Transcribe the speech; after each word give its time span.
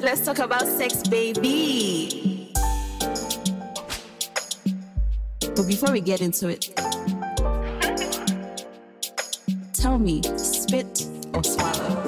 Let's 0.00 0.24
talk 0.24 0.38
about 0.38 0.62
sex, 0.62 1.06
baby. 1.06 2.50
But 5.40 5.66
before 5.66 5.92
we 5.92 6.00
get 6.00 6.22
into 6.22 6.48
it, 6.48 6.74
tell 9.74 9.98
me, 9.98 10.22
spit 10.38 11.06
or 11.34 11.44
swallow? 11.44 11.98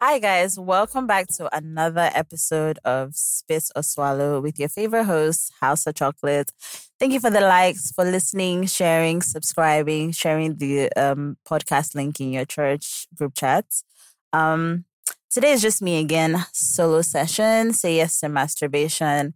Hi, 0.00 0.20
guys. 0.20 0.56
Welcome 0.58 1.08
back 1.08 1.26
to 1.36 1.48
another 1.56 2.10
episode 2.14 2.78
of 2.84 3.16
Spit 3.16 3.70
or 3.74 3.82
Swallow 3.82 4.40
with 4.40 4.60
your 4.60 4.68
favorite 4.68 5.04
host, 5.04 5.52
Hausa 5.60 5.92
Chocolate. 5.92 6.52
Thank 7.00 7.12
you 7.12 7.20
for 7.20 7.30
the 7.30 7.40
likes, 7.40 7.90
for 7.92 8.04
listening, 8.04 8.66
sharing, 8.66 9.20
subscribing, 9.20 10.12
sharing 10.12 10.56
the 10.56 10.90
um, 10.92 11.36
podcast 11.48 11.94
link 11.94 12.20
in 12.20 12.32
your 12.32 12.44
church 12.44 13.06
group 13.14 13.34
chats. 13.34 13.84
Um, 14.32 14.84
today 15.30 15.52
is 15.52 15.60
just 15.62 15.82
me 15.82 15.98
again, 15.98 16.44
solo 16.52 17.02
session, 17.02 17.72
say 17.72 17.96
yes 17.96 18.20
to 18.20 18.28
masturbation. 18.28 19.34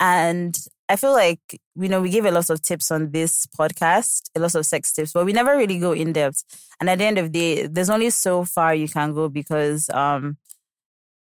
And 0.00 0.58
I 0.88 0.96
feel 0.96 1.12
like, 1.12 1.40
you 1.76 1.88
know, 1.88 2.00
we 2.00 2.08
give 2.10 2.24
a 2.24 2.30
lot 2.30 2.50
of 2.50 2.62
tips 2.62 2.90
on 2.90 3.10
this 3.12 3.46
podcast, 3.46 4.30
a 4.34 4.40
lot 4.40 4.54
of 4.54 4.66
sex 4.66 4.92
tips, 4.92 5.12
but 5.12 5.26
we 5.26 5.32
never 5.32 5.56
really 5.56 5.78
go 5.78 5.92
in 5.92 6.12
depth. 6.12 6.42
And 6.80 6.88
at 6.88 6.98
the 6.98 7.04
end 7.04 7.18
of 7.18 7.32
the 7.32 7.38
day, 7.38 7.66
there's 7.66 7.90
only 7.90 8.10
so 8.10 8.44
far 8.44 8.74
you 8.74 8.88
can 8.88 9.12
go 9.14 9.28
because 9.28 9.88
um, 9.90 10.38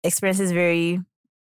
experiences 0.03 0.51
vary 0.51 0.99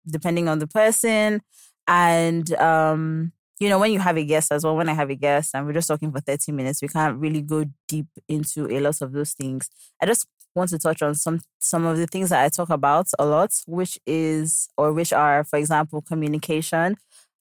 depending 0.09 0.47
on 0.47 0.59
the 0.59 0.67
person. 0.67 1.41
And, 1.87 2.51
um, 2.55 3.31
you 3.59 3.69
know, 3.69 3.79
when 3.79 3.91
you 3.91 3.99
have 3.99 4.17
a 4.17 4.23
guest 4.23 4.51
as 4.51 4.63
well, 4.63 4.75
when 4.75 4.89
I 4.89 4.93
have 4.93 5.09
a 5.09 5.15
guest 5.15 5.51
and 5.53 5.65
we're 5.65 5.73
just 5.73 5.87
talking 5.87 6.11
for 6.11 6.19
30 6.19 6.51
minutes, 6.51 6.81
we 6.81 6.87
can't 6.87 7.17
really 7.17 7.41
go 7.41 7.65
deep 7.87 8.07
into 8.27 8.69
a 8.69 8.79
lot 8.79 9.01
of 9.01 9.11
those 9.11 9.33
things. 9.33 9.69
I 10.01 10.05
just 10.05 10.27
want 10.55 10.69
to 10.71 10.79
touch 10.79 11.01
on 11.01 11.15
some 11.15 11.41
some 11.59 11.85
of 11.85 11.97
the 11.97 12.07
things 12.07 12.29
that 12.29 12.43
I 12.43 12.49
talk 12.49 12.69
about 12.69 13.07
a 13.19 13.25
lot, 13.25 13.51
which 13.67 13.97
is 14.05 14.67
or 14.77 14.93
which 14.93 15.13
are, 15.13 15.43
for 15.43 15.57
example, 15.57 16.01
communication. 16.01 16.97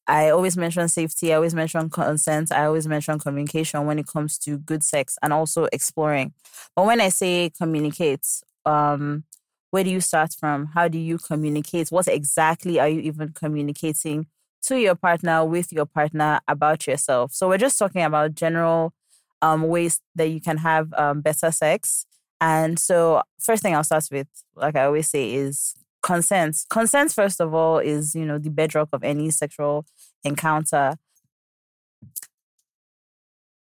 I 0.09 0.31
always 0.31 0.57
mention 0.57 0.87
safety, 0.89 1.33
I 1.33 1.37
always 1.37 1.55
mention 1.55 1.91
consent, 1.91 2.53
I 2.53 2.67
always 2.67 2.87
mention 2.87 3.19
communication 3.19 3.87
when 3.87 3.99
it 3.99 4.07
comes 4.07 4.39
to 4.41 4.59
good 4.59 4.85
sex 4.85 5.19
and 5.21 5.33
also 5.33 5.67
exploring. 5.73 6.33
But 6.77 6.87
when 6.87 7.01
I 7.01 7.09
say 7.09 7.51
communicate, 7.51 8.25
um, 8.65 9.25
where 9.73 9.83
do 9.83 9.91
you 9.91 10.01
start 10.01 10.33
from? 10.39 10.67
How 10.67 10.87
do 10.87 10.99
you 10.99 11.19
communicate? 11.19 11.89
What 11.91 12.07
exactly 12.07 12.79
are 12.79 12.89
you 12.89 13.01
even 13.01 13.31
communicating 13.33 14.29
to 14.67 14.79
your 14.79 14.95
partner, 14.95 15.45
with 15.45 15.73
your 15.73 15.87
partner, 15.87 16.41
about 16.49 16.87
yourself? 16.87 17.33
So 17.33 17.49
we're 17.49 17.59
just 17.59 17.79
talking 17.79 18.03
about 18.03 18.35
general 18.35 18.93
um, 19.43 19.63
ways 19.63 20.01
that 20.15 20.29
you 20.29 20.41
can 20.41 20.59
have 20.59 20.93
um, 20.95 21.21
better 21.21 21.51
sex. 21.51 22.07
And 22.41 22.79
so, 22.79 23.23
first 23.41 23.63
thing 23.63 23.75
I'll 23.75 23.85
start 23.85 24.07
with, 24.11 24.29
like 24.55 24.77
I 24.77 24.85
always 24.85 25.09
say, 25.09 25.33
is 25.35 25.75
consent. 26.03 26.57
Consent, 26.71 27.13
first 27.13 27.41
of 27.41 27.55
all, 27.55 27.79
is 27.79 28.15
you 28.15 28.25
know 28.25 28.39
the 28.39 28.51
bedrock 28.51 28.89
of 28.93 29.03
any 29.03 29.31
sexual 29.31 29.87
encounter. 30.25 30.97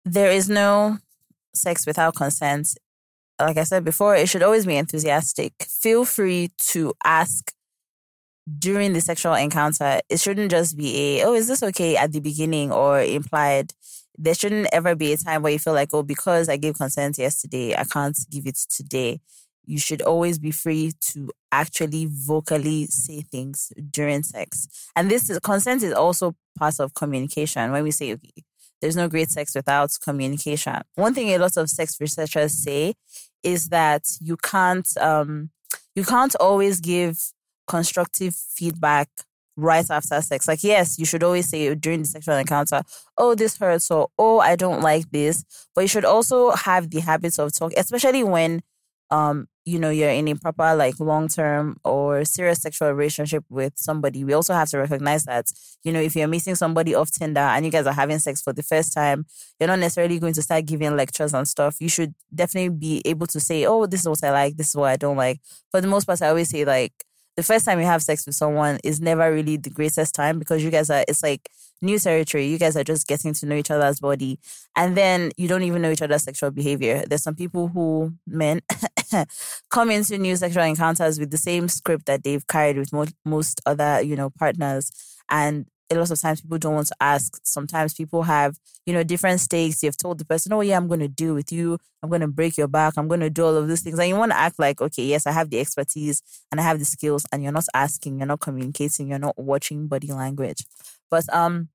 There 0.04 0.32
is 0.32 0.50
no 0.50 1.00
sex 1.54 1.88
without 1.88 2.16
consent. 2.16 2.78
Like 3.40 3.58
I 3.58 3.64
said 3.64 3.84
before, 3.84 4.16
it 4.16 4.30
should 4.30 4.44
always 4.44 4.66
be 4.66 4.76
enthusiastic. 4.78 5.54
Feel 5.68 6.06
free 6.06 6.52
to 6.72 6.94
ask 7.04 7.52
during 8.60 8.94
the 8.94 9.02
sexual 9.02 9.34
encounter. 9.34 10.00
It 10.10 10.20
shouldn't 10.20 10.52
just 10.52 10.78
be 10.78 11.20
a, 11.20 11.26
oh, 11.26 11.34
is 11.34 11.48
this 11.48 11.64
okay 11.64 11.98
at 11.98 12.12
the 12.12 12.20
beginning 12.20 12.72
or 12.72 13.02
implied. 13.02 13.74
There 14.18 14.34
shouldn't 14.34 14.70
ever 14.72 14.96
be 14.96 15.12
a 15.12 15.18
time 15.18 15.42
where 15.42 15.52
you 15.52 15.60
feel 15.60 15.74
like, 15.74 15.90
oh, 15.94 16.04
because 16.04 16.48
I 16.48 16.56
gave 16.58 16.76
consent 16.76 17.18
yesterday, 17.18 17.76
I 17.76 17.84
can't 17.84 18.18
give 18.30 18.48
it 18.48 18.56
today 18.56 19.20
you 19.66 19.80
should 19.80 20.02
always 20.02 20.38
be 20.40 20.52
free 20.52 20.94
to 21.02 21.30
actually 21.52 22.08
vocally 22.10 22.86
say 22.88 23.22
things 23.22 23.72
during 23.90 24.24
sex. 24.24 24.68
And 24.96 25.10
this 25.10 25.30
is 25.30 25.40
consent 25.40 25.84
is 25.84 25.94
also 25.94 26.36
part 26.58 26.80
of 26.80 26.94
communication. 26.94 27.72
When 27.72 27.84
we 27.84 27.92
say, 27.92 28.14
okay, 28.14 28.44
there's 28.82 28.96
no 28.96 29.08
great 29.08 29.30
sex 29.30 29.56
without 29.56 29.92
communication. 30.04 30.82
One 30.96 31.14
thing 31.14 31.30
a 31.30 31.38
lot 31.38 31.58
of 31.58 31.70
sex 31.70 32.00
researchers 32.00 32.54
say 32.54 32.96
is 33.44 33.70
that 33.70 34.04
you 34.22 34.38
can't 34.38 34.88
um, 34.98 35.50
you 35.96 36.04
can't 36.04 36.36
always 36.40 36.80
give 36.82 37.18
constructive 37.68 38.36
feedback 38.36 39.10
right 39.58 39.90
after 39.90 40.22
sex. 40.22 40.48
Like, 40.48 40.64
yes, 40.64 41.00
you 41.00 41.06
should 41.06 41.24
always 41.24 41.50
say 41.50 41.74
during 41.76 42.02
the 42.02 42.08
sexual 42.08 42.36
encounter, 42.36 42.82
oh, 43.18 43.36
this 43.36 43.58
hurts, 43.58 43.90
or 43.90 44.10
oh, 44.18 44.40
I 44.40 44.56
don't 44.56 44.82
like 44.82 45.10
this. 45.12 45.44
But 45.74 45.82
you 45.82 45.88
should 45.88 46.06
also 46.06 46.52
have 46.52 46.90
the 46.90 47.00
habit 47.02 47.38
of 47.40 47.54
talking, 47.54 47.80
especially 47.80 48.24
when 48.24 48.62
um 49.12 49.48
you 49.66 49.78
know 49.78 49.92
you're 49.92 50.10
in 50.10 50.28
a 50.28 50.36
proper 50.36 50.76
like 50.76 51.00
long 51.00 51.28
term 51.28 51.78
or 51.84 52.26
serious 52.26 52.60
sexual 52.62 52.92
relationship 52.92 53.44
with 53.50 53.74
somebody 53.76 54.24
we 54.24 54.34
also 54.34 54.54
have 54.54 54.68
to 54.68 54.80
recognize 54.80 55.26
that 55.26 55.46
you 55.84 55.92
know 55.92 56.00
if 56.00 56.16
you're 56.16 56.28
meeting 56.28 56.56
somebody 56.56 56.96
off 56.96 57.12
tinder 57.12 57.40
and 57.40 57.66
you 57.66 57.72
guys 57.72 57.86
are 57.86 57.94
having 57.94 58.18
sex 58.18 58.42
for 58.42 58.52
the 58.52 58.64
first 58.64 58.94
time 58.94 59.24
you're 59.60 59.68
not 59.68 59.78
necessarily 59.78 60.18
going 60.18 60.34
to 60.34 60.42
start 60.42 60.66
giving 60.66 60.96
lectures 60.96 61.36
and 61.36 61.48
stuff 61.48 61.76
you 61.80 61.88
should 61.88 62.16
definitely 62.34 62.70
be 62.70 63.02
able 63.06 63.28
to 63.28 63.40
say 63.40 63.66
oh 63.66 63.86
this 63.86 64.02
is 64.02 64.08
what 64.08 64.24
i 64.24 64.32
like 64.32 64.58
this 64.58 64.70
is 64.70 64.76
what 64.76 64.90
i 64.90 64.96
don't 64.96 65.18
like 65.18 65.40
for 65.70 65.82
the 65.82 65.88
most 65.88 66.06
part 66.06 66.22
i 66.24 66.30
always 66.30 66.50
say 66.50 66.66
like 66.66 66.94
the 67.36 67.44
first 67.44 67.66
time 67.66 67.80
you 67.80 67.86
have 67.86 68.02
sex 68.02 68.26
with 68.26 68.36
someone 68.36 68.80
is 68.84 69.02
never 69.02 69.32
really 69.32 69.58
the 69.58 69.70
greatest 69.70 70.16
time 70.16 70.40
because 70.40 70.64
you 70.64 70.72
guys 70.72 70.90
are 70.90 71.04
it's 71.08 71.22
like 71.22 71.50
new 71.82 72.00
territory. 72.00 72.48
You 72.48 72.58
guys 72.58 72.76
are 72.76 72.84
just 72.84 73.08
getting 73.08 73.34
to 73.34 73.46
know 73.46 73.56
each 73.56 73.72
other's 73.72 74.00
body. 74.00 74.40
And 74.76 74.98
then 74.98 75.32
you 75.38 75.48
don't 75.48 75.64
even 75.64 75.82
know 75.82 75.92
each 75.92 76.02
other's 76.02 76.24
sexual 76.24 76.52
behavior. 76.52 77.04
There's 77.08 77.24
some 77.24 77.36
people 77.36 77.68
who, 77.68 78.14
men, 78.28 78.62
come 79.70 79.92
into 79.92 80.18
new 80.18 80.36
sexual 80.36 80.64
encounters 80.64 81.20
with 81.20 81.32
the 81.32 81.38
same 81.38 81.68
script 81.68 82.06
that 82.06 82.24
they've 82.24 82.46
carried 82.48 82.78
with 82.78 82.94
mo- 82.94 83.06
most 83.24 83.62
other, 83.66 84.02
you 84.02 84.16
know, 84.16 84.30
partners. 84.30 84.92
And 85.30 85.66
a 85.92 85.96
lot 85.96 86.10
of 86.10 86.20
times 86.20 86.42
people 86.42 86.58
don't 86.58 86.74
want 86.74 86.88
to 86.88 86.96
ask. 87.00 87.40
Sometimes 87.44 87.94
people 87.94 88.24
have, 88.24 88.58
you 88.86 88.94
know, 88.94 89.04
different 89.04 89.40
stakes. 89.40 89.84
You've 89.84 89.98
told 89.98 90.18
the 90.18 90.26
person, 90.26 90.54
oh, 90.54 90.62
yeah, 90.62 90.78
I'm 90.78 90.88
going 90.88 91.00
to 91.02 91.08
deal 91.08 91.36
with 91.36 91.52
you. 91.52 91.78
I'm 92.02 92.10
going 92.10 92.22
to 92.22 92.28
break 92.28 92.58
your 92.58 92.68
back. 92.68 92.96
I'm 92.98 93.08
going 93.08 93.20
to 93.20 93.30
do 93.30 93.46
all 93.46 93.56
of 93.56 93.68
these 93.68 93.82
things. 93.82 94.00
And 94.00 94.10
you 94.10 94.16
want 94.16 94.32
to 94.32 94.38
act 94.38 94.58
like, 94.58 94.82
okay, 94.82 95.04
yes, 95.04 95.28
I 95.28 95.32
have 95.32 95.50
the 95.50 95.60
expertise 95.60 96.22
and 96.52 96.60
I 96.60 96.64
have 96.64 96.80
the 96.80 96.86
skills. 96.86 97.26
And 97.32 97.44
you're 97.44 97.52
not 97.52 97.66
asking, 97.74 98.18
you're 98.18 98.28
not 98.28 98.40
communicating, 98.40 99.10
you're 99.10 99.20
not 99.20 99.38
watching 99.38 99.88
body 99.88 100.12
language. 100.12 100.66
But 101.12 101.32
um, 101.34 101.70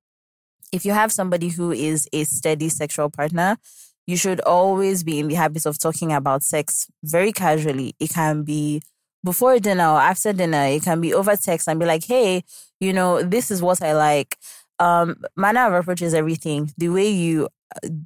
if 0.73 0.85
you 0.85 0.93
have 0.93 1.13
somebody 1.13 1.49
who 1.49 1.71
is 1.71 2.09
a 2.13 2.25
steady 2.25 2.69
sexual 2.69 3.11
partner, 3.11 3.59
you 4.07 4.17
should 4.17 4.41
always 4.41 5.05
be 5.05 5.21
in 5.21 5.29
the 5.29 5.35
habit 5.35 5.67
of 5.67 5.79
talking 5.79 6.13
about 6.13 6.43
sex 6.43 6.89
very 7.05 7.33
casually. 7.33 7.95
It 8.01 8.11
can 8.11 8.43
be 8.43 8.83
before 9.25 9.59
dinner 9.61 9.87
or 9.87 10.01
after 10.01 10.33
dinner. 10.33 10.65
It 10.65 10.83
can 10.83 11.01
be 11.01 11.15
over 11.15 11.37
text 11.37 11.69
and 11.69 11.79
be 11.79 11.87
like, 11.87 12.05
hey, 12.05 12.43
you 12.81 12.93
know, 12.93 13.23
this 13.23 13.51
is 13.51 13.63
what 13.63 13.83
I 13.83 13.93
like. 13.95 14.37
Um, 14.79 15.17
manner 15.37 15.67
of 15.67 15.75
approach 15.75 16.03
is 16.03 16.15
everything. 16.15 16.73
The 16.79 16.89
way 16.89 17.11
you 17.11 17.49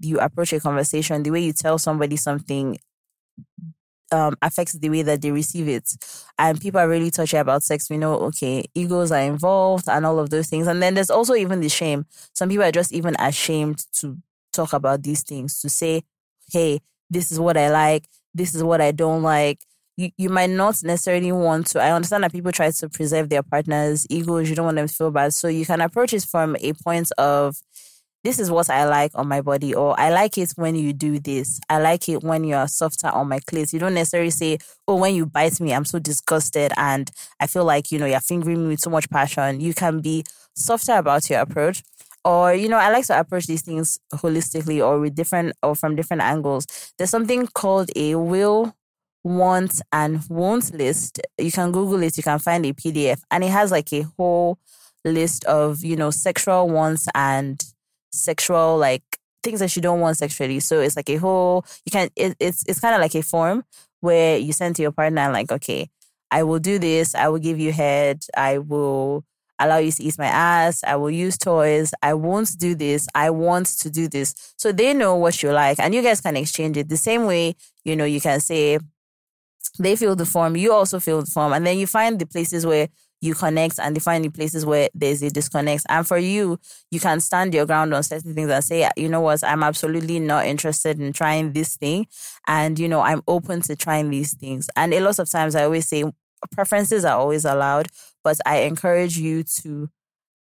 you 0.01 0.19
approach 0.19 0.53
a 0.53 0.61
conversation, 0.61 1.23
the 1.23 1.31
way 1.31 1.41
you 1.41 1.53
tell 1.53 1.79
somebody 1.79 2.17
something 2.17 2.79
um, 4.13 4.37
affects 4.43 4.75
the 4.75 4.91
way 4.91 5.03
that 5.03 5.23
they 5.23 5.31
receive 5.31 5.69
it. 5.69 5.91
And 6.39 6.61
people 6.61 6.81
are 6.81 6.89
really 6.89 7.11
touchy 7.11 7.37
about 7.37 7.63
sex. 7.63 7.91
We 7.91 7.97
know, 7.97 8.15
okay, 8.27 8.65
egos 8.75 9.11
are 9.13 9.21
involved 9.23 9.89
and 9.89 10.07
all 10.07 10.19
of 10.19 10.31
those 10.31 10.49
things. 10.49 10.67
And 10.67 10.83
then 10.83 10.95
there's 10.95 11.11
also 11.11 11.35
even 11.35 11.61
the 11.61 11.69
shame. 11.69 12.07
Some 12.35 12.49
people 12.49 12.65
are 12.65 12.73
just 12.73 12.93
even 12.93 13.17
ashamed 13.19 13.85
to 13.95 14.17
talk 14.53 14.73
about 14.73 15.03
these 15.03 15.23
things, 15.23 15.61
to 15.61 15.69
say, 15.69 16.03
hey, 16.53 16.81
this 17.11 17.33
is 17.33 17.41
what 17.41 17.57
I 17.57 17.71
like, 17.71 18.09
this 18.35 18.55
is 18.55 18.63
what 18.63 18.81
I 18.81 18.93
don't 18.93 19.23
like. 19.23 19.61
You, 19.97 20.11
you 20.17 20.29
might 20.29 20.51
not 20.51 20.83
necessarily 20.83 21.31
want 21.33 21.69
to. 21.69 21.81
I 21.81 21.93
understand 21.93 22.25
that 22.25 22.33
people 22.33 22.53
try 22.53 22.71
to 22.71 22.89
preserve 22.89 23.29
their 23.29 23.43
partner's 23.43 24.07
egos. 24.11 24.51
You 24.51 24.57
don't 24.57 24.65
want 24.65 24.77
them 24.77 24.89
to 24.89 24.95
feel 24.95 25.11
bad. 25.11 25.35
So 25.35 25.49
you 25.49 25.65
can 25.65 25.81
approach 25.81 26.13
it 26.13 26.25
from 26.25 26.57
a 26.61 26.73
point 26.73 27.13
of, 27.17 27.57
this 28.25 28.39
is 28.39 28.51
what 28.51 28.71
I 28.71 28.87
like 28.87 29.13
on 29.15 29.29
my 29.29 29.43
body, 29.43 29.75
or 29.75 29.99
I 30.01 30.09
like 30.09 30.39
it 30.39 30.53
when 30.57 30.75
you 30.75 30.95
do 30.95 31.21
this. 31.21 31.61
I 31.69 31.79
like 31.79 32.09
it 32.09 32.25
when 32.25 32.43
you're 32.43 32.67
softer 32.67 33.09
on 33.09 33.29
my 33.29 33.39
clit. 33.39 33.73
You 33.73 33.79
don't 33.79 33.93
necessarily 33.93 34.31
say, 34.31 34.59
oh, 34.89 34.97
when 34.97 35.15
you 35.15 35.27
bite 35.27 35.61
me, 35.61 35.75
I'm 35.75 35.85
so 35.85 35.99
disgusted 35.99 36.73
and 36.79 37.11
I 37.39 37.47
feel 37.47 37.67
like, 37.67 37.93
you 37.93 37.99
know, 37.99 38.07
you're 38.07 38.21
fingering 38.21 38.63
me 38.63 38.69
with 38.71 38.81
so 38.81 38.89
much 38.89 39.11
passion. 39.11 39.61
You 39.61 39.75
can 39.75 40.01
be 40.01 40.25
softer 40.57 40.95
about 40.95 41.29
your 41.29 41.41
approach. 41.41 41.83
Or, 42.25 42.55
you 42.55 42.71
know, 42.71 42.79
I 42.79 42.91
like 42.91 43.07
to 43.09 43.21
approach 43.21 43.47
these 43.47 43.61
things 43.61 43.99
holistically 44.15 44.83
or 44.83 44.99
with 44.99 45.15
different 45.15 45.53
or 45.63 45.77
from 45.77 45.95
different 45.95 46.23
angles. 46.23 46.67
There's 46.97 47.11
something 47.11 47.47
called 47.49 47.91
a 47.95 48.15
will, 48.15 48.75
want, 49.25 49.81
and 49.93 50.23
won't 50.29 50.73
list. 50.75 51.21
You 51.39 51.51
can 51.51 51.73
Google 51.73 52.03
it, 52.03 52.17
you 52.17 52.23
can 52.23 52.39
find 52.39 52.65
a 52.67 52.73
PDF, 52.73 53.21
and 53.31 53.43
it 53.43 53.51
has 53.51 53.71
like 53.73 53.93
a 53.93 54.03
whole 54.17 54.59
list 55.05 55.45
of, 55.47 55.85
you 55.85 55.97
know, 55.97 56.11
sexual 56.11 56.69
wants 56.69 57.09
and 57.15 57.63
sexual 58.13 58.79
like 58.79 59.03
things 59.43 59.61
that 59.61 59.75
you 59.77 59.83
don't 59.83 60.01
want 60.01 60.17
sexually. 60.17 60.61
So 60.61 60.81
it's 60.81 60.97
like 60.97 61.11
a 61.11 61.17
whole 61.17 61.65
you 61.85 61.91
can 61.91 62.09
it, 62.17 62.37
it's 62.41 62.65
it's 62.67 62.81
kind 62.81 62.95
of 62.95 63.01
like 63.01 63.15
a 63.15 63.23
form 63.23 63.65
where 64.01 64.39
you 64.39 64.53
send 64.53 64.77
to 64.77 64.83
your 64.83 64.93
partner 64.93 65.31
like, 65.31 65.51
okay, 65.51 65.89
I 66.31 66.43
will 66.43 66.59
do 66.59 66.79
this, 66.79 67.15
I 67.15 67.29
will 67.29 67.39
give 67.39 67.59
you 67.59 67.73
head, 67.73 68.25
I 68.37 68.59
will 68.59 69.25
allow 69.59 69.79
you 69.79 69.93
to 69.93 70.03
eat 70.03 70.19
my 70.19 70.27
ass. 70.27 70.83
I 70.85 70.97
will 70.97 71.11
use 71.11 71.39
toys. 71.39 71.93
I 72.03 72.15
won't 72.15 72.59
do 72.59 72.75
this. 72.75 73.07
I 73.15 73.31
want 73.31 73.67
to 73.79 73.91
do 73.91 74.09
this. 74.09 74.35
So 74.59 74.73
they 74.73 74.93
know 74.95 75.15
what 75.15 75.43
you 75.43 75.53
like 75.53 75.79
and 75.79 75.95
you 75.95 76.03
guys 76.03 76.21
can 76.21 76.37
exchange 76.37 76.77
it 76.77 76.89
the 76.89 76.97
same 76.97 77.27
way, 77.27 77.55
you 77.85 77.97
know, 77.97 78.05
you 78.05 78.21
can 78.21 78.41
say 78.41 78.79
they 79.79 79.97
feel 79.97 80.17
the 80.17 80.27
form, 80.27 80.57
you 80.57 80.73
also 80.73 81.01
feel 81.01 81.21
the 81.21 81.31
form. 81.31 81.53
And 81.53 81.67
then 81.67 81.79
you 81.79 81.87
find 81.87 82.19
the 82.19 82.27
places 82.27 82.65
where 82.67 82.89
you 83.21 83.35
connect 83.35 83.79
and 83.79 83.95
define 83.95 84.23
the 84.23 84.29
places 84.29 84.67
where 84.67 84.89
there's 84.95 85.23
a 85.23 85.31
disconnect. 85.31 85.85
And 85.89 86.07
for 86.07 86.19
you, 86.19 86.59
you 86.91 87.01
can 87.01 87.21
stand 87.21 87.55
your 87.55 87.65
ground 87.65 87.95
on 87.95 88.03
certain 88.03 88.35
things 88.35 88.51
and 88.51 88.63
say, 88.63 88.89
you 88.97 89.09
know 89.09 89.23
what, 89.23 89.43
I'm 89.43 89.63
absolutely 89.63 90.21
not 90.21 90.47
interested 90.47 91.01
in 91.01 91.13
trying 91.13 91.53
this 91.53 91.77
thing. 91.77 92.07
And, 92.47 92.79
you 92.79 92.89
know, 92.89 93.01
I'm 93.01 93.23
open 93.27 93.63
to 93.63 93.77
trying 93.77 94.11
these 94.11 94.35
things. 94.35 94.69
And 94.77 94.93
a 94.93 95.01
lot 95.01 95.19
of 95.19 95.31
times 95.31 95.55
I 95.55 95.65
always 95.65 95.89
say 95.89 96.05
preferences 96.53 97.05
are 97.05 97.19
always 97.19 97.47
allowed, 97.47 97.89
but 98.23 98.39
I 98.45 98.59
encourage 98.59 99.17
you 99.17 99.43
to 99.63 99.89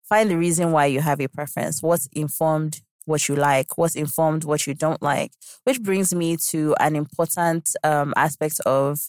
find 0.06 0.30
the 0.30 0.36
reason 0.36 0.70
why 0.70 0.86
you 0.86 1.00
have 1.00 1.20
a 1.20 1.28
preference. 1.28 1.82
What's 1.82 2.08
informed 2.12 2.82
what 3.06 3.28
you 3.28 3.36
like, 3.36 3.78
what's 3.78 3.94
informed 3.94 4.44
what 4.44 4.66
you 4.66 4.74
don't 4.74 5.00
like, 5.00 5.32
which 5.64 5.80
brings 5.80 6.14
me 6.14 6.36
to 6.36 6.74
an 6.80 6.96
important 6.96 7.74
um, 7.84 8.12
aspect 8.16 8.60
of 8.66 9.08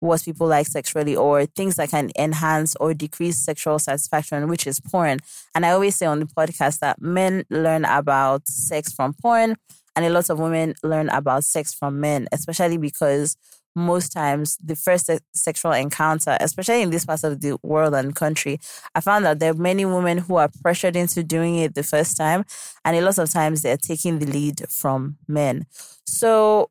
what 0.00 0.24
people 0.24 0.46
like 0.46 0.66
sexually 0.66 1.14
or 1.14 1.46
things 1.46 1.76
that 1.76 1.90
can 1.90 2.10
enhance 2.18 2.74
or 2.76 2.92
decrease 2.94 3.38
sexual 3.38 3.78
satisfaction, 3.78 4.48
which 4.48 4.66
is 4.66 4.80
porn. 4.80 5.18
And 5.54 5.64
I 5.64 5.70
always 5.70 5.94
say 5.94 6.06
on 6.06 6.20
the 6.20 6.26
podcast 6.26 6.80
that 6.80 7.00
men 7.00 7.44
learn 7.50 7.84
about 7.84 8.48
sex 8.48 8.92
from 8.92 9.14
porn 9.14 9.56
and 9.94 10.04
a 10.04 10.10
lot 10.10 10.30
of 10.30 10.38
women 10.38 10.74
learn 10.82 11.08
about 11.10 11.44
sex 11.44 11.74
from 11.74 12.00
men, 12.00 12.28
especially 12.32 12.78
because 12.78 13.36
most 13.76 14.12
times 14.12 14.56
the 14.62 14.74
first 14.74 15.06
se- 15.06 15.20
sexual 15.34 15.72
encounter, 15.72 16.36
especially 16.40 16.82
in 16.82 16.90
this 16.90 17.04
part 17.04 17.22
of 17.24 17.40
the 17.40 17.56
world 17.62 17.94
and 17.94 18.16
country, 18.16 18.58
I 18.94 19.00
found 19.00 19.24
that 19.24 19.38
there 19.38 19.52
are 19.52 19.54
many 19.54 19.84
women 19.84 20.18
who 20.18 20.36
are 20.36 20.50
pressured 20.62 20.96
into 20.96 21.22
doing 21.22 21.56
it 21.56 21.74
the 21.74 21.82
first 21.82 22.16
time. 22.16 22.44
And 22.84 22.96
a 22.96 23.00
lot 23.00 23.18
of 23.18 23.30
times 23.30 23.62
they're 23.62 23.76
taking 23.76 24.18
the 24.18 24.26
lead 24.26 24.64
from 24.70 25.18
men. 25.28 25.66
So 26.06 26.70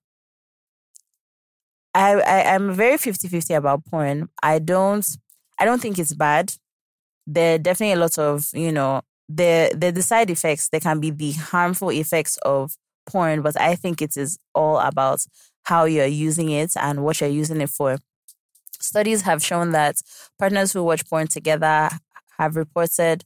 I, 1.94 2.13
I 2.21 2.53
I'm 2.56 2.74
very 2.74 2.97
50-50 2.97 3.56
about 3.56 3.86
porn. 3.86 4.30
I 4.44 4.59
don't 4.59 5.06
I 5.59 5.65
don't 5.65 5.81
think 5.81 6.00
it's 6.00 6.13
bad. 6.13 6.53
There 7.27 7.56
are 7.56 7.57
definitely 7.57 7.94
a 7.94 8.00
lot 8.00 8.18
of, 8.18 8.47
you 8.53 8.71
know, 8.71 9.01
the 9.27 9.71
the 9.75 9.91
the 9.91 10.01
side 10.01 10.30
effects, 10.30 10.69
there 10.69 10.80
can 10.80 11.00
be 11.00 11.12
the 11.12 11.33
harmful 11.33 11.91
effects 11.91 12.38
of 12.38 12.75
porn, 13.06 13.41
but 13.41 13.59
I 13.59 13.75
think 13.75 14.01
it 14.01 14.18
is 14.18 14.39
all 14.56 14.80
about 14.80 15.19
how 15.63 15.86
you're 15.86 16.06
using 16.06 16.50
it 16.50 16.71
and 16.75 17.03
what 17.03 17.21
you're 17.21 17.30
using 17.30 17.62
it 17.62 17.69
for. 17.69 17.97
Studies 18.80 19.21
have 19.24 19.44
shown 19.44 19.71
that 19.71 20.01
partners 20.39 20.74
who 20.74 20.83
watch 20.83 21.07
porn 21.07 21.27
together 21.27 21.89
have 22.39 22.56
reported 22.56 23.24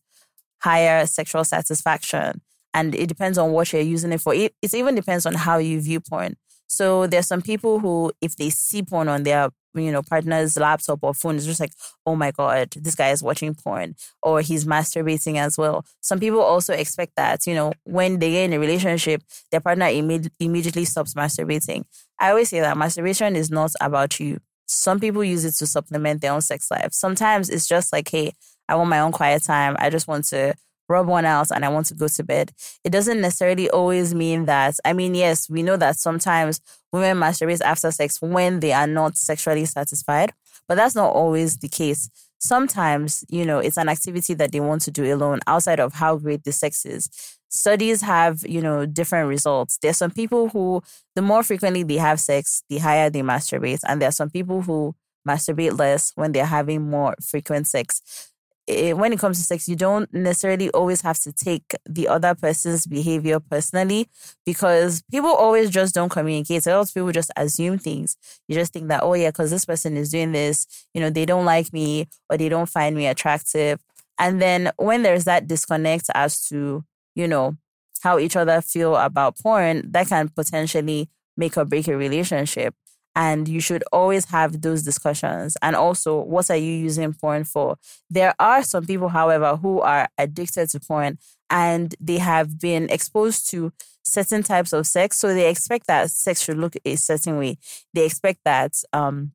higher 0.62 1.06
sexual 1.06 1.44
satisfaction. 1.44 2.42
And 2.74 2.96
it 2.96 3.08
depends 3.08 3.38
on 3.38 3.52
what 3.52 3.72
you're 3.72 3.82
using 3.84 4.12
it 4.12 4.22
for. 4.22 4.34
It, 4.34 4.56
it 4.62 4.74
even 4.74 4.96
depends 4.96 5.26
on 5.26 5.36
how 5.36 5.58
you 5.60 5.80
view 5.80 6.00
porn. 6.00 6.36
So 6.74 7.06
there's 7.06 7.28
some 7.28 7.44
people 7.44 7.80
who, 7.80 8.12
if 8.20 8.36
they 8.36 8.50
see 8.50 8.82
porn 8.82 9.08
on 9.08 9.22
their, 9.24 9.50
you 9.76 9.92
know, 9.92 10.02
partner's 10.02 10.58
laptop 10.58 11.00
or 11.04 11.14
phone, 11.14 11.36
it's 11.36 11.46
just 11.46 11.60
like, 11.60 11.74
oh 12.06 12.16
my 12.16 12.32
God, 12.32 12.72
this 12.72 12.96
guy 12.96 13.12
is 13.12 13.22
watching 13.22 13.54
porn 13.54 13.96
or 14.24 14.42
he's 14.42 14.66
masturbating 14.66 15.38
as 15.38 15.56
well. 15.56 15.86
Some 16.02 16.20
people 16.20 16.42
also 16.42 16.74
expect 16.74 17.14
that, 17.16 17.46
you 17.46 17.54
know, 17.54 17.74
when 17.84 18.18
they 18.18 18.32
get 18.32 18.46
in 18.46 18.54
a 18.54 18.60
relationship, 18.60 19.22
their 19.52 19.62
partner 19.62 19.86
imme- 19.86 20.32
immediately 20.40 20.86
stops 20.86 21.14
masturbating. 21.14 21.84
I 22.20 22.30
always 22.32 22.50
say 22.50 22.60
that 22.60 22.76
masturbation 22.76 23.36
is 23.36 23.52
not 23.52 23.72
about 23.80 24.20
you. 24.20 24.40
Some 24.66 25.00
people 25.00 25.24
use 25.24 25.46
it 25.46 25.54
to 25.56 25.68
supplement 25.68 26.22
their 26.22 26.32
own 26.34 26.42
sex 26.42 26.72
life. 26.72 26.90
Sometimes 26.92 27.50
it's 27.50 27.68
just 27.68 27.94
like, 27.94 28.10
hey, 28.10 28.34
I 28.68 28.76
want 28.76 28.90
my 28.90 29.00
own 29.00 29.12
quiet 29.12 29.44
time. 29.44 29.76
I 29.78 29.92
just 29.92 30.08
want 30.08 30.26
to 30.30 30.56
rub 30.94 31.08
one 31.08 31.26
out 31.26 31.48
and 31.52 31.66
I 31.66 31.70
want 31.70 31.88
to 31.88 31.96
go 31.96 32.08
to 32.08 32.24
bed. 32.24 32.52
It 32.84 32.92
doesn't 32.92 33.20
necessarily 33.20 33.70
always 33.70 34.14
mean 34.14 34.46
that. 34.46 34.76
I 34.86 34.94
mean, 34.94 35.16
yes, 35.16 35.50
we 35.50 35.64
know 35.64 35.78
that 35.78 35.98
sometimes 35.98 36.62
women 36.92 37.18
masturbate 37.18 37.62
after 37.62 37.92
sex 37.92 38.22
when 38.22 38.60
they 38.60 38.72
are 38.72 38.88
not 38.88 39.18
sexually 39.18 39.66
satisfied, 39.66 40.34
but 40.68 40.76
that's 40.76 40.96
not 40.96 41.14
always 41.14 41.58
the 41.58 41.68
case. 41.68 42.10
Sometimes, 42.40 43.26
you 43.30 43.46
know, 43.46 43.60
it's 43.60 43.78
an 43.78 43.90
activity 43.90 44.34
that 44.36 44.52
they 44.52 44.60
want 44.60 44.82
to 44.84 44.92
do 44.92 45.14
alone 45.14 45.40
outside 45.48 45.80
of 45.80 45.94
how 45.94 46.18
great 46.18 46.44
the 46.44 46.52
sex 46.52 46.86
is. 46.86 47.10
Studies 47.50 48.02
have, 48.02 48.44
you 48.48 48.62
know, 48.62 48.86
different 48.86 49.30
results. 49.30 49.78
There's 49.82 49.98
some 49.98 50.12
people 50.12 50.50
who, 50.50 50.82
the 51.16 51.22
more 51.22 51.44
frequently 51.44 51.84
they 51.84 51.98
have 51.98 52.20
sex, 52.20 52.64
the 52.70 52.80
higher 52.80 53.10
they 53.10 53.22
masturbate. 53.22 53.80
And 53.88 54.02
there 54.02 54.10
are 54.10 54.20
some 54.22 54.30
people 54.30 54.62
who 54.62 54.96
masturbate 55.28 55.80
less 55.80 56.12
when 56.16 56.34
they're 56.34 56.46
having 56.46 56.90
more 56.90 57.16
frequent 57.22 57.68
sex 57.68 58.33
it, 58.68 58.98
when 58.98 59.12
it 59.12 59.20
comes 59.20 59.38
to 59.38 59.44
sex, 59.44 59.68
you 59.68 59.76
don't 59.76 60.12
necessarily 60.14 60.70
always 60.70 61.02
have 61.02 61.20
to 61.20 61.34
take 61.34 61.76
the 61.88 62.08
other 62.08 62.34
person's 62.34 62.86
behavior 62.86 63.40
personally 63.40 64.08
because 64.46 65.04
people 65.12 65.32
always 65.32 65.70
just 65.70 65.94
don't 65.94 66.10
communicate. 66.10 66.66
Lot 66.66 66.80
of 66.88 66.94
people 66.94 67.12
just 67.12 67.32
assume 67.36 67.78
things. 67.78 68.16
You 68.48 68.56
just 68.56 68.72
think 68.74 68.88
that, 68.88 69.04
oh, 69.04 69.14
yeah, 69.16 69.30
because 69.30 69.52
this 69.52 69.66
person 69.66 69.98
is 69.98 70.12
doing 70.12 70.32
this, 70.32 70.66
you 70.94 71.02
know, 71.02 71.10
they 71.10 71.26
don't 71.26 71.46
like 71.46 71.74
me 71.74 72.08
or 72.30 72.38
they 72.38 72.50
don't 72.50 72.70
find 72.70 72.96
me 72.96 73.08
attractive. 73.08 73.80
And 74.18 74.42
then 74.42 74.72
when 74.78 75.04
there's 75.04 75.26
that 75.26 75.48
disconnect 75.48 76.06
as 76.14 76.48
to, 76.48 76.86
you 77.16 77.28
know, 77.28 77.58
how 78.02 78.20
each 78.20 78.36
other 78.36 78.62
feel 78.62 78.96
about 78.96 79.38
porn, 79.40 79.92
that 79.92 80.08
can 80.08 80.30
potentially 80.30 81.10
make 81.36 81.58
or 81.58 81.66
break 81.66 81.88
a 81.88 81.98
relationship. 81.98 82.76
And 83.16 83.48
you 83.48 83.60
should 83.60 83.84
always 83.92 84.26
have 84.26 84.62
those 84.62 84.82
discussions. 84.84 85.56
And 85.62 85.76
also, 85.76 86.22
what 86.22 86.50
are 86.50 86.56
you 86.58 86.74
using 86.74 87.14
porn 87.14 87.44
for? 87.44 87.78
There 88.10 88.34
are 88.40 88.64
some 88.64 88.86
people, 88.86 89.10
however, 89.10 89.56
who 89.56 89.82
are 89.82 90.10
addicted 90.18 90.70
to 90.70 90.80
porn 90.80 91.20
and 91.50 91.94
they 92.00 92.18
have 92.18 92.60
been 92.60 92.90
exposed 92.90 93.50
to 93.52 93.72
certain 94.04 94.44
types 94.44 94.74
of 94.74 94.88
sex. 94.88 95.18
So 95.18 95.34
they 95.34 95.50
expect 95.50 95.88
that 95.88 96.10
sex 96.10 96.42
should 96.42 96.58
look 96.58 96.76
a 96.84 96.96
certain 96.96 97.38
way. 97.38 97.58
They 97.94 98.06
expect 98.06 98.40
that 98.46 98.74
um, 98.92 99.34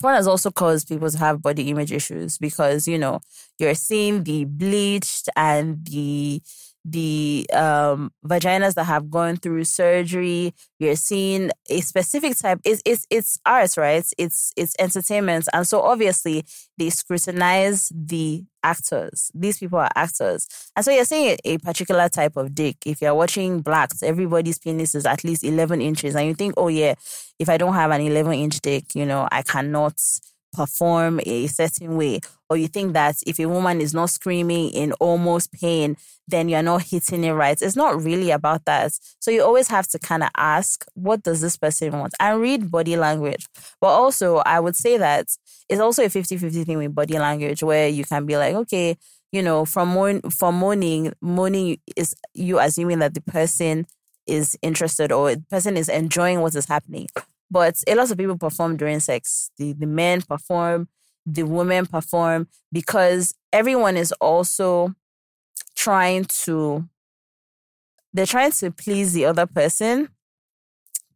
porn 0.00 0.14
has 0.14 0.26
also 0.26 0.50
caused 0.50 0.88
people 0.88 1.10
to 1.10 1.18
have 1.18 1.42
body 1.42 1.70
image 1.70 1.92
issues 1.92 2.38
because, 2.38 2.86
you 2.86 2.98
know, 2.98 3.20
you're 3.58 3.74
seeing 3.74 4.24
the 4.24 4.44
bleached 4.44 5.28
and 5.36 5.84
the 5.86 6.40
the 6.84 7.46
um, 7.52 8.12
vaginas 8.26 8.74
that 8.74 8.84
have 8.84 9.10
gone 9.10 9.36
through 9.36 9.64
surgery. 9.64 10.54
You're 10.78 10.96
seeing 10.96 11.50
a 11.70 11.80
specific 11.80 12.36
type. 12.36 12.60
It's 12.64 12.82
it's 12.84 13.06
it's 13.10 13.38
art, 13.46 13.76
right? 13.76 14.06
It's 14.18 14.52
it's 14.56 14.74
entertainment, 14.78 15.48
and 15.52 15.66
so 15.66 15.80
obviously 15.80 16.44
they 16.76 16.90
scrutinize 16.90 17.90
the 17.94 18.44
actors. 18.62 19.30
These 19.34 19.58
people 19.58 19.78
are 19.78 19.90
actors, 19.94 20.46
and 20.76 20.84
so 20.84 20.90
you're 20.90 21.04
seeing 21.06 21.36
a, 21.44 21.54
a 21.54 21.58
particular 21.58 22.08
type 22.08 22.36
of 22.36 22.54
dick. 22.54 22.76
If 22.84 23.00
you're 23.00 23.14
watching 23.14 23.60
blacks, 23.60 24.02
everybody's 24.02 24.58
penis 24.58 24.94
is 24.94 25.06
at 25.06 25.24
least 25.24 25.44
11 25.44 25.80
inches, 25.80 26.14
and 26.14 26.26
you 26.26 26.34
think, 26.34 26.54
oh 26.56 26.68
yeah, 26.68 26.94
if 27.38 27.48
I 27.48 27.56
don't 27.56 27.74
have 27.74 27.90
an 27.92 28.02
11 28.02 28.32
inch 28.34 28.60
dick, 28.60 28.94
you 28.94 29.06
know, 29.06 29.26
I 29.32 29.42
cannot 29.42 30.00
perform 30.54 31.20
a 31.24 31.46
certain 31.48 31.96
way, 31.96 32.20
or 32.48 32.56
you 32.56 32.68
think 32.68 32.92
that 32.92 33.16
if 33.26 33.38
a 33.38 33.46
woman 33.46 33.80
is 33.80 33.92
not 33.92 34.10
screaming 34.10 34.70
in 34.70 34.92
almost 34.94 35.52
pain, 35.52 35.96
then 36.28 36.48
you're 36.48 36.62
not 36.62 36.82
hitting 36.82 37.24
it 37.24 37.32
right. 37.32 37.60
It's 37.60 37.76
not 37.76 38.02
really 38.02 38.30
about 38.30 38.64
that. 38.64 38.92
So 39.20 39.30
you 39.30 39.42
always 39.42 39.68
have 39.68 39.86
to 39.88 39.98
kind 39.98 40.22
of 40.22 40.30
ask, 40.36 40.84
what 40.94 41.22
does 41.22 41.40
this 41.40 41.56
person 41.56 41.92
want? 41.92 42.14
And 42.20 42.40
read 42.40 42.70
body 42.70 42.96
language. 42.96 43.46
But 43.80 43.88
also, 43.88 44.36
I 44.38 44.60
would 44.60 44.76
say 44.76 44.96
that 44.96 45.26
it's 45.68 45.80
also 45.80 46.04
a 46.04 46.08
50 46.08 46.36
50 46.36 46.64
thing 46.64 46.78
with 46.78 46.94
body 46.94 47.18
language 47.18 47.62
where 47.62 47.88
you 47.88 48.04
can 48.04 48.26
be 48.26 48.36
like, 48.36 48.54
okay, 48.54 48.96
you 49.32 49.42
know, 49.42 49.64
from 49.64 49.88
moan, 49.88 50.20
from 50.30 50.54
moaning, 50.58 51.12
moaning 51.20 51.78
is 51.96 52.14
you 52.34 52.60
assuming 52.60 53.00
that 53.00 53.14
the 53.14 53.20
person 53.20 53.86
is 54.26 54.56
interested 54.62 55.12
or 55.12 55.34
the 55.34 55.44
person 55.50 55.76
is 55.76 55.88
enjoying 55.88 56.40
what 56.40 56.54
is 56.54 56.66
happening. 56.66 57.08
But 57.50 57.82
a 57.86 57.94
lot 57.94 58.10
of 58.10 58.18
people 58.18 58.38
perform 58.38 58.76
during 58.76 59.00
sex. 59.00 59.50
The, 59.58 59.72
the 59.72 59.86
men 59.86 60.22
perform, 60.22 60.88
the 61.26 61.44
women 61.44 61.86
perform 61.86 62.48
because 62.72 63.34
everyone 63.52 63.96
is 63.96 64.12
also 64.20 64.94
trying 65.76 66.24
to, 66.24 66.88
they're 68.12 68.26
trying 68.26 68.52
to 68.52 68.70
please 68.70 69.12
the 69.12 69.26
other 69.26 69.46
person. 69.46 70.08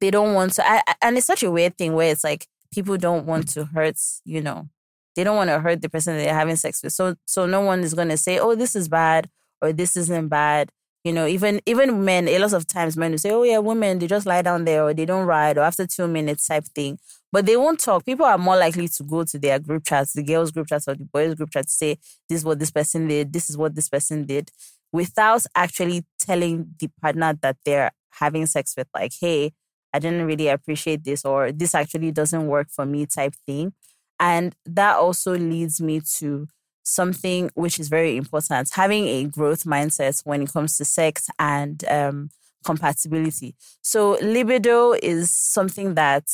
They 0.01 0.11
don't 0.11 0.35
want 0.35 0.53
to, 0.55 0.69
I, 0.69 0.83
and 1.03 1.17
it's 1.17 1.27
such 1.27 1.43
a 1.43 1.51
weird 1.51 1.77
thing 1.77 1.95
where 1.95 2.13
it's 2.13 2.25
like 2.25 2.47
people 2.73 2.97
don't 2.97 3.27
want 3.27 3.49
to 3.51 3.65
hurt, 3.65 3.97
you 4.25 4.41
know, 4.41 4.69
they 5.17 5.25
don't 5.25 5.37
want 5.37 5.51
to 5.51 5.59
hurt 5.59 5.83
the 5.83 5.89
person 5.89 6.17
they're 6.17 6.33
having 6.33 6.57
sex 6.57 6.83
with. 6.83 6.93
So, 6.93 7.17
so 7.25 7.47
no 7.47 7.61
one 7.61 7.81
is 7.81 7.95
going 7.95 8.09
to 8.09 8.17
say, 8.17 8.39
oh, 8.39 8.55
this 8.55 8.77
is 8.77 8.89
bad 8.89 9.29
or 9.61 9.73
this 9.73 9.97
isn't 9.97 10.29
bad. 10.29 10.71
You 11.05 11.13
know, 11.13 11.27
even 11.27 11.61
even 11.65 12.05
men, 12.05 12.29
a 12.29 12.39
lot 12.39 12.53
of 12.53 12.67
times 12.67 12.97
men 12.97 13.13
will 13.13 13.19
say, 13.19 13.31
"Oh 13.31 13.45
yeah, 13.45 13.59
women 13.59 13.99
they 13.99 14.07
just 14.09 14.27
lie 14.27 14.43
down 14.43 14.65
there 14.65 14.83
or 14.85 14.93
they 14.95 15.07
don't 15.07 15.27
ride 15.27 15.57
or 15.57 15.63
after 15.63 15.87
two 15.87 16.09
minutes 16.09 16.47
type 16.47 16.65
thing," 16.75 16.99
but 17.33 17.47
they 17.47 17.57
won't 17.57 17.79
talk. 17.81 18.05
People 18.05 18.27
are 18.27 18.37
more 18.37 18.57
likely 18.57 18.89
to 18.89 19.05
go 19.05 19.23
to 19.25 19.39
their 19.39 19.59
group 19.61 19.85
chats, 19.87 20.13
the 20.13 20.23
girls' 20.25 20.51
group 20.51 20.67
chats 20.69 20.89
or 20.89 20.95
the 20.97 21.05
boys' 21.05 21.35
group 21.35 21.51
chat, 21.51 21.65
to 21.67 21.71
say, 21.73 21.99
"This 22.29 22.39
is 22.41 22.45
what 22.45 22.59
this 22.59 22.71
person 22.73 23.07
did. 23.09 23.33
This 23.33 23.49
is 23.49 23.57
what 23.57 23.75
this 23.77 23.89
person 23.89 24.27
did," 24.27 24.51
without 24.93 25.45
actually 25.55 26.05
telling 26.19 26.75
the 26.81 26.89
partner 27.01 27.33
that 27.43 27.57
they're 27.65 27.93
having 28.11 28.47
sex 28.47 28.75
with, 28.77 28.89
like, 28.95 29.13
"Hey, 29.21 29.53
I 29.95 30.01
didn't 30.01 30.27
really 30.27 30.49
appreciate 30.49 31.05
this," 31.05 31.25
or 31.25 31.53
"This 31.53 31.75
actually 31.77 32.11
doesn't 32.13 32.47
work 32.49 32.69
for 32.71 32.85
me," 32.85 33.07
type 33.07 33.35
thing, 33.47 33.73
and 34.19 34.55
that 34.67 34.97
also 34.97 35.37
leads 35.39 35.81
me 35.81 36.01
to 36.19 36.49
something 36.89 37.51
which 37.55 37.79
is 37.79 37.89
very 37.89 38.17
important. 38.17 38.71
Having 38.73 39.07
a 39.07 39.25
growth 39.25 39.65
mindset 39.65 40.21
when 40.25 40.43
it 40.43 40.53
comes 40.53 40.77
to 40.79 40.85
sex 40.85 41.29
and 41.39 41.85
um, 41.89 42.31
compatibility. 42.65 43.55
So 43.83 44.19
libido 44.23 44.93
is 44.93 45.31
something 45.31 45.95
that 45.95 46.25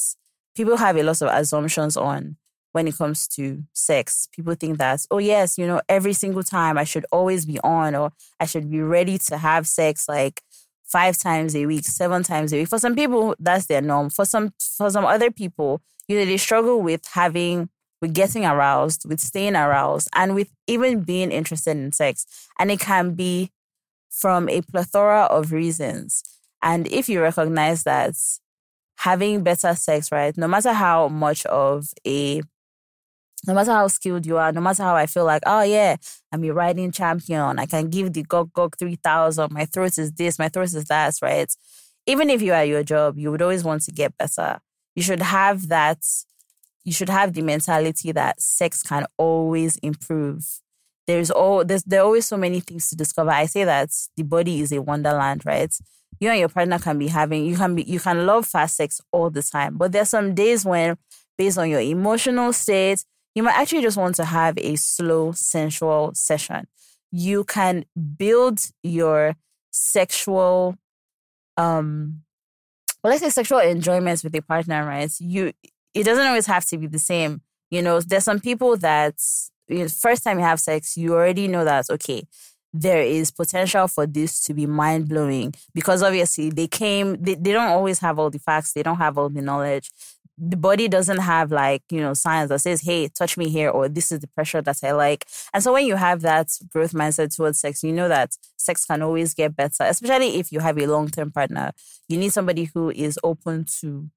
people 0.55 0.77
have 0.77 0.97
a 0.97 1.03
lot 1.03 1.21
of 1.23 1.29
assumptions 1.33 1.97
on 1.97 2.37
when 2.73 2.89
it 2.89 2.97
comes 2.97 3.29
to 3.29 3.65
sex. 3.73 4.29
People 4.33 4.55
think 4.55 4.79
that, 4.79 5.01
oh, 5.11 5.19
yes, 5.19 5.59
you 5.59 5.67
know, 5.67 5.81
every 5.89 6.13
single 6.13 6.43
time 6.43 6.79
I 6.79 6.85
should 6.85 7.07
always 7.13 7.47
be 7.47 7.59
on 7.61 7.95
or 7.95 8.13
I 8.41 8.47
should 8.47 8.71
be 8.71 8.81
ready 8.81 9.19
to 9.19 9.39
have 9.39 9.67
sex 9.67 10.09
like 10.09 10.43
five 10.85 11.19
times 11.19 11.57
a 11.57 11.67
week, 11.67 11.85
seven 11.85 12.23
times 12.23 12.53
a 12.53 12.57
week. 12.57 12.69
For 12.69 12.79
some 12.79 12.95
people, 12.95 13.35
that's 13.39 13.67
their 13.67 13.83
norm. 13.83 14.11
For 14.11 14.25
some 14.25 14.53
for 14.77 14.91
some 14.91 15.05
other 15.05 15.31
people, 15.31 15.83
you 16.09 16.19
know, 16.19 16.25
they 16.25 16.37
struggle 16.37 16.83
with 16.83 17.07
having 17.13 17.69
with 18.05 18.13
getting 18.13 18.45
aroused, 18.45 19.09
with 19.09 19.19
staying 19.19 19.57
aroused, 19.57 20.11
and 20.15 20.35
with 20.35 20.51
even 20.67 21.01
being 21.01 21.33
interested 21.33 21.71
in 21.71 21.91
sex. 21.91 22.27
And 22.59 22.71
it 22.71 22.79
can 22.79 23.15
be 23.15 23.51
from 24.11 24.47
a 24.51 24.61
plethora 24.61 25.23
of 25.23 25.53
reasons. 25.53 26.23
And 26.61 26.87
if 26.89 27.09
you 27.09 27.23
recognize 27.23 27.85
that 27.85 28.15
having 28.99 29.43
better 29.43 29.75
sex, 29.75 30.13
right, 30.13 30.37
no 30.37 30.47
matter 30.47 30.75
how 30.75 31.09
much 31.09 31.47
of 31.47 31.87
a 32.07 32.43
no 33.47 33.55
matter 33.55 33.73
how 33.73 33.89
skilled 33.89 34.27
you 34.27 34.37
are, 34.37 34.53
no 34.53 34.61
matter 34.61 34.83
how 34.83 34.97
I 34.97 35.07
feel 35.07 35.25
like, 35.25 35.43
oh 35.47 35.63
yeah, 35.63 35.97
I'm 36.31 36.45
a 36.45 36.51
riding 36.51 36.93
champion. 36.93 37.59
I 37.59 37.65
can 37.65 37.89
give 37.89 38.13
the 38.13 38.23
Gawk 38.23 38.53
Gawk 38.53 38.77
3000. 38.79 39.51
My 39.51 39.65
throat 39.65 39.97
is 39.97 40.13
this, 40.13 40.39
my 40.39 40.51
throat 40.51 40.75
is 40.75 40.85
that, 40.85 41.15
right? 41.23 41.51
Even 42.07 42.29
if 42.29 42.43
you 42.43 42.53
are 42.53 42.65
your 42.67 42.83
job, 42.83 43.19
you 43.19 43.31
would 43.31 43.41
always 43.41 43.65
want 43.65 43.81
to 43.85 43.93
get 43.93 44.17
better. 44.19 44.61
You 44.95 45.03
should 45.03 45.23
have 45.23 45.69
that, 45.69 46.05
you 46.85 46.93
should 46.93 47.09
have 47.09 47.33
the 47.33 47.43
mentality 47.43 48.13
that 48.13 48.41
sex 48.41 48.83
can 48.83 49.07
always 49.19 49.77
improve 49.79 50.61
there's 51.07 51.31
all 51.31 51.65
there's 51.65 51.83
there 51.85 52.01
are 52.01 52.05
always 52.05 52.27
so 52.27 52.37
many 52.37 52.61
things 52.61 52.89
to 52.89 52.97
discover. 52.97 53.31
I 53.31 53.47
say 53.47 53.65
that 53.65 53.91
the 54.17 54.23
body 54.23 54.61
is 54.61 54.73
a 54.73 54.81
wonderland, 54.81 55.45
right? 55.45 55.73
You 56.21 56.31
and 56.31 56.39
your 56.39 56.49
partner 56.49 56.79
can 56.79 56.99
be 56.99 57.09
having 57.09 57.45
you 57.45 57.57
can 57.57 57.75
be 57.75 57.83
you 57.83 58.01
can 58.01 58.27
love 58.27 58.47
fast 58.47 58.77
sex 58.77 59.01
all 59.13 59.31
the 59.31 59.43
time, 59.43 59.77
but 59.77 59.93
there's 59.93 60.09
some 60.09 60.35
days 60.35 60.65
when, 60.65 60.97
based 61.37 61.59
on 61.59 61.69
your 61.69 61.81
emotional 61.81 62.53
state, 62.53 63.05
you 63.35 63.43
might 63.43 63.57
actually 63.57 63.83
just 63.83 63.97
want 63.97 64.15
to 64.17 64.25
have 64.25 64.57
a 64.59 64.77
slow 64.77 65.33
sensual 65.33 66.13
session. 66.15 66.67
You 67.11 67.45
can 67.45 67.85
build 68.17 68.67
your 68.83 69.37
sexual 69.71 70.77
um 71.57 72.23
well 73.03 73.11
let's 73.11 73.23
say 73.23 73.29
sexual 73.31 73.59
enjoyments 73.61 74.25
with 74.25 74.35
a 74.35 74.43
partner, 74.43 74.87
right? 74.87 75.11
You 75.21 75.53
it 75.95 76.05
doesn't 76.05 76.27
always 76.27 76.47
have 76.47 76.67
to 76.67 76.79
be 76.79 76.87
the 76.87 76.99
same. 76.99 77.41
You 77.71 77.83
know, 77.83 78.01
there's 78.01 78.25
some 78.25 78.41
people 78.41 78.77
that 78.79 79.15
first 80.01 80.25
time 80.25 80.39
you 80.39 80.45
have 80.45 80.61
sex, 80.61 80.97
you 80.97 81.15
already 81.15 81.49
know 81.49 81.65
that, 81.65 81.89
okay, 81.91 82.25
there 82.73 83.03
is 83.03 83.31
potential 83.31 83.87
for 83.87 84.07
this 84.07 84.43
to 84.43 84.53
be 84.53 84.67
mind 84.67 85.09
blowing 85.09 85.55
because 85.75 86.03
obviously 86.03 86.51
they 86.51 86.67
came, 86.67 87.17
they, 87.23 87.35
they 87.35 87.53
don't 87.53 87.69
always 87.69 88.01
have 88.01 88.19
all 88.19 88.31
the 88.31 88.39
facts, 88.39 88.73
they 88.73 88.83
don't 88.83 88.97
have 88.97 89.17
all 89.17 89.29
the 89.29 89.41
knowledge. 89.41 89.91
The 90.37 90.57
body 90.57 90.89
doesn't 90.89 91.21
have 91.21 91.53
like, 91.53 91.85
you 91.91 92.01
know, 92.01 92.13
science 92.13 92.49
that 92.49 92.59
says, 92.59 92.81
hey, 92.83 93.07
touch 93.07 93.37
me 93.37 93.49
here, 93.49 93.71
or 93.71 93.89
this 93.89 94.11
is 94.11 94.19
the 94.19 94.27
pressure 94.27 94.61
that 94.61 94.83
I 94.83 94.91
like. 94.91 95.25
And 95.53 95.63
so 95.63 95.73
when 95.73 95.87
you 95.87 95.95
have 95.95 96.23
that 96.23 96.49
growth 96.69 96.93
mindset 96.93 97.35
towards 97.37 97.61
sex, 97.61 97.85
you 97.85 97.93
know 97.93 98.09
that 98.09 98.37
sex 98.57 98.85
can 98.85 99.03
always 99.03 99.33
get 99.33 99.55
better, 99.55 99.85
especially 99.85 100.41
if 100.41 100.51
you 100.51 100.59
have 100.59 100.77
a 100.77 100.87
long 100.89 101.09
term 101.09 101.31
partner. 101.31 101.71
You 102.09 102.19
need 102.19 102.33
somebody 102.33 102.65
who 102.75 102.91
is 102.91 103.17
open 103.23 103.67
to, 103.81 104.11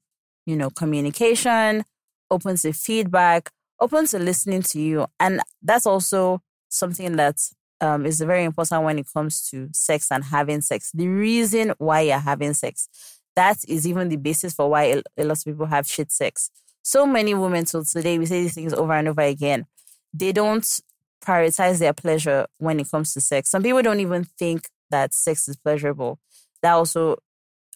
you 0.48 0.56
know, 0.56 0.72
communication, 0.72 1.84
open 2.32 2.56
to 2.56 2.74
feedback, 2.74 3.52
open 3.80 4.08
to 4.08 4.18
listening 4.18 4.64
to 4.64 4.80
you. 4.80 5.06
And 5.20 5.42
that's 5.62 5.86
also 5.86 6.42
something 6.70 7.18
that 7.18 7.36
um, 7.82 8.06
is 8.06 8.20
very 8.22 8.46
important 8.46 8.84
when 8.84 8.98
it 8.98 9.08
comes 9.14 9.48
to 9.50 9.70
sex 9.74 10.10
and 10.10 10.24
having 10.24 10.62
sex. 10.62 10.92
The 10.94 11.08
reason 11.08 11.74
why 11.78 12.02
you're 12.02 12.18
having 12.18 12.54
sex, 12.54 12.88
that 13.36 13.58
is 13.68 13.86
even 13.86 14.10
the 14.10 14.16
basis 14.16 14.54
for 14.54 14.70
why 14.70 15.02
a, 15.18 15.24
lot 15.24 15.38
of 15.38 15.46
people 15.46 15.68
have 15.68 15.86
shit 15.86 16.12
sex. 16.12 16.50
So 16.82 17.06
many 17.06 17.34
women 17.34 17.66
till 17.66 17.84
today, 17.84 18.18
we 18.18 18.26
say 18.26 18.42
these 18.42 18.56
things 18.56 18.74
over 18.74 18.94
and 18.94 19.10
over 19.10 19.22
again. 19.22 19.68
They 20.14 20.32
don't 20.32 20.82
prioritize 21.24 21.80
their 21.80 21.94
pleasure 21.94 22.48
when 22.58 22.80
it 22.80 22.90
comes 22.90 23.14
to 23.14 23.22
sex. 23.22 23.52
Some 23.52 23.64
people 23.64 23.82
don't 23.82 24.00
even 24.00 24.24
think 24.24 24.70
that 24.90 25.14
sex 25.14 25.50
is 25.50 25.58
pleasurable. 25.58 26.20
That 26.62 26.72
also 26.72 27.18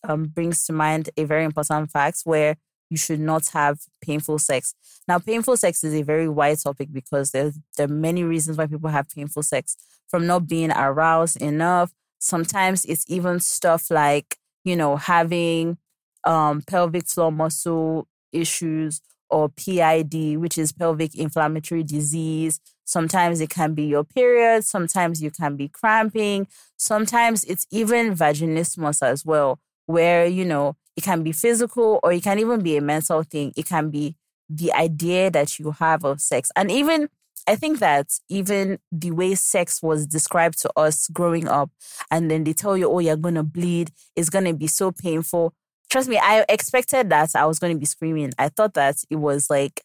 um, 0.08 0.26
brings 0.26 0.66
to 0.66 0.74
mind 0.74 1.10
a 1.18 1.24
very 1.24 1.44
important 1.44 1.92
fact 1.92 2.22
where 2.24 2.58
you 2.90 2.98
should 2.98 3.20
not 3.22 3.48
have 3.54 3.80
painful 4.02 4.38
sex. 4.38 4.74
Now, 5.08 5.18
painful 5.20 5.56
sex 5.58 5.84
is 5.84 5.94
a 5.94 6.02
very 6.02 6.28
wide 6.28 6.60
topic 6.60 6.90
because 6.92 7.32
there, 7.32 7.52
there 7.78 7.86
are 7.86 7.90
many 7.90 8.24
reasons 8.24 8.58
why 8.58 8.68
people 8.68 8.90
have 8.90 9.10
painful 9.10 9.44
sex 9.44 9.78
from 10.10 10.28
not 10.28 10.48
being 10.48 10.72
aroused 10.72 11.42
enough. 11.42 11.92
Sometimes 12.20 12.84
it's 12.86 13.06
even 13.08 13.40
stuff 13.40 13.90
like, 13.90 14.36
you 14.66 14.76
know, 14.76 14.98
having 14.98 15.78
um, 16.26 16.62
pelvic 16.62 17.08
floor 17.08 17.32
muscle 17.32 18.08
issues 18.34 19.02
or 19.30 19.50
PID, 19.50 20.38
which 20.38 20.58
is 20.58 20.74
pelvic 20.74 21.16
inflammatory 21.16 21.84
disease. 21.84 22.60
Sometimes 22.84 23.40
it 23.40 23.50
can 23.50 23.74
be 23.74 23.84
your 23.84 24.04
period. 24.04 24.66
Sometimes 24.66 25.24
you 25.24 25.32
can 25.32 25.56
be 25.56 25.70
cramping. 25.70 26.48
Sometimes 26.78 27.46
it's 27.46 27.66
even 27.72 28.14
vaginismus 28.16 29.02
as 29.02 29.26
well, 29.26 29.60
where, 29.92 30.26
you 30.26 30.46
know, 30.46 30.76
it 30.96 31.04
can 31.04 31.24
be 31.24 31.32
physical 31.32 32.00
or 32.04 32.12
it 32.12 32.24
can 32.24 32.40
even 32.40 32.62
be 32.62 32.78
a 32.78 32.82
mental 32.82 33.24
thing. 33.24 33.54
It 33.56 33.66
can 33.66 33.90
be 33.90 34.16
the 34.50 34.74
idea 34.74 35.32
that 35.32 35.60
you 35.60 35.72
have 35.72 36.04
of 36.04 36.20
sex. 36.22 36.52
And 36.56 36.70
even, 36.70 37.10
I 37.48 37.56
think 37.56 37.80
that 37.80 38.08
even 38.30 38.80
the 38.92 39.12
way 39.12 39.36
sex 39.36 39.82
was 39.82 40.06
described 40.06 40.62
to 40.62 40.72
us 40.76 41.08
growing 41.08 41.48
up, 41.48 41.72
and 42.12 42.30
then 42.30 42.44
they 42.44 42.54
tell 42.54 42.78
you, 42.78 42.92
oh, 42.92 43.00
you're 43.00 43.16
going 43.16 43.36
to 43.36 43.44
bleed, 43.44 43.92
it's 44.16 44.30
going 44.30 44.46
to 44.46 44.54
be 44.54 44.68
so 44.68 44.92
painful. 44.92 45.54
Trust 45.90 46.08
me, 46.08 46.18
I 46.18 46.46
expected 46.50 47.10
that 47.10 47.32
I 47.36 47.46
was 47.46 47.60
going 47.60 47.74
to 47.74 47.80
be 47.80 47.86
screaming. 47.86 48.32
I 48.38 48.50
thought 48.50 48.76
that 48.76 48.98
it 49.10 49.16
was 49.16 49.50
like, 49.50 49.82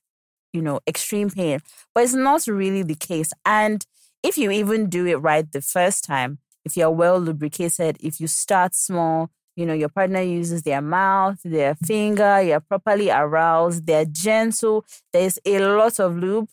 you 0.53 0.63
know, 0.63 0.81
extreme 0.87 1.31
pain, 1.31 1.61
but 1.95 2.05
it's 2.05 2.15
not 2.15 2.47
really 2.47 2.83
the 2.83 2.95
case. 2.95 3.33
And 3.45 3.85
if 4.23 4.37
you 4.37 4.51
even 4.51 4.89
do 4.89 5.07
it 5.07 5.17
right 5.17 5.51
the 5.51 5.63
first 5.63 6.05
time, 6.05 6.39
if 6.65 6.77
you're 6.77 6.91
well 6.91 7.19
lubricated, 7.19 7.97
if 8.01 8.21
you 8.21 8.27
start 8.27 8.75
small, 8.75 9.31
you 9.57 9.67
know, 9.67 9.73
your 9.75 9.89
partner 9.89 10.21
uses 10.21 10.63
their 10.63 10.83
mouth, 10.83 11.41
their 11.45 11.75
finger, 11.75 12.41
you're 12.43 12.61
properly 12.61 13.11
aroused, 13.11 13.87
they're 13.87 14.05
gentle, 14.05 14.85
there's 15.13 15.39
a 15.47 15.59
lot 15.61 15.99
of 15.99 16.17
lube, 16.17 16.49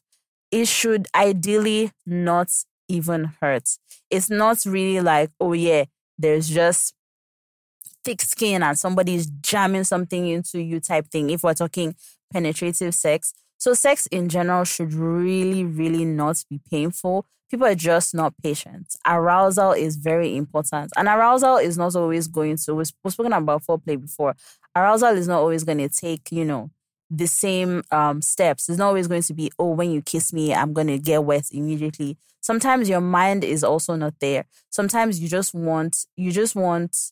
it 0.52 0.68
should 0.68 1.08
ideally 1.16 1.92
not 2.06 2.50
even 2.88 3.32
hurt. 3.42 3.70
It's 4.10 4.30
not 4.30 4.66
really 4.66 5.02
like, 5.02 5.32
oh 5.40 5.54
yeah, 5.54 5.86
there's 6.18 6.50
just 6.50 6.94
thick 8.04 8.22
skin 8.22 8.64
and 8.64 8.78
somebody's 8.78 9.28
jamming 9.28 9.84
something 9.84 10.28
into 10.28 10.62
you 10.62 10.80
type 10.80 11.08
thing. 11.08 11.30
If 11.30 11.44
we're 11.44 11.54
talking 11.54 11.96
penetrative 12.32 12.96
sex. 12.96 13.34
So 13.58 13.74
sex 13.74 14.08
in 14.08 14.30
general 14.30 14.66
should 14.66 14.94
really, 14.94 15.64
really 15.64 16.06
not 16.06 16.44
be 16.50 16.60
painful 16.70 17.26
people 17.54 17.68
are 17.68 17.76
just 17.76 18.16
not 18.16 18.34
patient. 18.42 18.96
Arousal 19.06 19.74
is 19.74 19.96
very 19.96 20.36
important. 20.36 20.92
And 20.98 21.08
arousal 21.08 21.58
is 21.58 21.78
not 21.78 21.96
always 21.96 22.28
going 22.28 22.58
to, 22.58 22.74
we've 22.74 22.88
spoken 22.88 23.32
about 23.32 23.62
foreplay 23.62 24.02
before. 24.02 24.36
Arousal 24.76 25.16
is 25.16 25.28
not 25.28 25.38
always 25.38 25.64
going 25.64 25.78
to 25.78 25.88
take, 25.88 26.32
you 26.32 26.46
know, 26.46 26.72
the 27.12 27.28
same 27.28 27.84
um, 27.92 28.24
steps. 28.24 28.70
It's 28.70 28.80
not 28.80 28.88
always 28.88 29.08
going 29.08 29.22
to 29.22 29.36
be, 29.36 29.52
oh, 29.60 29.70
when 29.70 29.92
you 29.92 30.02
kiss 30.02 30.34
me, 30.34 30.52
I'm 30.52 30.74
going 30.74 30.88
to 30.88 30.98
get 30.98 31.24
wet 31.26 31.46
immediately. 31.52 32.18
Sometimes 32.42 32.90
your 32.90 33.02
mind 33.02 33.44
is 33.44 33.64
also 33.64 33.96
not 33.96 34.16
there. 34.20 34.46
Sometimes 34.72 35.20
you 35.20 35.28
just 35.28 35.54
want, 35.54 36.08
you 36.18 36.32
just 36.32 36.56
want, 36.56 37.12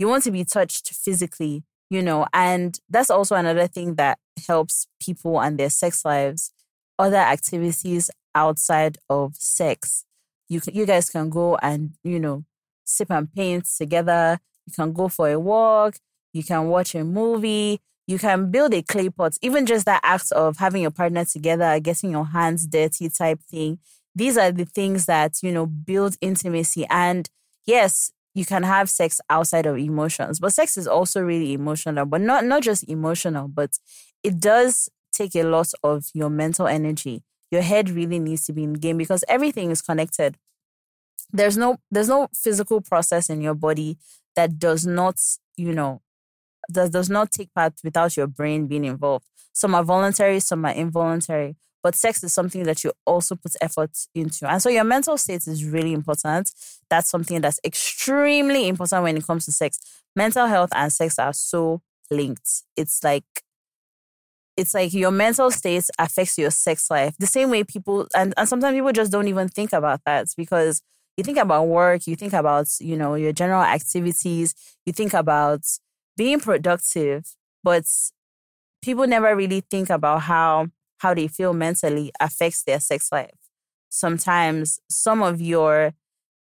you 0.00 0.08
want 0.08 0.24
to 0.24 0.32
be 0.32 0.44
touched 0.44 0.92
physically, 0.92 1.62
you 1.90 2.02
know, 2.02 2.26
and 2.32 2.78
that's 2.88 3.10
also 3.10 3.36
another 3.36 3.66
thing 3.66 3.96
that 3.96 4.18
helps 4.46 4.86
people 5.02 5.40
and 5.40 5.58
their 5.58 5.70
sex 5.70 6.04
lives. 6.04 6.52
Other 6.98 7.16
activities 7.16 8.10
outside 8.34 8.98
of 9.08 9.34
sex. 9.36 10.04
You 10.48 10.60
you 10.72 10.86
guys 10.86 11.08
can 11.10 11.30
go 11.30 11.56
and 11.62 11.92
you 12.04 12.20
know 12.20 12.44
sip 12.84 13.10
and 13.10 13.32
paint 13.32 13.66
together. 13.76 14.38
You 14.66 14.72
can 14.72 14.92
go 14.92 15.08
for 15.08 15.28
a 15.30 15.38
walk. 15.38 15.96
You 16.32 16.44
can 16.44 16.68
watch 16.68 16.94
a 16.94 17.04
movie. 17.04 17.80
You 18.06 18.18
can 18.18 18.50
build 18.50 18.74
a 18.74 18.82
clay 18.82 19.08
pot. 19.08 19.36
Even 19.42 19.66
just 19.66 19.86
that 19.86 20.00
act 20.02 20.32
of 20.32 20.58
having 20.58 20.82
your 20.82 20.90
partner 20.90 21.24
together, 21.24 21.78
getting 21.80 22.10
your 22.10 22.26
hands 22.26 22.66
dirty 22.66 23.08
type 23.08 23.40
thing. 23.42 23.78
These 24.14 24.36
are 24.36 24.50
the 24.52 24.64
things 24.64 25.06
that 25.06 25.38
you 25.42 25.52
know 25.52 25.66
build 25.66 26.16
intimacy. 26.20 26.86
And 26.90 27.28
yes, 27.66 28.12
you 28.40 28.46
can 28.46 28.62
have 28.64 28.90
sex 28.90 29.20
outside 29.30 29.66
of 29.66 29.76
emotions, 29.78 30.40
but 30.40 30.52
sex 30.52 30.76
is 30.76 30.86
also 30.86 31.20
really 31.22 31.52
emotional. 31.52 32.06
But 32.06 32.22
not 32.22 32.44
not 32.44 32.62
just 32.62 32.88
emotional, 32.88 33.48
but 33.48 33.78
it 34.22 34.40
does 34.40 34.88
take 35.12 35.34
a 35.34 35.44
lot 35.44 35.68
of 35.82 36.06
your 36.14 36.30
mental 36.30 36.66
energy 36.66 37.22
your 37.50 37.62
head 37.62 37.90
really 37.90 38.18
needs 38.18 38.44
to 38.46 38.52
be 38.52 38.62
in 38.62 38.74
game 38.74 38.96
because 38.96 39.24
everything 39.28 39.70
is 39.70 39.82
connected. 39.82 40.36
There's 41.32 41.56
no 41.56 41.78
there's 41.90 42.08
no 42.08 42.28
physical 42.34 42.80
process 42.80 43.30
in 43.30 43.40
your 43.40 43.54
body 43.54 43.98
that 44.36 44.58
does 44.58 44.86
not, 44.86 45.16
you 45.56 45.72
know, 45.72 46.00
that 46.68 46.92
does 46.92 47.10
not 47.10 47.30
take 47.32 47.52
part 47.54 47.74
without 47.84 48.16
your 48.16 48.26
brain 48.26 48.66
being 48.66 48.84
involved. 48.84 49.26
Some 49.52 49.74
are 49.74 49.84
voluntary, 49.84 50.40
some 50.40 50.64
are 50.64 50.72
involuntary. 50.72 51.56
But 51.82 51.94
sex 51.94 52.22
is 52.22 52.32
something 52.32 52.64
that 52.64 52.84
you 52.84 52.92
also 53.06 53.34
put 53.36 53.52
effort 53.60 53.90
into. 54.14 54.50
And 54.50 54.60
so 54.60 54.68
your 54.68 54.84
mental 54.84 55.16
state 55.16 55.46
is 55.46 55.64
really 55.64 55.92
important. 55.92 56.52
That's 56.88 57.08
something 57.10 57.40
that's 57.40 57.60
extremely 57.64 58.68
important 58.68 59.02
when 59.02 59.16
it 59.16 59.26
comes 59.26 59.46
to 59.46 59.52
sex. 59.52 59.78
Mental 60.14 60.46
health 60.46 60.70
and 60.74 60.92
sex 60.92 61.18
are 61.18 61.32
so 61.32 61.80
linked. 62.10 62.62
It's 62.76 63.02
like 63.04 63.24
it's 64.56 64.74
like 64.74 64.92
your 64.92 65.10
mental 65.10 65.50
state 65.50 65.84
affects 65.98 66.36
your 66.36 66.50
sex 66.50 66.90
life. 66.90 67.14
The 67.18 67.26
same 67.26 67.50
way 67.50 67.64
people 67.64 68.08
and, 68.14 68.34
and 68.36 68.48
sometimes 68.48 68.74
people 68.74 68.92
just 68.92 69.12
don't 69.12 69.28
even 69.28 69.48
think 69.48 69.72
about 69.72 70.00
that 70.04 70.26
because 70.36 70.82
you 71.16 71.24
think 71.24 71.38
about 71.38 71.66
work, 71.68 72.06
you 72.06 72.16
think 72.16 72.32
about, 72.32 72.68
you 72.80 72.96
know, 72.96 73.14
your 73.14 73.32
general 73.32 73.62
activities, 73.62 74.54
you 74.86 74.92
think 74.92 75.14
about 75.14 75.60
being 76.16 76.40
productive, 76.40 77.24
but 77.62 77.84
people 78.82 79.06
never 79.06 79.34
really 79.36 79.60
think 79.70 79.90
about 79.90 80.22
how 80.22 80.68
how 81.00 81.14
they 81.14 81.28
feel 81.28 81.52
mentally 81.52 82.12
affects 82.20 82.62
their 82.62 82.80
sex 82.80 83.10
life. 83.10 83.30
Sometimes 83.88 84.80
some 84.88 85.22
of 85.22 85.40
your 85.40 85.94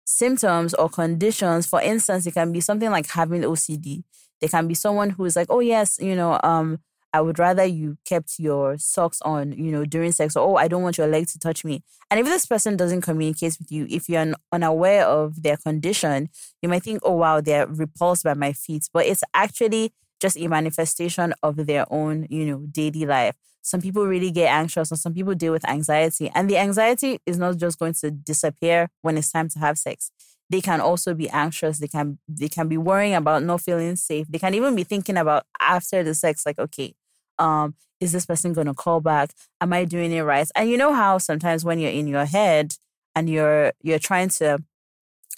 symptoms 0.05 0.75
or 0.75 0.89
conditions, 0.89 1.67
for 1.67 1.81
instance, 1.81 2.27
it 2.27 2.35
can 2.35 2.53
be 2.53 2.61
something 2.61 2.91
like 2.91 3.09
having 3.09 3.43
OCD. 3.43 4.05
There 4.41 4.49
can 4.49 4.69
be 4.69 4.75
someone 4.75 5.11
who's 5.11 5.37
like, 5.37 5.49
oh 5.51 5.61
yes, 5.61 5.99
you 6.01 6.15
know, 6.15 6.39
um, 6.43 6.81
I 7.15 7.21
would 7.21 7.39
rather 7.39 7.65
you 7.65 7.99
kept 8.07 8.39
your 8.39 8.79
socks 8.79 9.21
on, 9.23 9.53
you 9.53 9.71
know, 9.71 9.85
during 9.85 10.13
sex, 10.13 10.35
or 10.35 10.47
oh, 10.47 10.57
I 10.57 10.69
don't 10.69 10.83
want 10.83 10.99
your 10.99 11.07
leg 11.07 11.27
to 11.29 11.39
touch 11.39 11.65
me. 11.65 11.83
And 12.11 12.19
if 12.19 12.27
this 12.27 12.47
person 12.47 12.77
doesn't 12.77 13.03
communicate 13.03 13.57
with 13.59 13.71
you, 13.71 13.87
if 13.91 14.09
you're 14.09 14.35
unaware 14.51 15.07
of 15.07 15.43
their 15.43 15.57
condition, 15.57 16.29
you 16.63 16.69
might 16.69 16.83
think, 16.83 17.01
oh 17.03 17.13
wow, 17.13 17.41
they're 17.41 17.67
repulsed 17.67 18.25
by 18.25 18.35
my 18.35 18.53
feet. 18.53 18.89
But 18.93 19.07
it's 19.07 19.25
actually 19.35 19.93
just 20.21 20.39
a 20.39 20.47
manifestation 20.49 21.35
of 21.43 21.67
their 21.67 21.85
own, 21.93 22.27
you 22.31 22.47
know, 22.47 22.67
daily 22.71 23.05
life. 23.05 23.37
Some 23.63 23.81
people 23.81 24.07
really 24.07 24.31
get 24.31 24.49
anxious, 24.49 24.93
or 24.93 24.97
some 24.97 25.15
people 25.15 25.35
deal 25.35 25.53
with 25.53 25.69
anxiety. 25.69 26.31
And 26.35 26.51
the 26.51 26.59
anxiety 26.59 27.21
is 27.27 27.39
not 27.39 27.57
just 27.57 27.79
going 27.79 27.95
to 27.95 28.11
disappear 28.11 28.91
when 29.03 29.17
it's 29.17 29.33
time 29.33 29.49
to 29.51 29.59
have 29.59 29.79
sex 29.79 30.11
they 30.51 30.61
can 30.61 30.83
also 30.83 31.15
be 31.15 31.31
anxious 31.31 31.79
they 31.79 31.89
can 31.89 32.19
they 32.29 32.49
can 32.49 32.69
be 32.69 32.77
worrying 32.77 33.15
about 33.15 33.43
not 33.43 33.59
feeling 33.61 33.97
safe 33.97 34.27
they 34.29 34.39
can 34.39 34.53
even 34.53 34.77
be 34.77 34.85
thinking 34.85 35.17
about 35.17 35.45
after 35.61 36.03
the 36.03 36.13
sex 36.13 36.45
like 36.45 36.59
okay 36.59 36.95
um, 37.39 37.75
is 38.01 38.13
this 38.13 38.27
person 38.27 38.53
going 38.53 38.67
to 38.67 38.75
call 38.75 39.01
back? 39.01 39.31
Am 39.61 39.73
I 39.73 39.85
doing 39.85 40.13
it 40.13 40.23
right? 40.23 40.49
And 40.55 40.69
you 40.69 40.77
know 40.77 40.93
how 40.93 41.19
sometimes 41.19 41.65
when 41.65 41.79
you're 41.79 41.91
in 41.91 42.07
your 42.07 42.25
head 42.25 42.75
and 43.15 43.29
you're 43.29 43.73
you're 43.83 43.99
trying 43.99 44.29
to 44.31 44.59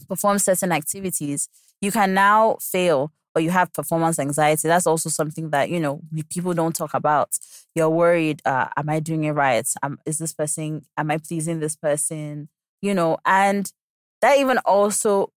perform 0.08 0.38
certain 0.38 0.72
activities, 0.72 1.48
you 1.80 1.92
can 1.92 2.14
now 2.14 2.56
fail 2.60 3.12
or 3.34 3.40
you 3.40 3.50
have 3.50 3.72
performance 3.72 4.18
anxiety. 4.18 4.68
That's 4.68 4.86
also 4.86 5.08
something 5.10 5.50
that 5.50 5.70
you 5.70 5.80
know 5.80 6.00
people 6.30 6.54
don't 6.54 6.74
talk 6.74 6.94
about. 6.94 7.38
You're 7.74 7.90
worried. 7.90 8.40
Uh, 8.44 8.68
am 8.76 8.88
I 8.88 9.00
doing 9.00 9.24
it 9.24 9.32
right? 9.32 9.66
Is 10.06 10.18
this 10.18 10.32
person? 10.32 10.84
Am 10.96 11.10
I 11.10 11.18
pleasing 11.18 11.60
this 11.60 11.76
person? 11.76 12.48
You 12.82 12.94
know, 12.94 13.18
and 13.24 13.70
that 14.20 14.38
even 14.38 14.58
also 14.58 15.32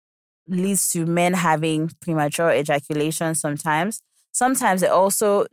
leads 0.47 0.89
to 0.89 1.05
men 1.05 1.33
having 1.33 1.91
premature 2.01 2.51
ejaculation 2.51 3.35
sometimes. 3.35 4.01
Sometimes 4.31 4.83
it 4.83 4.89
also 4.89 5.45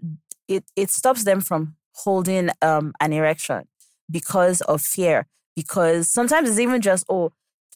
it 0.48 0.64
it 0.76 0.90
stops 0.90 1.24
them 1.24 1.40
from 1.40 1.76
holding 1.94 2.50
um, 2.62 2.92
an 3.00 3.12
erection 3.12 3.68
because 4.10 4.60
of 4.62 4.80
fear. 4.82 5.26
Because 5.54 6.08
sometimes 6.08 6.48
it's 6.48 6.58
even 6.58 6.80
just 6.80 7.04
oh, 7.08 7.32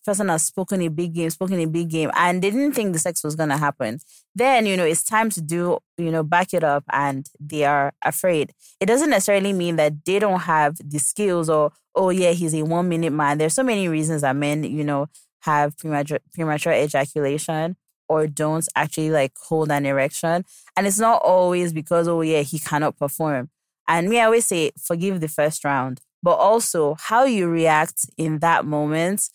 person 0.07 0.29
has 0.29 0.45
spoken 0.45 0.81
a 0.83 0.89
big 0.89 1.15
game, 1.15 1.31
spoken 1.31 1.61
a 1.61 1.67
big 1.67 1.91
game, 1.91 2.11
and 2.15 2.43
they 2.43 2.51
didn't 2.51 2.73
think 2.73 2.93
the 2.93 2.99
sex 2.99 3.23
was 3.23 3.37
gonna 3.37 3.59
happen. 3.59 3.99
Then 4.35 4.67
you 4.67 4.77
know 4.77 4.85
it's 4.85 5.03
time 5.03 5.31
to 5.31 5.41
do 5.41 5.79
you 5.99 6.11
know 6.11 6.23
back 6.23 6.55
it 6.55 6.65
up, 6.65 6.85
and 6.93 7.27
they 7.41 7.65
are 7.65 7.93
afraid. 8.03 8.53
It 8.81 8.87
doesn't 8.87 9.11
necessarily 9.11 9.53
mean 9.53 9.77
that 9.77 10.05
they 10.05 10.19
don't 10.19 10.41
have 10.41 10.77
the 10.83 10.99
skills 10.99 11.49
or 11.51 11.73
oh 11.95 12.11
yeah 12.11 12.33
he's 12.33 12.55
a 12.55 12.63
one 12.63 12.89
minute 12.89 13.13
man. 13.13 13.39
There's 13.39 13.55
so 13.55 13.63
many 13.63 13.89
reasons 13.89 14.23
that 14.23 14.37
men 14.37 14.65
you 14.65 14.85
know 14.85 15.09
have 15.41 15.77
premature 15.77 16.21
premature 16.35 16.73
ejaculation 16.73 17.77
or 18.09 18.27
don't 18.27 18.67
actually 18.77 19.11
like 19.11 19.33
hold 19.39 19.71
an 19.71 19.87
erection. 19.87 20.45
And 20.77 20.87
it's 20.87 20.99
not 20.99 21.23
always 21.23 21.73
because, 21.73 22.09
oh, 22.09 22.21
yeah, 22.21 22.43
he 22.43 22.59
cannot 22.59 22.97
perform. 22.97 23.51
And 23.89 24.09
me, 24.09 24.21
I 24.21 24.25
always 24.25 24.47
say, 24.47 24.73
forgive 24.81 25.21
the 25.21 25.28
first 25.28 25.65
round, 25.65 26.00
but 26.23 26.35
also 26.35 26.97
how 26.99 27.25
you 27.25 27.49
react 27.49 28.07
in 28.17 28.41
that 28.41 28.65
moment 28.65 29.28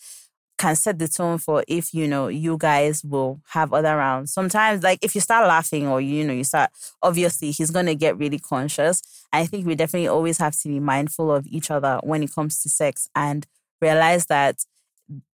can 0.62 0.76
set 0.76 1.00
the 1.00 1.08
tone 1.08 1.39
for 1.39 1.63
if 1.67 1.93
you 1.93 2.08
know 2.08 2.28
you 2.28 2.58
guys 2.58 3.04
will 3.04 3.41
have 3.50 3.74
other 3.74 3.97
rounds. 3.97 4.32
Sometimes, 4.32 4.84
like 4.84 5.00
if 5.02 5.15
you 5.15 5.21
start 5.21 5.47
laughing 5.47 5.88
or 5.88 6.00
you 6.00 6.24
know 6.24 6.34
you 6.34 6.43
start, 6.43 6.69
obviously 7.02 7.52
he's 7.52 7.71
gonna 7.71 7.95
get 7.95 8.17
really 8.17 8.39
conscious. 8.39 9.02
I 9.34 9.45
think 9.45 9.65
we 9.65 9.76
definitely 9.76 10.08
always 10.08 10.38
have 10.38 10.56
to 10.60 10.67
be 10.67 10.80
mindful 10.80 11.32
of 11.32 11.47
each 11.47 11.71
other 11.71 12.00
when 12.04 12.21
it 12.24 12.34
comes 12.34 12.62
to 12.62 12.69
sex 12.69 13.10
and 13.15 13.47
realize 13.82 14.28
that 14.28 14.58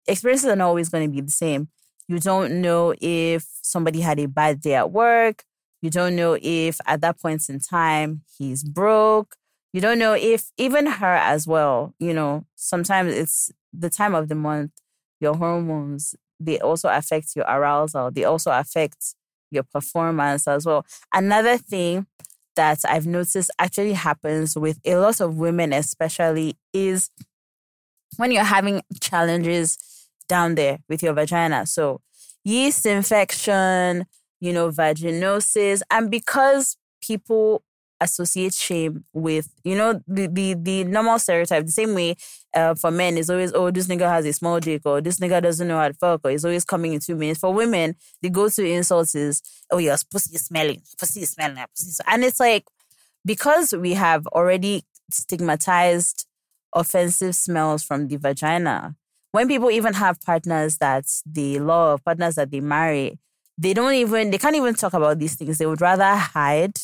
experiences 0.06 0.48
are 0.48 0.56
not 0.56 0.68
always 0.68 0.88
going 0.88 1.08
to 1.08 1.14
be 1.14 1.20
the 1.20 1.30
same. 1.30 1.68
You 2.08 2.18
don't 2.18 2.61
know 2.61 2.94
if 3.00 3.46
somebody 3.62 4.00
had 4.00 4.18
a 4.18 4.26
bad 4.26 4.61
day 4.61 4.74
at 4.74 4.90
work. 4.90 5.44
You 5.80 5.90
don't 5.90 6.16
know 6.16 6.37
if 6.40 6.80
at 6.87 7.00
that 7.02 7.20
point 7.20 7.48
in 7.48 7.61
time 7.61 8.22
he's 8.38 8.64
broke. 8.64 9.37
You 9.72 9.80
don't 9.80 9.98
know 9.98 10.14
if 10.14 10.50
even 10.58 10.87
her 10.87 11.14
as 11.14 11.46
well, 11.46 11.94
you 11.98 12.12
know, 12.12 12.44
sometimes 12.56 13.14
it's 13.14 13.50
the 13.72 13.88
time 13.88 14.14
of 14.14 14.28
the 14.28 14.35
month, 14.35 14.72
your 15.22 15.37
hormones, 15.37 16.14
they 16.38 16.58
also 16.58 16.88
affect 16.88 17.35
your 17.37 17.46
arousal. 17.46 18.11
They 18.11 18.24
also 18.24 18.50
affect 18.50 19.14
your 19.50 19.62
performance 19.62 20.48
as 20.48 20.66
well. 20.66 20.85
Another 21.14 21.56
thing 21.56 22.06
that 22.56 22.80
I've 22.87 23.06
noticed 23.06 23.50
actually 23.58 23.94
happens 23.94 24.56
with 24.56 24.78
a 24.85 24.96
lot 24.96 25.20
of 25.20 25.37
women, 25.37 25.72
especially, 25.72 26.56
is 26.72 27.11
when 28.16 28.30
you're 28.30 28.44
having 28.44 28.82
challenges 29.00 29.78
down 30.28 30.54
there 30.54 30.78
with 30.88 31.02
your 31.02 31.14
vagina. 31.14 31.66
So, 31.66 32.00
yeast 32.44 32.85
infection, 32.87 34.06
you 34.40 34.52
know, 34.52 34.70
vaginosis. 34.70 35.82
And 35.90 36.11
because 36.11 36.76
people 37.00 37.62
associate 38.02 38.54
shame 38.54 39.04
with, 39.12 39.48
you 39.64 39.76
know, 39.76 40.00
the, 40.06 40.26
the, 40.26 40.54
the 40.54 40.84
normal 40.84 41.18
stereotype, 41.18 41.64
the 41.64 41.72
same 41.72 41.94
way 41.94 42.16
uh, 42.54 42.74
for 42.74 42.90
men 42.90 43.16
is 43.16 43.30
always, 43.30 43.52
oh, 43.54 43.70
this 43.70 43.86
nigga 43.86 44.08
has 44.08 44.26
a 44.26 44.32
small 44.32 44.60
dick, 44.60 44.82
or 44.84 45.00
this 45.00 45.18
nigga 45.18 45.42
doesn't 45.42 45.66
know 45.66 45.78
how 45.78 45.88
to 45.88 45.94
fuck, 45.94 46.20
or 46.24 46.30
he's 46.30 46.44
always 46.44 46.64
coming 46.64 46.92
in 46.92 47.00
two 47.00 47.16
minutes. 47.16 47.40
For 47.40 47.52
women, 47.52 47.96
the 48.20 48.30
go 48.30 48.48
to 48.48 48.64
insult 48.64 49.14
is, 49.14 49.42
oh, 49.70 49.78
your 49.78 49.96
pussy 50.10 50.34
is 50.34 50.46
smelling, 50.46 50.82
pussy 50.98 51.22
is 51.22 51.30
smelling. 51.30 51.64
And 52.06 52.24
it's 52.24 52.40
like, 52.40 52.64
because 53.24 53.72
we 53.72 53.94
have 53.94 54.26
already 54.28 54.84
stigmatized 55.10 56.26
offensive 56.74 57.34
smells 57.34 57.82
from 57.82 58.08
the 58.08 58.16
vagina, 58.16 58.96
when 59.30 59.48
people 59.48 59.70
even 59.70 59.94
have 59.94 60.20
partners 60.20 60.78
that 60.78 61.04
they 61.24 61.58
love, 61.58 62.04
partners 62.04 62.34
that 62.34 62.50
they 62.50 62.60
marry, 62.60 63.18
they 63.56 63.74
don't 63.74 63.94
even, 63.94 64.30
they 64.30 64.38
can't 64.38 64.56
even 64.56 64.74
talk 64.74 64.92
about 64.92 65.18
these 65.18 65.36
things. 65.36 65.58
They 65.58 65.66
would 65.66 65.80
rather 65.80 66.14
hide 66.16 66.78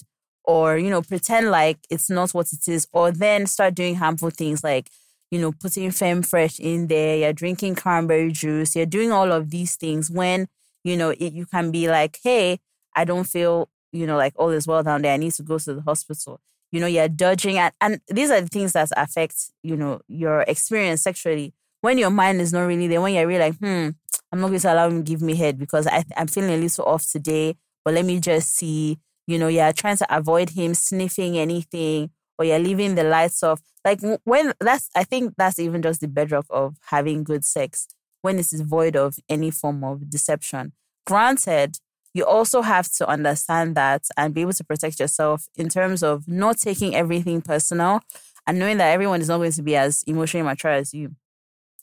or, 0.49 0.79
you 0.79 0.89
know, 0.89 1.03
pretend 1.03 1.51
like 1.51 1.79
it's 1.91 2.09
not 2.09 2.31
what 2.33 2.51
it 2.55 2.67
is, 2.67 2.89
or 2.93 3.13
then 3.13 3.47
start 3.47 3.75
doing 3.75 3.97
harmful 3.97 4.31
things 4.31 4.65
like, 4.65 4.89
you 5.31 5.39
know, 5.39 5.53
putting 5.53 5.91
Femfresh 5.91 6.59
in 6.59 6.87
there, 6.87 7.19
you're 7.19 7.35
drinking 7.35 7.75
cranberry 7.75 8.33
juice, 8.33 8.75
you're 8.75 8.87
doing 8.87 9.13
all 9.13 9.31
of 9.31 9.51
these 9.51 9.77
things 9.77 10.11
when, 10.11 10.49
you 10.85 10.97
know, 10.97 11.11
it, 11.11 11.35
you 11.35 11.45
can 11.45 11.71
be 11.71 11.87
like, 11.91 12.19
hey, 12.25 12.61
I 12.97 13.05
don't 13.05 13.25
feel, 13.25 13.69
you 13.93 14.07
know, 14.07 14.17
like 14.17 14.33
all 14.37 14.49
is 14.49 14.67
well 14.67 14.83
down 14.83 15.03
there. 15.03 15.13
I 15.13 15.19
need 15.19 15.33
to 15.33 15.43
go 15.43 15.59
to 15.59 15.75
the 15.75 15.83
hospital. 15.83 16.41
You 16.73 16.81
know, 16.81 16.87
you're 16.87 17.09
dodging 17.09 17.59
and, 17.59 17.75
and 17.83 18.01
these 18.09 18.31
are 18.31 18.41
the 18.41 18.49
things 18.49 18.73
that 18.73 18.89
affect, 18.97 19.51
you 19.63 19.77
know, 19.77 20.01
your 20.09 20.43
experience 20.49 21.03
sexually 21.03 21.53
when 21.83 21.99
your 21.99 22.11
mind 22.11 22.41
is 22.41 22.55
not 22.55 22.63
really 22.63 22.89
there, 22.89 23.03
when 23.03 23.13
you're 23.13 23.27
really 23.27 23.51
like, 23.51 23.59
hmm, 23.59 23.91
I'm 24.33 24.41
not 24.41 24.49
going 24.49 24.61
to 24.61 24.73
allow 24.73 24.89
him 24.89 25.05
to 25.05 25.11
give 25.11 25.21
me 25.21 25.35
head 25.37 25.59
because 25.59 25.87
I, 25.87 26.05
I'm 26.17 26.27
feeling 26.27 26.51
a 26.51 26.57
little 26.57 26.87
off 26.87 27.07
today, 27.07 27.57
but 27.85 27.93
let 27.93 28.07
me 28.07 28.19
just 28.19 28.57
see, 28.57 28.99
you 29.29 29.39
know, 29.39 29.49
you're 29.49 29.73
trying 29.75 29.99
to 29.99 30.17
avoid 30.17 30.51
him 30.51 30.73
sniffing 30.73 31.37
anything 31.37 32.11
or 32.39 32.47
you're 32.47 32.59
leaving 32.59 32.95
the 32.95 33.05
lights 33.05 33.43
off. 33.43 33.61
Like 33.85 34.01
when 34.25 34.55
that's, 34.59 34.89
I 34.97 35.05
think 35.05 35.35
that's 35.37 35.59
even 35.59 35.83
just 35.83 36.01
the 36.01 36.09
bedrock 36.09 36.47
of 36.49 36.77
having 36.87 37.25
good 37.25 37.45
sex 37.45 37.87
when 38.23 38.39
it 38.39 38.53
is 38.53 38.63
void 38.63 38.97
of 38.97 39.17
any 39.29 39.51
form 39.51 39.85
of 39.85 40.09
deception. 40.09 40.73
Granted, 41.07 41.79
you 42.15 42.25
also 42.25 42.63
have 42.63 42.91
to 42.93 43.07
understand 43.07 43.75
that 43.77 44.07
and 44.17 44.33
be 44.33 44.41
able 44.41 44.55
to 44.55 44.65
protect 44.65 44.99
yourself 44.99 45.47
in 45.57 45.69
terms 45.69 46.03
of 46.03 46.27
not 46.27 46.57
taking 46.57 46.95
everything 46.95 47.43
personal 47.43 48.01
and 48.47 48.59
knowing 48.59 48.79
that 48.79 48.93
everyone 48.93 49.21
is 49.21 49.29
not 49.29 49.37
going 49.37 49.53
to 49.53 49.63
be 49.63 49.77
as 49.77 50.03
emotionally 50.05 50.43
mature 50.43 50.73
as 50.73 50.95
you. 50.95 51.15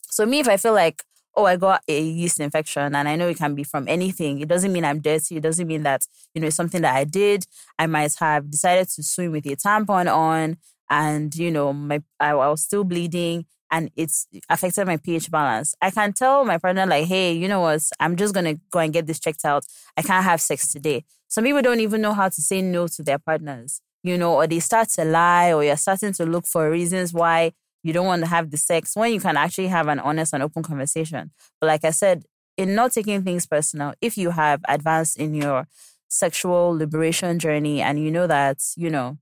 So 0.10 0.26
me, 0.26 0.40
if 0.40 0.48
I 0.48 0.58
feel 0.58 0.74
like, 0.74 1.04
oh, 1.36 1.45
I 1.45 1.56
got 1.58 1.82
a 1.88 2.02
yeast 2.02 2.39
infection 2.39 2.95
and 2.95 3.08
I 3.08 3.15
know 3.15 3.28
it 3.28 3.38
can 3.38 3.56
be 3.56 3.63
from 3.63 3.88
anything, 3.88 4.39
it 4.39 4.48
doesn't 4.48 4.71
mean 4.71 4.86
I'm 4.86 5.00
dirty. 5.00 5.38
It 5.38 5.43
doesn't 5.43 5.67
mean 5.67 5.84
that, 5.84 6.06
you 6.34 6.41
know, 6.41 6.48
it's 6.48 6.56
something 6.56 6.82
that 6.82 6.95
I 6.95 7.04
did. 7.04 7.45
I 7.78 7.88
might 7.88 8.13
have 8.19 8.50
decided 8.50 8.89
to 8.89 9.04
swim 9.04 9.32
with 9.32 9.45
a 9.45 9.56
tampon 9.56 10.13
on 10.13 10.58
and, 10.89 11.36
you 11.36 11.52
know, 11.52 11.74
my 11.74 12.02
I, 12.19 12.32
I 12.32 12.50
was 12.50 12.62
still 12.62 12.84
bleeding 12.84 13.45
and 13.71 13.91
it's 13.95 14.28
affected 14.50 14.86
my 14.86 14.98
pH 14.98 15.32
balance. 15.32 15.76
I 15.82 15.89
can 15.91 16.13
tell 16.13 16.45
my 16.45 16.58
partner, 16.58 16.86
like, 16.86 17.06
hey, 17.08 17.34
you 17.34 17.48
know 17.48 17.62
what? 17.62 17.82
I'm 18.00 18.15
just 18.15 18.34
going 18.34 18.45
to 18.45 18.62
go 18.71 18.80
and 18.80 18.93
get 18.93 19.08
this 19.08 19.19
checked 19.19 19.43
out. 19.43 19.65
I 19.98 20.02
can't 20.02 20.24
have 20.24 20.39
sex 20.39 20.71
today. 20.71 21.04
Some 21.28 21.43
people 21.43 21.62
don't 21.62 21.80
even 21.80 22.02
know 22.02 22.13
how 22.13 22.30
to 22.30 22.41
say 22.41 22.62
no 22.62 22.88
to 22.88 23.04
their 23.04 23.19
partners, 23.19 23.82
you 24.04 24.17
know, 24.17 24.36
or 24.36 24.48
they 24.48 24.60
start 24.60 24.89
to 24.89 25.04
lie 25.04 25.52
or 25.52 25.63
you're 25.63 25.76
starting 25.76 26.13
to 26.13 26.26
look 26.26 26.45
for 26.45 26.69
reasons 26.69 27.12
why 27.13 27.54
you 27.86 27.93
don't 27.93 28.08
want 28.08 28.24
to 28.24 28.28
have 28.28 28.50
the 28.50 28.58
sex 28.58 28.95
when 28.95 29.13
you 29.13 29.19
can 29.19 29.38
actually 29.38 29.67
have 29.67 29.88
an 29.88 30.00
honest 30.00 30.34
and 30.34 30.41
open 30.41 30.63
conversation. 30.63 31.30
But 31.62 31.67
like 31.67 31.86
I 31.86 31.91
said, 31.91 32.24
in 32.58 32.74
not 32.74 32.91
taking 32.91 33.24
things 33.24 33.45
personal, 33.45 33.93
if 34.02 34.17
you 34.17 34.32
have 34.32 34.62
advanced 34.67 35.17
in 35.17 35.36
your 35.36 35.67
sexual 36.08 36.76
liberation 36.76 37.38
journey 37.38 37.84
and 37.84 38.04
you 38.04 38.10
know 38.10 38.26
that, 38.26 38.58
you 38.76 38.89
know, 38.89 39.19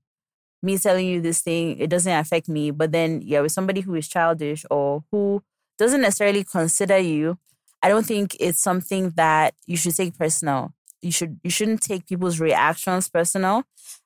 me 0.62 0.78
telling 0.78 1.06
you 1.06 1.20
this 1.20 1.42
thing, 1.42 1.78
it 1.78 1.90
doesn't 1.90 2.10
affect 2.10 2.48
me, 2.48 2.70
but 2.70 2.90
then 2.90 3.20
you're 3.20 3.42
with 3.42 3.52
somebody 3.52 3.82
who 3.82 3.94
is 3.96 4.08
childish 4.08 4.64
or 4.70 5.04
who 5.10 5.42
doesn't 5.76 6.00
necessarily 6.00 6.42
consider 6.42 6.96
you, 6.96 7.36
I 7.82 7.90
don't 7.90 8.06
think 8.06 8.34
it's 8.40 8.62
something 8.62 9.10
that 9.10 9.52
you 9.66 9.76
should 9.76 9.94
take 9.94 10.16
personal. 10.16 10.72
You 11.02 11.12
should 11.12 11.38
you 11.44 11.50
shouldn't 11.50 11.82
take 11.82 12.06
people's 12.06 12.40
reactions 12.40 13.10
personal. 13.10 13.64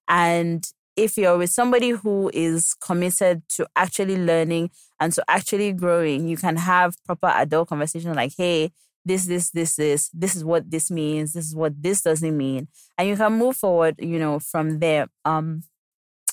And 0.08 0.68
if 0.98 1.16
you're 1.16 1.38
with 1.38 1.50
somebody 1.50 1.90
who 1.90 2.30
is 2.34 2.74
committed 2.74 3.42
to 3.50 3.66
actually 3.76 4.16
learning 4.16 4.70
and 4.98 5.12
to 5.12 5.24
actually 5.28 5.72
growing, 5.72 6.26
you 6.26 6.36
can 6.36 6.56
have 6.56 6.96
proper 7.04 7.28
adult 7.28 7.68
conversation 7.68 8.14
like, 8.14 8.32
hey, 8.36 8.72
this, 9.04 9.26
this, 9.26 9.50
this, 9.50 9.76
this, 9.76 10.10
this 10.12 10.34
is 10.34 10.44
what 10.44 10.70
this 10.70 10.90
means, 10.90 11.32
this 11.32 11.46
is 11.46 11.54
what 11.54 11.80
this 11.80 12.02
doesn't 12.02 12.36
mean. 12.36 12.68
And 12.98 13.08
you 13.08 13.16
can 13.16 13.32
move 13.32 13.56
forward, 13.56 13.94
you 13.98 14.18
know, 14.18 14.40
from 14.40 14.80
there. 14.80 15.06
Um, 15.24 15.62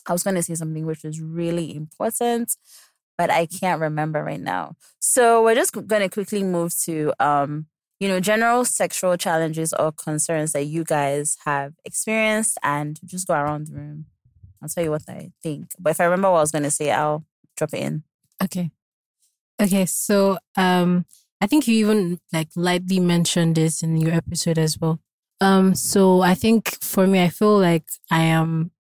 I 0.08 0.12
was 0.12 0.24
gonna 0.24 0.42
say 0.42 0.56
something 0.56 0.86
which 0.86 1.06
is 1.06 1.22
really 1.22 1.76
important, 1.76 2.56
but 3.18 3.30
I 3.30 3.46
can't 3.46 3.80
remember 3.80 4.24
right 4.24 4.42
now. 4.42 4.76
So 5.00 5.44
we're 5.44 5.56
just 5.56 5.74
gonna 5.88 6.10
quickly 6.10 6.44
move 6.44 6.76
to 6.86 7.14
um, 7.20 7.68
you 8.00 8.08
know, 8.08 8.20
general 8.20 8.66
sexual 8.66 9.16
challenges 9.16 9.74
or 9.74 9.92
concerns 9.92 10.52
that 10.52 10.66
you 10.66 10.84
guys 10.84 11.38
have 11.46 11.74
experienced 11.86 12.58
and 12.62 13.00
just 13.06 13.28
go 13.28 13.36
around 13.36 13.68
the 13.68 13.74
room. 13.74 14.06
I'll 14.66 14.70
tell 14.70 14.84
you 14.84 14.92
what 14.92 15.04
I 15.08 15.32
think. 15.44 15.68
But 15.80 15.92
if 15.92 16.00
I 16.02 16.06
remember 16.06 16.32
what 16.32 16.38
I 16.40 16.42
was 16.42 16.52
gonna 16.52 16.72
say, 16.72 16.92
I'll 16.92 17.24
drop 17.56 17.74
it 17.74 17.80
in. 17.82 18.04
Okay. 18.44 18.72
Okay, 19.62 19.86
so 19.86 20.38
um 20.58 21.06
I 21.40 21.48
think 21.48 21.68
you 21.68 21.76
even 21.78 22.20
like 22.34 22.50
lightly 22.56 23.00
mentioned 23.00 23.56
this 23.56 23.84
in 23.84 23.98
your 23.98 24.14
episode 24.14 24.58
as 24.58 24.80
well. 24.80 25.00
Um 25.40 25.76
so 25.76 26.22
I 26.22 26.34
think 26.34 26.78
for 26.82 27.06
me 27.08 27.22
I 27.24 27.30
feel 27.30 27.58
like 27.60 27.86
I 28.12 28.24
am 28.24 28.72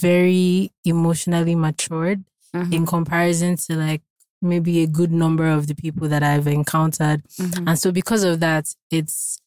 very 0.00 0.72
emotionally 0.84 1.54
matured 1.54 2.24
Mm-hmm. 2.52 2.72
in 2.72 2.84
comparison 2.84 3.56
to 3.56 3.76
like 3.76 4.02
maybe 4.42 4.82
a 4.82 4.86
good 4.88 5.12
number 5.12 5.46
of 5.46 5.68
the 5.68 5.74
people 5.76 6.08
that 6.08 6.24
I've 6.24 6.48
encountered. 6.48 7.22
Mhm. 7.38 7.68
And 7.68 7.78
so 7.78 7.92
because 7.92 8.24
of 8.24 8.40
that, 8.40 8.74
it's 8.90 9.38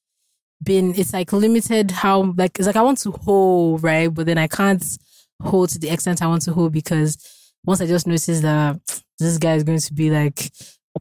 been 0.64 0.94
it's 0.96 1.12
like 1.12 1.34
limited 1.34 1.92
how 1.92 2.34
like 2.38 2.58
it's 2.58 2.66
like 2.66 2.78
I 2.78 2.82
want 2.82 3.00
to 3.00 3.12
hold, 3.12 3.84
right? 3.84 4.08
But 4.08 4.26
then 4.28 4.38
I 4.38 4.48
can't 4.48 4.82
hold 5.44 5.70
to 5.70 5.80
the 5.80 5.90
extent 5.90 6.22
I 6.22 6.28
want 6.28 6.42
to 6.44 6.54
hold 6.54 6.72
because 6.74 7.18
once 7.66 7.82
I 7.82 7.86
just 7.88 8.08
notice 8.08 8.42
that 8.42 8.80
this 9.20 9.38
guy 9.38 9.56
is 9.56 9.64
going 9.64 9.80
to 9.80 9.94
be 9.94 10.10
like 10.10 10.52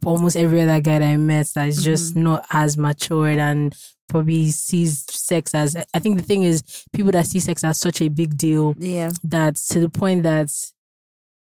almost 0.04 0.36
every 0.36 0.60
other 0.62 0.80
guy 0.80 0.98
that 0.98 1.06
I 1.08 1.16
met 1.16 1.46
that 1.54 1.68
is 1.68 1.82
just 1.84 2.16
not 2.16 2.44
as 2.50 2.76
matured 2.76 3.38
and 3.38 3.74
probably 4.08 4.50
sees 4.50 5.04
sex 5.10 5.54
as 5.54 5.76
I 5.94 5.98
think 5.98 6.16
the 6.18 6.22
thing 6.24 6.42
is 6.42 6.84
people 6.92 7.12
that 7.12 7.26
see 7.26 7.40
sex 7.40 7.62
as 7.64 7.78
such 7.78 8.00
a 8.02 8.08
big 8.08 8.36
deal 8.36 8.74
Yeah. 8.78 9.10
that 9.24 9.56
to 9.70 9.80
the 9.80 9.88
point 9.88 10.22
that 10.24 10.50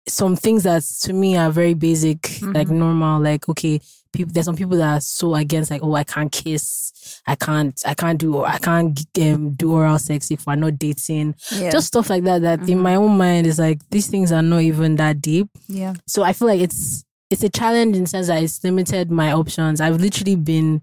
some 0.07 0.35
things 0.35 0.63
that 0.63 0.83
to 1.01 1.13
me 1.13 1.35
are 1.35 1.51
very 1.51 1.73
basic, 1.73 2.41
like 2.41 2.67
Mhm. 2.69 2.77
normal, 2.77 3.21
like 3.21 3.47
okay, 3.49 3.81
people 4.11 4.31
there's 4.33 4.45
some 4.45 4.55
people 4.55 4.77
that 4.77 4.97
are 4.97 5.01
so 5.01 5.35
against 5.35 5.71
like, 5.71 5.81
oh, 5.83 5.93
I 5.95 6.03
can't 6.03 6.31
kiss, 6.31 7.21
I 7.27 7.35
can't, 7.35 7.79
I 7.85 7.93
can't 7.93 8.19
do, 8.19 8.43
I 8.43 8.57
can't 8.57 8.99
um, 9.21 9.51
do 9.53 9.71
oral 9.73 9.99
sex 9.99 10.29
if 10.31 10.45
we're 10.45 10.55
not 10.55 10.77
dating, 10.79 11.35
Yeah. 11.55 11.69
just 11.71 11.87
stuff 11.87 12.09
like 12.09 12.23
that. 12.23 12.41
That 12.41 12.59
in 12.69 12.79
Mhm. 12.79 12.81
my 12.81 12.95
own 12.95 13.17
mind 13.17 13.47
is 13.47 13.59
like 13.59 13.79
these 13.89 14.07
things 14.07 14.31
are 14.31 14.41
not 14.41 14.61
even 14.61 14.95
that 14.97 15.21
deep. 15.21 15.49
yeah. 15.67 15.93
So 16.07 16.23
I 16.23 16.33
feel 16.33 16.47
like 16.47 16.61
it's 16.61 17.03
it's 17.29 17.43
a 17.43 17.49
challenge 17.49 17.95
in 17.97 18.03
the 18.03 18.07
sense 18.09 18.27
that 18.27 18.41
it's 18.41 18.63
limited 18.63 19.11
my 19.11 19.33
options. 19.33 19.81
I've 19.81 19.99
literally 19.99 20.35
been 20.37 20.81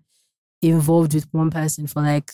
involved 0.62 1.14
with 1.14 1.26
one 1.32 1.50
person 1.50 1.86
for 1.86 2.02
like 2.02 2.32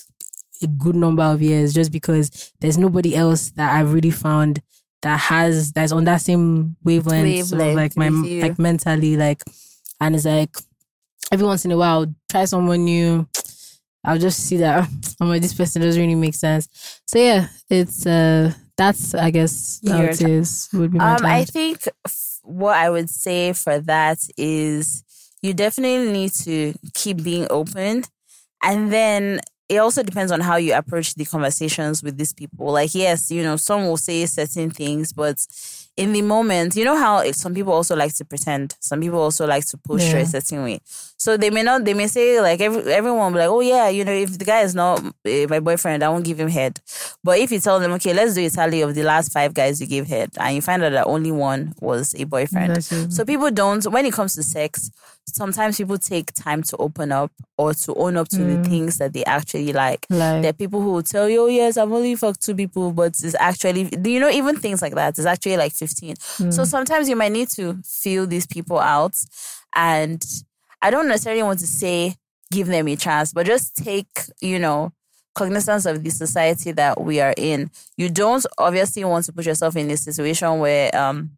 a 0.63 0.67
good 0.67 0.95
number 0.97 1.23
of 1.23 1.41
years 1.41 1.73
just 1.73 1.91
because 1.93 2.53
there's 2.61 2.77
nobody 2.79 3.15
else 3.17 3.51
that 3.53 3.73
I've 3.75 3.93
really 3.93 4.11
found 4.11 4.61
that 5.03 5.19
has 5.19 5.73
that's 5.73 5.93
on 5.93 6.05
that 6.05 6.21
same 6.21 6.77
wavelength, 6.85 7.53
of 7.53 7.59
like 7.59 7.97
my 7.97 8.09
you. 8.09 8.43
like 8.43 8.59
mentally 8.59 9.17
like 9.17 9.43
and 10.01 10.15
it's 10.15 10.27
like 10.27 10.55
every 11.33 11.47
once 11.47 11.65
in 11.65 11.71
a 11.73 11.77
while 11.77 12.07
try 12.31 12.45
someone 12.45 12.85
new 12.85 13.27
I'll 14.05 14.19
just 14.19 14.47
see 14.47 14.57
that 14.59 14.89
oh 15.21 15.27
my 15.27 15.39
this 15.39 15.55
person 15.55 15.83
doesn't 15.83 16.01
really 16.01 16.15
make 16.15 16.35
sense. 16.35 16.69
So 17.07 17.19
yeah, 17.19 17.49
it's 17.69 18.07
uh 18.07 18.53
that's 18.77 19.15
I 19.15 19.31
guess 19.31 19.81
how 19.87 20.03
it 20.03 20.21
is 20.23 20.69
would 20.73 20.93
be 20.93 20.99
my 20.99 21.17
Um, 21.17 21.27
I 21.27 21.45
think 21.45 21.87
f- 22.07 22.41
what 22.43 22.77
I 22.77 22.89
would 22.89 23.11
say 23.11 23.53
for 23.53 23.79
that 23.81 24.19
is 24.39 25.05
you 25.43 25.53
definitely 25.55 26.11
need 26.13 26.33
to 26.45 26.75
keep 26.95 27.23
being 27.23 27.47
open. 27.51 28.05
And 28.63 28.93
then 28.93 29.41
it 29.69 29.79
also 29.79 30.03
depends 30.03 30.33
on 30.33 30.41
how 30.41 30.57
you 30.57 30.75
approach 30.75 31.15
the 31.15 31.25
conversations 31.25 32.03
with 32.03 32.19
these 32.19 32.33
people. 32.33 32.73
Like, 32.73 32.95
yes, 32.95 33.31
you 33.31 33.43
know, 33.43 33.57
some 33.57 33.87
will 33.87 33.97
say 33.97 34.27
certain 34.27 34.71
things, 34.71 35.13
but 35.13 35.37
in 35.97 36.13
the 36.13 36.23
moment, 36.23 36.77
you 36.77 36.85
know 36.85 36.97
how 36.97 37.23
some 37.33 37.53
people 37.55 37.73
also 37.75 37.95
like 37.95 38.15
to 38.15 38.25
pretend. 38.25 38.75
Some 38.81 39.01
people 39.01 39.19
also 39.21 39.47
like 39.47 39.67
to 39.67 39.77
posture 39.77 40.17
Yeah. 40.19 40.23
a 40.23 40.27
certain 40.27 40.63
way. 40.65 40.81
So 41.19 41.37
they 41.37 41.51
may 41.51 41.63
not, 41.63 41.85
they 41.85 41.93
may 41.93 42.07
say 42.07 42.41
like 42.41 42.61
every, 42.63 42.91
everyone 42.93 43.21
will 43.21 43.31
be 43.33 43.39
like, 43.41 43.49
oh 43.51 43.61
yeah, 43.61 43.89
you 43.91 44.05
know, 44.05 44.13
if 44.13 44.39
the 44.39 44.45
guy 44.47 44.61
is 44.61 44.75
not 44.75 45.01
uh, 45.05 45.47
my 45.51 45.61
boyfriend, 45.61 46.03
I 46.03 46.09
won't 46.09 46.25
give 46.25 46.41
him 46.41 46.49
head. 46.49 46.81
But 47.23 47.39
if 47.39 47.53
you 47.53 47.61
tell 47.61 47.79
them, 47.81 47.93
okay, 47.93 48.15
let's 48.15 48.35
do 48.35 48.47
a 48.47 48.49
tally 48.51 48.81
of 48.81 48.95
the 48.95 49.03
last 49.03 49.31
five 49.33 49.53
guys 49.53 49.79
you 49.81 49.87
gave 49.87 50.07
head, 50.07 50.31
and 50.39 50.55
you 50.57 50.63
find 50.63 50.83
out 50.83 50.93
that 50.93 51.07
only 51.07 51.33
one 51.33 51.75
was 51.81 52.15
a 52.19 52.25
boyfriend. 52.25 52.79
It. 52.79 53.13
So 53.13 53.25
people 53.27 53.51
don't, 53.51 53.85
when 53.93 54.07
it 54.07 54.15
comes 54.15 54.35
to 54.37 54.43
sex, 54.43 54.91
sometimes 55.27 55.77
people 55.77 55.97
take 55.99 56.33
time 56.35 56.63
to 56.65 56.77
open 56.79 57.13
up 57.13 57.31
or 57.57 57.73
to 57.75 57.95
own 57.95 58.17
up 58.17 58.29
to 58.29 58.39
the 58.39 58.63
things 58.69 58.99
that 58.99 59.13
they 59.13 59.25
actually 59.25 59.73
like. 59.73 60.07
like 60.11 60.43
There 60.43 60.51
are 60.51 60.55
people 60.55 60.81
who 60.81 60.91
will 60.93 61.03
tell 61.03 61.29
you, 61.29 61.43
oh, 61.43 61.47
yes, 61.47 61.77
I've 61.77 61.93
only 61.93 62.15
fucked 62.17 62.43
two 62.43 62.55
people, 62.55 62.93
but 62.93 63.09
it's 63.23 63.35
actually, 63.39 63.89
you 64.05 64.19
know, 64.21 64.31
even 64.31 64.57
things 64.57 64.83
like 64.83 64.95
that, 64.95 65.11
it's 65.19 65.27
actually 65.27 65.57
like 65.57 65.73
15. 65.73 66.17
So 66.51 66.65
sometimes 66.65 67.09
you 67.09 67.17
might 67.17 67.33
need 67.33 67.49
to 67.51 67.79
feel 67.85 68.27
these 68.27 68.47
people 68.47 68.79
out. 68.79 69.15
And 69.77 70.25
I 70.83 70.91
don't 70.91 71.09
necessarily 71.09 71.43
want 71.43 71.61
to 71.61 71.67
say 71.67 72.17
give 72.51 72.67
them 72.67 72.89
a 72.89 72.97
chance, 72.97 73.33
but 73.33 73.47
just 73.47 73.77
take, 73.77 74.09
you 74.41 74.59
know, 74.59 74.93
cognizance 75.37 75.87
of 75.87 76.03
the 76.03 76.11
society 76.11 76.73
that 76.73 77.01
we 77.01 77.21
are 77.21 77.35
in. 77.37 77.71
You 77.97 78.11
don't 78.11 78.45
obviously 78.59 79.05
want 79.05 79.25
to 79.27 79.33
put 79.33 79.47
yourself 79.47 79.77
in 79.77 79.89
a 79.91 79.97
situation 79.97 80.59
where, 80.59 80.95
um, 80.97 81.31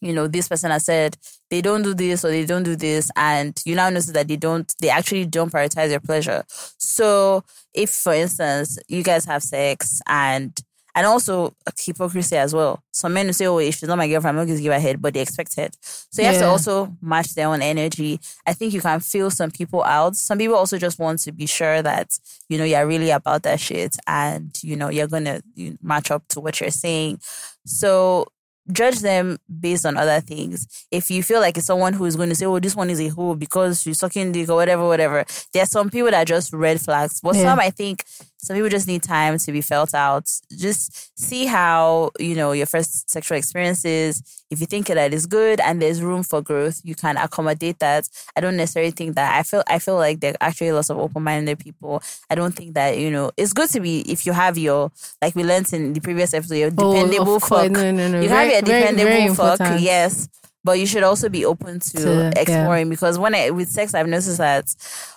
you 0.00 0.12
know, 0.12 0.26
this 0.26 0.48
person 0.48 0.70
has 0.70 0.84
said 0.84 1.16
they 1.54 1.62
don't 1.62 1.82
do 1.82 1.94
this 1.94 2.24
or 2.24 2.30
they 2.30 2.44
don't 2.44 2.64
do 2.64 2.74
this, 2.74 3.12
and 3.14 3.60
you 3.64 3.76
now 3.76 3.88
notice 3.88 4.06
that 4.06 4.26
they 4.26 4.34
don't, 4.36 4.74
they 4.80 4.90
actually 4.90 5.24
don't 5.24 5.52
prioritize 5.52 5.90
your 5.90 6.00
pleasure. 6.00 6.42
So, 6.48 7.44
if 7.72 7.90
for 7.90 8.12
instance, 8.12 8.76
you 8.88 9.04
guys 9.04 9.24
have 9.26 9.40
sex 9.40 10.02
and 10.08 10.52
and 10.96 11.06
also 11.06 11.54
hypocrisy 11.78 12.36
as 12.36 12.54
well. 12.54 12.82
Some 12.92 13.14
men 13.14 13.26
will 13.26 13.32
say, 13.34 13.46
"Oh, 13.46 13.58
if 13.58 13.76
she's 13.76 13.88
not 13.88 13.98
my 13.98 14.08
girlfriend, 14.08 14.36
I'm 14.36 14.42
not 14.42 14.46
going 14.46 14.58
to 14.58 14.62
give 14.62 14.72
her 14.72 14.80
head," 14.80 15.00
but 15.00 15.14
they 15.14 15.20
expect 15.20 15.56
it. 15.58 15.76
So 15.80 16.22
you 16.22 16.26
have 16.26 16.38
to 16.38 16.46
also 16.46 16.96
match 17.00 17.34
their 17.34 17.48
own 17.48 17.62
energy. 17.62 18.20
I 18.46 18.52
think 18.52 18.72
you 18.72 18.80
can 18.80 18.98
feel 18.98 19.30
some 19.30 19.50
people 19.52 19.82
out. 19.84 20.16
Some 20.16 20.38
people 20.38 20.56
also 20.56 20.76
just 20.78 20.98
want 20.98 21.20
to 21.20 21.32
be 21.32 21.46
sure 21.46 21.82
that 21.82 22.18
you 22.48 22.58
know 22.58 22.64
you're 22.64 22.86
really 22.86 23.10
about 23.10 23.44
that 23.44 23.60
shit, 23.60 23.96
and 24.08 24.56
you 24.62 24.74
know 24.74 24.88
you're 24.88 25.08
gonna 25.08 25.40
you 25.54 25.78
match 25.82 26.10
up 26.10 26.26
to 26.30 26.40
what 26.40 26.60
you're 26.60 26.70
saying. 26.70 27.20
So 27.64 28.26
judge 28.72 29.00
them 29.00 29.38
based 29.60 29.84
on 29.86 29.96
other 29.96 30.20
things. 30.20 30.66
If 30.90 31.10
you 31.10 31.22
feel 31.22 31.40
like 31.40 31.56
it's 31.58 31.66
someone 31.66 31.92
who 31.92 32.04
is 32.06 32.16
going 32.16 32.30
to 32.30 32.34
say, 32.34 32.46
"Oh, 32.46 32.58
this 32.60 32.74
one 32.76 32.90
is 32.90 33.00
a 33.00 33.08
hoe 33.08 33.34
because 33.34 33.82
she's 33.82 33.98
sucking 33.98 34.32
dick" 34.32 34.48
or 34.48 34.56
whatever, 34.56 34.86
whatever, 34.86 35.24
there 35.52 35.62
are 35.62 35.66
some 35.66 35.90
people 35.90 36.10
that 36.10 36.22
are 36.22 36.24
just 36.24 36.52
red 36.52 36.80
flags. 36.80 37.20
But 37.22 37.36
Yeah. 37.36 37.42
some, 37.50 37.60
I 37.60 37.70
think, 37.70 38.04
some 38.44 38.54
people 38.56 38.68
just 38.68 38.86
need 38.86 39.02
time 39.02 39.38
to 39.38 39.52
be 39.52 39.60
felt 39.60 39.94
out. 39.94 40.30
Just 40.56 41.18
see 41.18 41.46
how 41.46 42.10
you 42.18 42.34
know 42.34 42.52
your 42.52 42.66
first 42.66 43.10
sexual 43.10 43.38
experience 43.38 43.84
is. 43.84 44.22
If 44.50 44.60
you 44.60 44.66
think 44.66 44.86
that 44.86 45.12
is 45.12 45.26
good 45.26 45.58
and 45.60 45.82
there's 45.82 46.00
room 46.00 46.22
for 46.22 46.40
growth, 46.40 46.80
you 46.84 46.94
can 46.94 47.16
accommodate 47.16 47.80
that. 47.80 48.08
I 48.36 48.40
don't 48.40 48.56
necessarily 48.56 48.92
think 48.92 49.16
that. 49.16 49.34
I 49.36 49.42
feel 49.42 49.64
I 49.68 49.78
feel 49.80 49.96
like 49.96 50.20
there 50.20 50.32
are 50.34 50.48
actually 50.48 50.70
lots 50.70 50.90
of 50.90 50.98
open 50.98 51.24
minded 51.24 51.58
people. 51.58 52.02
I 52.30 52.36
don't 52.36 52.54
think 52.54 52.74
that 52.74 52.98
you 52.98 53.10
know 53.10 53.32
it's 53.36 53.52
good 53.52 53.70
to 53.70 53.80
be 53.80 54.00
if 54.02 54.26
you 54.26 54.32
have 54.32 54.56
your 54.56 54.92
like 55.20 55.34
we 55.34 55.42
learned 55.42 55.72
in 55.72 55.92
the 55.94 56.00
previous 56.00 56.34
episode, 56.34 56.54
your 56.56 56.70
Oh, 56.78 56.92
dependable 56.94 57.40
course. 57.40 57.62
fuck. 57.64 57.70
No, 57.72 57.90
no, 57.90 58.08
no. 58.08 58.20
You 58.20 58.28
Very- 58.28 58.54
have 58.54 58.64
very- 58.64 58.80
dependable 58.82 59.10
very 59.10 59.28
fuck, 59.34 59.52
important. 59.60 59.80
yes. 59.80 60.28
But 60.64 60.78
you 60.78 60.86
should 60.86 61.02
also 61.02 61.28
be 61.28 61.44
open 61.44 61.78
to, 61.80 61.96
To- 61.98 62.08
yeah. 62.08 62.32
exploring 62.36 62.88
because 62.88 63.18
when 63.18 63.34
I, 63.34 63.50
with 63.50 63.68
sex, 63.68 63.92
I've 63.94 64.08
noticed 64.08 64.38
that 64.38 64.74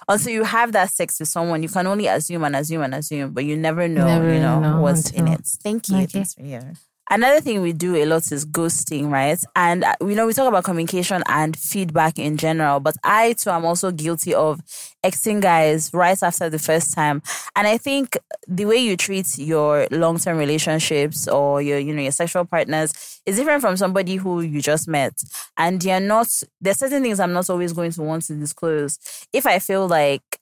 until 0.10 0.34
you 0.34 0.44
have 0.44 0.74
that 0.74 0.92
sex 0.92 1.20
with 1.20 1.30
someone, 1.30 1.64
you 1.64 1.70
can 1.70 1.88
only 1.88 2.08
assume 2.08 2.44
and 2.44 2.56
assume 2.56 2.82
and 2.82 2.94
assume, 2.94 3.32
but 3.32 3.46
you 3.46 3.56
never 3.56 3.88
know, 3.88 4.06
Never 4.06 4.34
you 4.34 4.40
know, 4.42 4.60
know 4.60 4.82
what's 4.82 5.10
in 5.12 5.28
it. 5.28 5.46
Thank 5.64 5.88
you. 5.90 5.98
Okay. 5.98 6.06
Thanks 6.08 6.34
for 6.34 6.87
another 7.10 7.42
thing 7.42 7.62
we 7.62 7.74
do 7.74 7.96
a 7.96 8.06
lot 8.06 8.32
is 8.32 8.46
ghosting, 8.46 9.10
right? 9.10 9.40
And 9.56 9.84
uh, 9.84 9.96
you 10.02 10.16
know, 10.16 10.26
we 10.28 10.34
talk 10.34 10.48
about 10.48 10.64
communication 10.64 11.24
and 11.28 11.58
feedback 11.58 12.20
in 12.20 12.38
general, 12.38 12.80
but 12.80 12.96
I 13.04 13.34
too 13.34 13.50
am 13.50 13.66
also 13.66 13.92
guilty 13.92 14.34
of 14.34 14.62
exing 15.04 15.42
guys 15.42 15.94
right 15.94 16.22
after 16.22 16.50
the 16.50 16.60
first 16.60 16.94
time. 16.94 17.22
And 17.56 17.68
I 17.68 17.78
think 17.78 18.18
the 18.48 18.66
way 18.66 18.78
you 18.78 18.98
treat 18.98 19.38
your 19.38 19.88
long-term 19.92 20.38
relationships 20.38 21.28
or 21.28 21.62
your, 21.62 21.80
you 21.80 21.94
know, 21.94 22.02
your 22.02 22.12
sexual 22.12 22.46
partners 22.46 23.22
is 23.26 23.38
different 23.38 23.62
from 23.62 23.78
somebody 23.78 24.16
who 24.16 24.42
you 24.42 24.62
just 24.62 24.88
met. 24.88 25.14
And 25.58 25.84
you're 25.84 26.00
not 26.00 26.28
there's 26.62 26.80
certain 26.80 27.04
things 27.04 27.20
I'm 27.20 27.34
not 27.34 27.50
always 27.50 27.74
going 27.74 27.92
to 27.92 28.02
want 28.02 28.24
to 28.24 28.34
disclose. 28.36 29.00
If 29.34 29.46
I 29.46 29.60
feel 29.60 29.88
like 29.88 30.37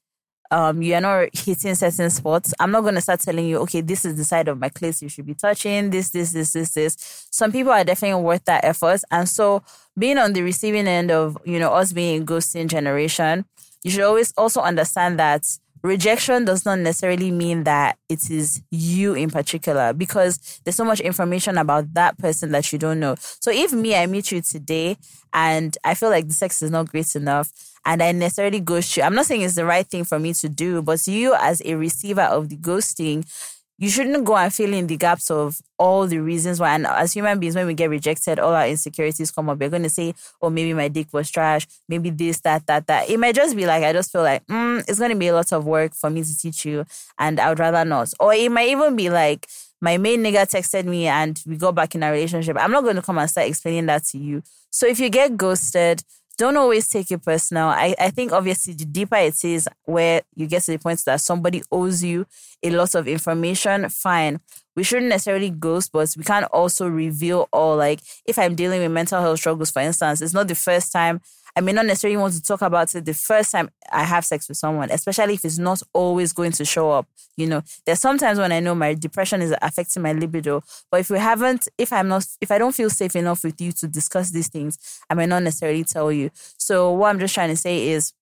um, 0.52 0.82
you're 0.82 1.02
not 1.02 1.30
hitting 1.34 1.76
certain 1.76 2.10
spots, 2.10 2.54
I'm 2.60 2.72
not 2.72 2.82
going 2.82 2.96
to 2.96 3.02
start 3.02 3.20
telling 3.20 3.46
you, 3.46 3.58
okay, 3.60 3.82
this 3.82 4.06
is 4.06 4.18
the 4.18 4.24
side 4.24 4.48
of 4.48 4.60
my 4.60 4.70
clit 4.70 5.02
you 5.02 5.10
should 5.10 5.26
be 5.26 5.34
touching, 5.34 5.90
this, 5.90 6.10
this, 6.10 6.32
this, 6.32 6.54
this, 6.54 6.74
this. 6.74 7.28
Some 7.32 7.52
people 7.52 7.72
are 7.72 7.84
definitely 7.84 8.24
worth 8.24 8.46
that 8.46 8.64
effort. 8.64 9.02
And 9.12 9.28
so 9.28 9.64
being 9.98 10.18
on 10.18 10.34
the 10.34 10.42
receiving 10.42 10.88
end 10.88 11.12
of, 11.12 11.38
you 11.46 11.60
know, 11.60 11.72
us 11.74 11.94
being 11.94 12.22
a 12.22 12.26
ghosting 12.26 12.68
generation, 12.68 13.46
you 13.84 13.92
should 13.92 14.02
always 14.04 14.34
also 14.38 14.62
understand 14.62 15.20
that 15.20 15.46
rejection 15.86 16.46
does 16.46 16.66
not 16.66 16.80
necessarily 16.80 17.32
mean 17.32 17.64
that 17.64 17.98
it 18.10 18.30
is 18.30 18.62
you 18.72 19.14
in 19.14 19.30
particular 19.30 19.94
because 19.94 20.60
there's 20.64 20.76
so 20.76 20.86
much 20.86 21.00
information 21.00 21.58
about 21.58 21.94
that 21.94 22.18
person 22.18 22.52
that 22.52 22.72
you 22.72 22.80
don't 22.80 23.00
know. 23.00 23.16
So 23.20 23.52
if 23.52 23.72
me, 23.72 23.96
I 23.96 24.08
meet 24.08 24.32
you 24.32 24.42
today 24.42 24.98
and 25.34 25.78
I 25.84 25.94
feel 25.94 26.10
like 26.10 26.28
the 26.28 26.34
sex 26.34 26.62
is 26.62 26.72
not 26.72 26.90
great 26.90 27.16
enough 27.16 27.52
and 27.86 28.02
I 28.02 28.12
necessarily 28.14 28.60
ghost 28.60 28.98
you, 28.98 29.04
I'm 29.04 29.14
not 29.14 29.28
saying 29.28 29.42
it's 29.42 29.56
the 29.56 29.66
right 29.66 29.86
thing 29.86 30.06
for 30.06 30.18
me 30.18 30.34
to 30.34 30.50
do, 30.50 30.82
but 30.82 31.06
you 31.08 31.36
as 31.36 31.62
a 31.64 31.76
receiver 31.76 32.22
of 32.22 32.50
the 32.50 32.58
ghosting, 32.58 33.26
you 33.78 33.90
shouldn't 33.90 34.24
go 34.24 34.38
and 34.38 34.54
fill 34.54 34.74
in 34.74 34.88
the 34.88 34.96
gaps 34.96 35.30
of 35.30 35.60
all 35.78 36.08
the 36.08 36.20
reasons 36.20 36.60
why. 36.60 36.74
And 36.74 36.88
as 36.88 37.14
human 37.14 37.40
beings, 37.40 37.56
when 37.56 37.68
we 37.68 37.74
get 37.74 37.90
rejected, 37.90 38.40
all 38.40 38.54
our 38.54 38.68
insecurities 38.68 39.32
come 39.32 39.50
up. 39.50 39.60
We're 39.60 39.70
going 39.70 39.84
to 39.84 39.90
say, 39.90 40.14
oh, 40.42 40.50
maybe 40.50 40.74
my 40.74 40.88
dick 40.88 41.08
was 41.12 41.30
trash. 41.30 41.68
Maybe 41.90 42.10
this, 42.10 42.40
that, 42.42 42.66
that, 42.68 42.88
that. 42.88 43.10
It 43.10 43.20
might 43.20 43.36
just 43.36 43.56
be 43.56 43.66
like, 43.66 43.84
I 43.84 43.92
just 43.92 44.12
feel 44.12 44.24
like, 44.24 44.46
mm, 44.48 44.80
it's 44.88 45.00
going 45.00 45.12
to 45.12 45.18
be 45.18 45.28
a 45.28 45.34
lot 45.34 45.52
of 45.52 45.66
work 45.66 45.94
for 45.94 46.10
me 46.10 46.24
to 46.24 46.38
teach 46.38 46.66
you. 46.66 46.86
And 47.20 47.40
I 47.40 47.50
would 47.50 47.60
rather 47.60 47.84
not. 47.84 48.14
Or 48.20 48.34
it 48.34 48.52
might 48.52 48.70
even 48.70 48.96
be 48.96 49.10
like, 49.10 49.48
my 49.82 49.98
main 49.98 50.24
nigga 50.24 50.50
texted 50.50 50.86
me 50.86 51.08
and 51.08 51.42
we 51.46 51.58
got 51.58 51.76
back 51.76 51.96
in 51.96 52.04
a 52.04 52.12
relationship. 52.12 52.56
I'm 52.58 52.72
not 52.72 52.84
going 52.84 52.96
to 52.96 53.02
come 53.02 53.18
and 53.18 53.30
start 53.30 53.48
explaining 53.48 53.88
that 53.88 54.06
to 54.06 54.18
you. 54.18 54.42
So 54.72 54.88
if 54.88 55.00
you 55.00 55.10
get 55.10 55.36
ghosted, 55.38 56.04
don't 56.36 56.58
always 56.58 56.88
take 56.88 57.12
it 57.12 57.24
personal. 57.24 57.68
I, 57.68 57.96
I 58.00 58.10
think 58.10 58.32
obviously 58.32 58.74
the 58.74 58.86
deeper 58.86 59.16
it 59.16 59.44
is 59.44 59.68
where 59.84 60.22
you 60.36 60.48
get 60.48 60.64
to 60.64 60.72
the 60.72 60.80
point 60.80 61.02
that 61.06 61.22
somebody 61.22 61.64
owes 61.72 62.04
you 62.04 62.26
a 62.64 62.70
lot 62.70 62.96
of 62.96 63.08
information, 63.08 63.90
fine. 63.90 64.40
We 64.76 64.84
shouldn't 64.84 65.10
necessarily 65.10 65.50
ghost, 65.50 65.92
but 65.94 66.14
we 66.18 66.24
can't 66.24 66.46
also 66.52 66.88
reveal 66.88 67.48
all 67.54 67.78
like 67.78 68.02
if 68.26 68.38
I'm 68.38 68.56
dealing 68.56 68.82
with 68.82 68.92
mental 68.92 69.22
health 69.22 69.40
struggles, 69.40 69.72
for 69.72 69.82
instance, 69.82 70.22
it's 70.22 70.34
not 70.34 70.48
the 70.48 70.56
first 70.56 70.92
time 70.92 71.22
I 71.56 71.62
may 71.62 71.72
not 71.72 71.86
necessarily 71.86 72.18
want 72.18 72.34
to 72.34 72.42
talk 72.42 72.62
about 72.62 72.94
it 72.96 73.06
the 73.06 73.14
first 73.14 73.52
time 73.52 73.70
I 73.92 74.04
have 74.04 74.26
sex 74.26 74.50
with 74.50 74.58
someone, 74.58 74.92
especially 74.92 75.36
if 75.36 75.46
it's 75.46 75.58
not 75.58 75.82
always 75.94 76.34
going 76.34 76.52
to 76.54 76.66
show 76.66 76.92
up. 76.92 77.08
You 77.38 77.48
know, 77.48 77.64
there's 77.86 78.00
sometimes 78.00 78.40
when 78.40 78.52
I 78.52 78.60
know 78.60 78.76
my 78.76 78.94
depression 78.94 79.42
is 79.42 79.56
affecting 79.62 80.04
my 80.04 80.12
libido, 80.12 80.64
but 80.92 81.00
if 81.00 81.10
we 81.10 81.18
haven't, 81.18 81.68
if 81.78 81.94
I'm 81.94 82.08
not, 82.08 82.26
if 82.42 82.52
I 82.52 82.58
don't 82.58 82.76
feel 82.76 82.90
safe 82.90 83.16
enough 83.16 83.44
with 83.44 83.62
you 83.62 83.72
to 83.74 83.88
discuss 83.88 84.32
these 84.32 84.50
things, 84.50 84.78
I 85.10 85.14
may 85.14 85.26
not 85.26 85.44
necessarily 85.44 85.84
tell 85.84 86.12
you. 86.12 86.32
So 86.58 86.92
what 86.92 87.10
I'm 87.10 87.20
just 87.20 87.34
trying 87.34 87.50
to 87.50 87.58
say 87.58 87.90
is 87.90 88.14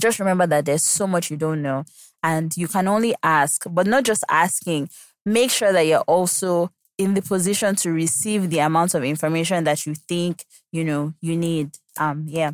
just 0.00 0.18
remember 0.18 0.46
that 0.46 0.66
there's 0.66 0.82
so 0.82 1.06
much 1.06 1.30
you 1.30 1.36
don't 1.36 1.62
know 1.62 1.84
and 2.22 2.56
you 2.56 2.68
can 2.68 2.86
only 2.88 3.14
ask, 3.22 3.64
but 3.70 3.86
not 3.86 4.04
just 4.04 4.24
asking. 4.28 4.88
Make 5.24 5.50
sure 5.50 5.72
that 5.72 5.86
you're 5.86 6.00
also 6.00 6.70
in 6.98 7.14
the 7.14 7.22
position 7.22 7.74
to 7.76 7.92
receive 7.92 8.50
the 8.50 8.58
amount 8.60 8.94
of 8.94 9.04
information 9.04 9.64
that 9.64 9.84
you 9.86 9.94
think 9.94 10.44
you 10.72 10.84
know 10.84 11.12
you 11.20 11.36
need 11.36 11.70
um 11.98 12.24
yeah. 12.28 12.52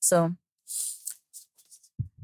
So 0.00 0.34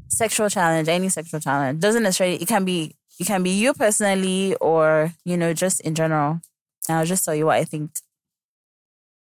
sexual 0.09 0.49
challenge 0.51 0.89
any 0.89 1.09
sexual 1.09 1.41
challenge 1.41 1.81
doesn't 1.81 2.03
necessarily 2.03 2.37
it 2.37 2.49
can 2.49 2.65
be 2.65 2.95
it 3.19 3.27
can 3.27 3.43
be 3.43 3.51
you 3.51 3.73
personally 3.75 4.55
or 4.57 5.13
you 5.25 5.37
know 5.37 5.53
just 5.53 5.81
in 5.81 5.95
general. 5.95 6.41
And 6.89 6.99
i'll 6.99 7.07
just 7.07 7.25
tell 7.25 7.35
you 7.35 7.47
what 7.47 7.57
i 7.57 7.65
think. 7.65 7.91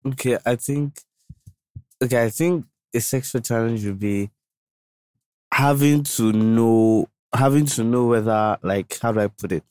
Okay 0.06 0.38
i 0.46 0.54
think 0.56 1.00
okay 2.02 2.24
i 2.24 2.30
think 2.30 2.64
a 2.94 3.00
sexual 3.00 3.40
challenge 3.40 3.84
would 3.84 3.98
be 3.98 4.30
having 5.52 6.02
to 6.02 6.32
know 6.32 7.08
having 7.34 7.66
to 7.66 7.82
know 7.82 8.06
whether 8.06 8.58
like 8.62 8.98
how 9.00 9.12
do 9.12 9.20
i 9.20 9.26
put 9.26 9.52
it 9.52 9.64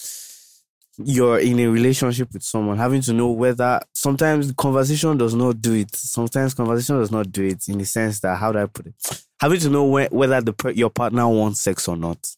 you're 0.98 1.40
in 1.40 1.60
a 1.60 1.68
relationship 1.68 2.32
with 2.34 2.44
someone, 2.44 2.78
having 2.78 3.02
to 3.02 3.14
know 3.14 3.32
whether 3.32 3.82
sometimes 3.94 4.52
conversation 4.54 5.18
does 5.18 5.34
not 5.34 5.62
do 5.62 5.74
it. 5.74 5.96
Sometimes 5.96 6.54
conversation 6.54 6.98
does 6.98 7.12
not 7.12 7.32
do 7.32 7.44
it 7.44 7.68
in 7.68 7.78
the 7.78 7.86
sense 7.86 8.20
that 8.22 8.38
how 8.38 8.52
do 8.52 8.60
I 8.60 8.66
put 8.66 8.88
it? 8.88 9.26
Having 9.42 9.60
to 9.62 9.70
know 9.70 9.86
whether 9.86 10.42
the 10.42 10.74
your 10.76 10.90
partner 10.90 11.28
wants 11.28 11.62
sex 11.62 11.88
or 11.88 11.98
not, 11.98 12.36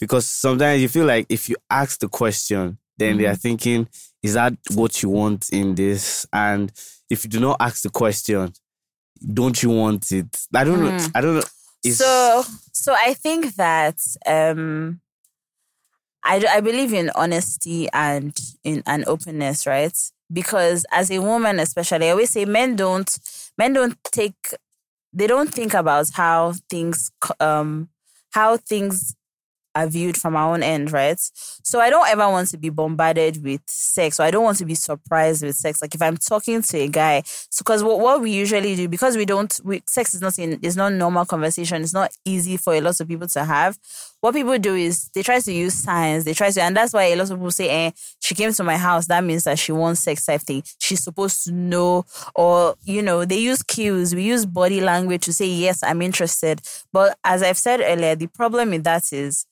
because 0.00 0.26
sometimes 0.26 0.82
you 0.82 0.88
feel 0.88 1.06
like 1.06 1.26
if 1.28 1.48
you 1.48 1.56
ask 1.70 2.00
the 2.00 2.08
question, 2.08 2.78
then 2.96 3.10
mm-hmm. 3.10 3.18
they 3.18 3.26
are 3.26 3.32
mm-hmm. 3.32 3.40
thinking, 3.40 3.88
"Is 4.22 4.34
that 4.34 4.54
what 4.74 5.02
you 5.02 5.08
want 5.08 5.50
in 5.50 5.74
this?" 5.74 6.26
And 6.32 6.72
if 7.08 7.24
you 7.24 7.30
do 7.30 7.40
not 7.40 7.58
ask 7.60 7.82
the 7.82 7.90
question, 7.90 8.52
don't 9.32 9.62
you 9.62 9.70
want 9.70 10.10
it? 10.12 10.46
I 10.54 10.64
don't 10.64 10.80
mm. 10.80 10.98
know. 10.98 11.08
I 11.14 11.20
don't 11.20 11.34
know. 11.36 11.42
It's... 11.84 11.98
so, 11.98 12.42
so 12.72 12.94
I 12.94 13.14
think 13.14 13.54
that 13.56 13.98
um 14.26 15.00
I, 16.24 16.44
I 16.48 16.60
believe 16.60 16.92
in 16.92 17.10
honesty 17.14 17.88
and 17.92 18.38
in 18.64 18.82
an 18.86 19.04
openness, 19.06 19.66
right? 19.66 19.96
Because 20.32 20.86
as 20.92 21.10
a 21.10 21.20
woman, 21.20 21.58
especially, 21.60 22.06
I 22.08 22.10
always 22.10 22.30
say 22.30 22.44
men 22.44 22.76
don't 22.76 23.18
men 23.58 23.72
don't 23.72 23.98
take 24.04 24.54
they 25.12 25.26
don't 25.26 25.52
think 25.52 25.74
about 25.74 26.10
how 26.14 26.54
things 26.70 27.10
um 27.40 27.88
how 28.32 28.56
things 28.56 29.14
are 29.74 29.86
viewed 29.86 30.18
from 30.18 30.36
our 30.36 30.52
own 30.52 30.62
end, 30.62 30.92
right? 30.92 31.18
So 31.62 31.80
I 31.80 31.90
don't 31.90 32.08
ever 32.08 32.28
want 32.28 32.48
to 32.50 32.58
be 32.58 32.68
bombarded 32.68 33.42
with 33.42 33.62
sex, 33.66 34.20
or 34.20 34.24
I 34.24 34.30
don't 34.30 34.44
want 34.44 34.58
to 34.58 34.66
be 34.66 34.74
surprised 34.74 35.42
with 35.42 35.56
sex. 35.56 35.80
Like 35.80 35.94
if 35.94 36.02
I'm 36.02 36.18
talking 36.18 36.60
to 36.62 36.78
a 36.78 36.88
guy, 36.88 37.22
so 37.24 37.60
because 37.64 37.82
what, 37.82 37.98
what 38.00 38.20
we 38.20 38.32
usually 38.32 38.76
do, 38.76 38.88
because 38.88 39.16
we 39.16 39.24
don't, 39.24 39.58
we, 39.64 39.82
sex 39.86 40.14
is 40.14 40.20
not 40.20 40.38
in, 40.38 40.58
is 40.62 40.76
not 40.76 40.92
normal 40.92 41.24
conversation. 41.24 41.82
It's 41.82 41.94
not 41.94 42.12
easy 42.26 42.58
for 42.58 42.74
a 42.74 42.82
lot 42.82 43.00
of 43.00 43.08
people 43.08 43.28
to 43.28 43.44
have. 43.44 43.78
What 44.22 44.34
people 44.34 44.56
do 44.58 44.76
is 44.76 45.10
they 45.14 45.24
try 45.24 45.40
to 45.40 45.52
use 45.52 45.74
signs. 45.74 46.24
They 46.24 46.32
try 46.32 46.52
to, 46.52 46.62
and 46.62 46.76
that's 46.76 46.92
why 46.94 47.06
a 47.06 47.16
lot 47.16 47.30
of 47.30 47.38
people 47.38 47.50
say, 47.50 47.68
"Eh, 47.68 47.90
she 48.20 48.36
came 48.36 48.52
to 48.52 48.62
my 48.64 48.76
house. 48.76 49.08
That 49.08 49.24
means 49.24 49.44
that 49.44 49.58
she 49.58 49.72
wants 49.72 50.00
sex 50.00 50.24
type 50.24 50.42
thing. 50.42 50.62
She's 50.78 51.02
supposed 51.02 51.44
to 51.44 51.52
know, 51.52 52.06
or 52.36 52.76
you 52.84 53.02
know, 53.02 53.24
they 53.24 53.38
use 53.38 53.64
cues. 53.64 54.14
We 54.14 54.22
use 54.22 54.46
body 54.46 54.80
language 54.80 55.24
to 55.24 55.32
say 55.32 55.46
yes, 55.46 55.82
I'm 55.82 56.00
interested. 56.02 56.62
But 56.92 57.18
as 57.24 57.42
I've 57.42 57.58
said 57.58 57.80
earlier, 57.82 58.14
the 58.14 58.28
problem 58.28 58.70
with 58.70 58.84
that 58.84 59.12
is 59.12 59.44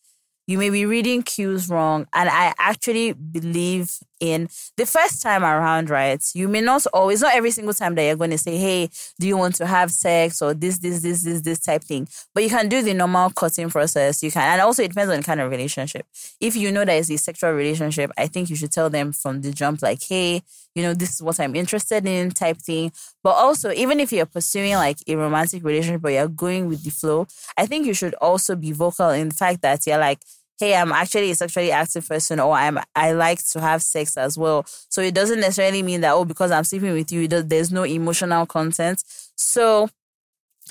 you 0.47 0.59
may 0.59 0.71
be 0.71 0.87
reading 0.87 1.23
cues 1.23 1.69
wrong. 1.69 2.07
And 2.15 2.29
I 2.29 2.55
actually 2.59 3.13
believe 3.13 3.99
in 4.21 4.49
the 4.77 4.87
first 4.87 5.23
time 5.23 5.43
around, 5.43 5.91
right? 5.91 6.23
You 6.35 6.47
may 6.49 6.61
not 6.61 6.87
always, 6.93 7.23
not 7.23 7.35
every 7.35 7.51
single 7.51 7.75
time 7.75 7.95
that 7.95 8.05
you're 8.05 8.17
going 8.17 8.31
to 8.31 8.39
say, 8.39 8.57
hey, 8.57 8.91
do 9.19 9.27
you 9.27 9.37
want 9.37 9.55
to 9.57 9.67
have 9.67 9.91
sex 9.91 10.43
or 10.43 10.55
this, 10.55 10.79
this, 10.79 11.03
this, 11.03 11.25
this, 11.25 11.41
this 11.41 11.59
type 11.59 11.83
thing. 11.83 12.07
But 12.35 12.45
you 12.45 12.51
can 12.51 12.69
do 12.69 12.83
the 12.83 12.95
normal 12.95 13.31
cutting 13.31 13.71
process. 13.71 14.23
You 14.23 14.31
can, 14.31 14.43
and 14.43 14.61
also 14.61 14.83
it 14.83 14.89
depends 14.89 15.11
on 15.11 15.19
the 15.19 15.25
kind 15.25 15.41
of 15.41 15.51
relationship. 15.51 16.07
If 16.41 16.55
you 16.55 16.71
know 16.71 16.85
that 16.85 16.97
it's 16.97 17.11
a 17.11 17.17
sexual 17.17 17.53
relationship, 17.53 18.11
I 18.17 18.27
think 18.27 18.51
you 18.51 18.57
should 18.57 18.73
tell 18.73 18.91
them 18.91 19.13
from 19.13 19.41
the 19.41 19.53
jump, 19.53 19.83
like, 19.83 20.03
hey, 20.03 20.43
you 20.75 20.83
know, 20.83 20.95
this 20.95 21.15
is 21.15 21.23
what 21.23 21.41
I'm 21.41 21.57
interested 21.57 22.07
in 22.07 22.31
type 22.31 22.59
thing. 22.59 22.93
But 23.23 23.31
also, 23.31 23.73
even 23.73 24.01
if 24.01 24.13
you're 24.13 24.27
pursuing 24.27 24.75
like 24.75 24.99
a 25.07 25.17
romantic 25.17 25.65
relationship 25.65 26.05
or 26.05 26.11
you're 26.11 26.29
going 26.29 26.69
with 26.69 26.85
the 26.85 26.91
flow, 26.91 27.27
I 27.57 27.67
think 27.67 27.87
you 27.87 27.95
should 27.95 28.15
also 28.15 28.55
be 28.55 28.73
vocal 28.73 29.11
in 29.11 29.31
the 29.31 29.35
fact 29.35 29.63
that 29.63 29.87
you're 29.87 29.99
like, 29.99 30.21
hey, 30.61 30.77
I'm 30.77 30.93
actually 30.93 31.31
a 31.31 31.35
sexually 31.35 31.73
active 31.73 32.07
person 32.07 32.39
or 32.39 32.53
I'm 32.55 32.79
I 32.95 33.13
like 33.13 33.43
to 33.49 33.61
have 33.61 33.83
sex 33.83 34.17
as 34.17 34.39
well. 34.39 34.65
So 34.67 35.01
it 35.01 35.15
doesn't 35.15 35.41
necessarily 35.41 35.83
mean 35.83 36.03
that, 36.03 36.13
oh, 36.13 36.25
because 36.25 36.51
I'm 36.51 36.65
sleeping 36.65 36.93
with 36.93 37.11
you, 37.11 37.27
there's 37.27 37.73
no 37.73 37.85
emotional 37.85 38.47
content. 38.47 39.03
So 39.35 39.89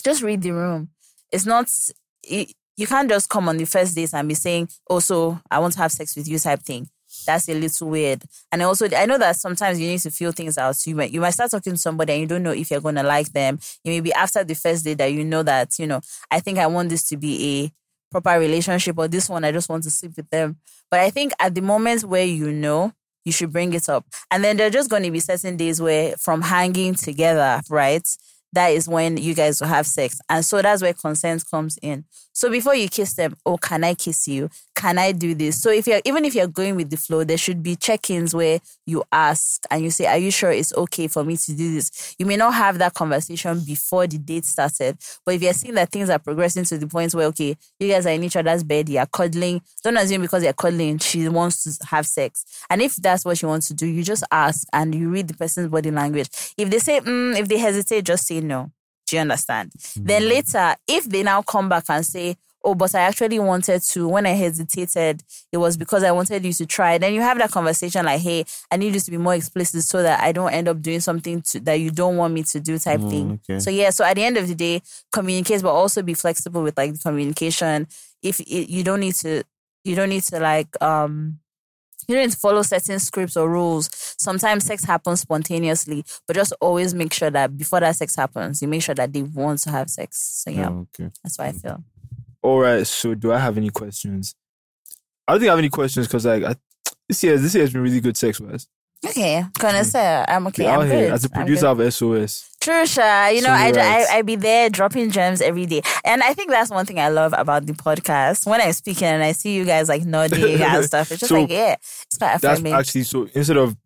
just 0.04 0.22
read 0.22 0.44
the 0.44 0.52
room. 0.52 0.90
It's 1.32 1.46
not 1.46 1.70
you 2.80 2.88
can't 2.88 3.10
just 3.10 3.28
come 3.28 3.50
on 3.50 3.58
the 3.58 3.66
first 3.66 3.96
date 3.96 4.14
and 4.14 4.28
be 4.28 4.36
saying, 4.36 4.70
oh, 4.90 5.00
so 5.00 5.40
I 5.52 5.60
want 5.60 5.74
to 5.74 5.80
have 5.80 5.92
sex 5.92 6.16
with 6.16 6.30
you 6.30 6.40
type 6.40 6.62
thing. 6.62 6.88
That's 7.26 7.50
a 7.50 7.54
little 7.54 7.90
weird. 7.90 8.24
And 8.52 8.62
also, 8.62 8.88
I 8.96 9.06
know 9.06 9.18
that 9.18 9.36
sometimes 9.36 9.80
you 9.80 9.88
need 9.88 10.00
to 10.02 10.12
feel 10.12 10.32
things 10.32 10.58
out. 10.58 10.78
You 10.88 10.96
might, 10.96 11.12
you 11.12 11.20
might 11.20 11.32
start 11.32 11.52
talking 11.52 11.74
to 11.74 11.80
somebody 11.80 12.14
and 12.14 12.22
you 12.22 12.28
don't 12.28 12.44
know 12.44 12.52
if 12.52 12.72
you're 12.72 12.80
to 12.80 13.04
like 13.04 13.34
them. 13.34 13.60
It 13.84 13.90
may 13.90 14.00
be 14.00 14.14
after 14.14 14.44
the 14.46 14.56
first 14.56 14.86
date 14.86 15.00
that 15.00 15.12
you 15.12 15.26
know 15.26 15.44
that, 15.44 15.78
you 15.78 15.88
know, 15.88 16.00
I 16.32 16.40
think 16.40 16.58
I 16.58 16.68
want 16.68 16.90
this 16.90 17.08
to 17.10 17.18
be 17.18 17.66
a 17.66 17.72
proper 18.12 18.40
relationship 18.40 18.98
or 18.98 19.08
this 19.08 19.30
one 19.30 19.44
I 19.44 19.52
just 19.52 19.70
want 19.70 19.84
to 19.84 19.90
sleep 19.90 20.14
with 20.18 20.30
them. 20.30 20.58
But 20.90 21.02
I 21.02 21.10
think 21.10 21.34
at 21.40 21.56
the 21.56 21.62
moment 21.62 22.04
where 22.04 22.26
you 22.26 22.52
know, 22.52 22.94
you 23.26 23.32
should 23.32 23.52
bring 23.52 23.74
it 23.74 23.88
up. 23.90 24.06
And 24.32 24.44
then 24.44 24.58
there 24.58 24.68
are 24.68 24.72
just 24.72 24.90
going 24.90 25.04
to 25.04 25.12
be 25.12 25.20
certain 25.20 25.58
days 25.58 25.82
where 25.82 26.16
from 26.18 26.42
hanging 26.42 26.96
together, 26.96 27.62
right? 27.70 28.08
That 28.54 28.70
is 28.70 28.88
when 28.88 29.18
you 29.18 29.36
guys 29.36 29.62
will 29.62 29.68
have 29.68 29.86
sex. 29.86 30.20
And 30.30 30.44
so 30.44 30.62
that's 30.62 30.82
where 30.82 30.94
consent 30.94 31.44
comes 31.50 31.78
in. 31.82 32.06
So 32.40 32.50
before 32.50 32.74
you 32.74 32.88
kiss 32.88 33.16
them, 33.16 33.36
oh, 33.46 33.58
can 33.58 33.84
I 33.84 33.96
kiss 33.96 34.26
you? 34.26 34.50
Can 34.74 34.98
I 34.98 35.12
do 35.12 35.36
this? 35.36 35.62
So 35.62 35.72
if 35.72 35.86
you're 35.88 36.00
even 36.06 36.24
if 36.24 36.34
you're 36.34 36.48
going 36.48 36.78
with 36.78 36.90
the 36.90 36.96
flow, 36.96 37.26
there 37.26 37.38
should 37.38 37.62
be 37.62 37.76
check-ins 37.76 38.34
where 38.34 38.62
you 38.86 39.04
ask 39.12 39.66
and 39.70 39.84
you 39.84 39.92
say, 39.92 40.06
Are 40.06 40.18
you 40.18 40.32
sure 40.32 40.50
it's 40.50 40.74
okay 40.74 41.10
for 41.10 41.26
me 41.26 41.36
to 41.36 41.54
do 41.54 41.74
this? 41.74 42.16
You 42.18 42.26
may 42.26 42.38
not 42.38 42.54
have 42.54 42.78
that 42.78 42.94
conversation 42.94 43.60
before 43.66 44.08
the 44.08 44.18
date 44.18 44.46
started, 44.46 44.98
but 45.26 45.36
if 45.36 45.42
you're 45.42 45.52
seeing 45.52 45.74
that 45.74 45.92
things 45.92 46.10
are 46.10 46.18
progressing 46.18 46.64
to 46.64 46.78
the 46.78 46.88
point 46.88 47.14
where 47.14 47.26
okay, 47.26 47.58
you 47.78 47.90
guys 47.90 48.06
are 48.06 48.14
in 48.14 48.24
each 48.24 48.38
other's 48.38 48.64
bed, 48.64 48.88
you're 48.88 49.06
cuddling, 49.06 49.62
don't 49.84 49.98
assume 49.98 50.22
because 50.22 50.42
you're 50.42 50.54
cuddling, 50.54 50.98
she 51.00 51.28
wants 51.28 51.66
to 51.66 51.88
have 51.88 52.08
sex. 52.08 52.46
And 52.70 52.82
if 52.82 52.96
that's 52.96 53.26
what 53.26 53.38
she 53.38 53.48
wants 53.48 53.68
to 53.68 53.74
do, 53.74 53.86
you 53.86 54.02
just 54.02 54.24
ask 54.32 54.66
and 54.72 54.96
you 54.96 55.10
read 55.10 55.28
the 55.28 55.34
person's 55.34 55.68
body 55.68 55.92
language. 55.92 56.30
If 56.58 56.70
they 56.70 56.80
say, 56.80 57.02
mm, 57.02 57.38
if 57.38 57.50
they 57.50 57.58
hesitate, 57.58 58.06
just 58.06 58.26
say 58.26 58.40
no. 58.40 58.72
Do 59.10 59.16
you 59.16 59.22
understand? 59.22 59.72
Then 59.96 60.28
later, 60.30 60.76
if 60.88 61.06
they 61.06 61.24
now 61.24 61.42
come 61.42 61.70
back 61.70 61.86
and 61.90 62.06
say, 62.06 62.38
Oh, 62.62 62.76
but 62.76 62.94
I 62.94 63.00
actually 63.00 63.40
wanted 63.40 63.82
to, 63.82 64.08
when 64.10 64.26
I 64.26 64.32
hesitated, 64.32 65.24
it 65.50 65.56
was 65.58 65.78
because 65.78 66.04
I 66.04 66.12
wanted 66.12 66.44
you 66.44 66.52
to 66.52 66.66
try. 66.66 66.98
Then 66.98 67.14
you 67.14 67.22
have 67.22 67.38
that 67.38 67.52
conversation 67.52 68.06
like, 68.06 68.20
Hey, 68.20 68.44
I 68.70 68.76
need 68.76 68.94
you 68.94 69.00
to 69.00 69.12
be 69.12 69.18
more 69.18 69.34
explicit 69.34 69.82
so 69.84 70.04
that 70.04 70.20
I 70.20 70.34
don't 70.34 70.52
end 70.52 70.68
up 70.68 70.82
doing 70.82 71.00
something 71.00 71.42
to, 71.44 71.62
that 71.62 71.76
you 71.76 71.90
don't 71.90 72.18
want 72.18 72.34
me 72.34 72.44
to 72.44 72.60
do 72.60 72.78
type 72.78 73.00
thing. 73.00 73.40
okay. 73.50 73.60
So, 73.60 73.70
yeah, 73.70 73.92
so 73.92 74.04
at 74.04 74.16
the 74.16 74.24
end 74.26 74.36
of 74.36 74.48
the 74.50 74.56
day, 74.56 74.82
communicate, 75.14 75.62
but 75.62 75.72
also 75.72 76.02
be 76.02 76.14
flexible 76.14 76.62
with 76.62 76.78
like 76.78 76.92
the 76.92 77.00
communication. 77.00 77.88
If 78.22 78.42
it, 78.42 78.70
you 78.70 78.84
don't 78.84 79.00
need 79.00 79.16
to, 79.16 79.44
you 79.86 79.96
don't 79.96 80.10
need 80.10 80.24
to 80.24 80.40
like, 80.42 80.68
um, 80.84 81.40
you 82.10 82.16
don't 82.16 82.26
need 82.26 82.32
to 82.32 82.38
follow 82.38 82.64
certain 82.64 82.98
scripts 83.00 83.38
or 83.38 83.48
rules. 83.48 83.88
Sometimes 84.18 84.66
sex 84.66 84.84
happens 84.84 85.22
spontaneously, 85.22 86.04
but 86.26 86.36
just 86.36 86.54
always 86.60 86.96
make 86.96 87.14
sure 87.14 87.30
that 87.30 87.56
before 87.56 87.82
that 87.82 87.96
sex 87.96 88.16
happens, 88.16 88.62
you 88.64 88.68
make 88.68 88.82
sure 88.82 88.96
that 88.96 89.14
they 89.14 89.22
want 89.22 89.60
to 89.60 89.70
have 89.70 89.90
sex. 89.92 90.20
So 90.20 90.50
yeah, 90.50 90.70
Oh, 90.70 90.88
okay. 91.00 91.12
that's 91.24 91.38
what 91.38 91.48
I 91.48 91.52
mm. 91.52 91.62
feel. 91.62 91.84
All 92.42 92.60
right. 92.60 92.88
So, 92.88 93.14
do 93.14 93.32
I 93.32 93.38
have 93.38 93.58
any 93.58 93.70
questions? 93.70 94.34
I 95.28 95.34
don't 95.34 95.42
think 95.42 95.50
I 95.50 95.52
have 95.52 95.60
any 95.60 95.70
questions 95.70 96.08
because 96.08 96.26
like 96.26 96.44
I, 96.44 96.56
this 97.08 97.24
year, 97.24 97.38
this 97.38 97.54
year 97.54 97.64
has 97.64 97.72
been 97.74 97.84
really 97.84 98.02
good 98.02 98.18
sex 98.18 98.40
wise. 98.40 98.68
Okay, 99.06 99.46
connoisseur. 99.58 100.00
Mm. 100.00 100.26
I'm 100.30 100.48
okay. 100.48 100.68
I'm 100.68 100.80
out 100.82 100.88
here 100.88 101.06
good. 101.06 101.14
as 101.14 101.26
a 101.26 101.30
producer 101.30 101.68
of 101.68 101.94
SOS. 101.94 102.49
True, 102.62 102.86
Sha. 102.86 103.28
You 103.28 103.42
know, 103.42 103.52
I, 103.52 103.72
Somewhere 103.72 104.08
I. 104.12 104.18
I 104.18 104.22
be 104.22 104.36
there 104.36 104.70
dropping 104.70 105.12
gems 105.12 105.42
every 105.42 105.66
day, 105.66 105.82
and 106.04 106.22
I 106.22 106.34
think 106.34 106.50
that's 106.50 106.70
one 106.70 106.86
thing 106.86 107.00
I 107.00 107.08
love 107.10 107.34
about 107.38 107.66
the 107.66 107.74
podcast. 107.74 108.46
When 108.46 108.60
I'm 108.60 108.74
speaking 108.74 109.08
and 109.08 109.24
I 109.24 109.32
see 109.32 109.56
you 109.56 109.64
guys 109.64 109.88
like 109.88 110.04
nodding 110.04 110.62
and 110.62 110.86
stuff, 110.86 111.12
it's 111.12 111.22
just 111.22 111.30
So, 111.30 111.40
like 111.40 111.50
yeah, 111.50 111.74
it's 111.74 112.18
quite 112.18 112.42
That's 112.42 112.60
affirming 112.60 112.74
actually 112.74 113.04
so. 113.04 113.28
Instead 113.34 113.58
of 113.58 113.78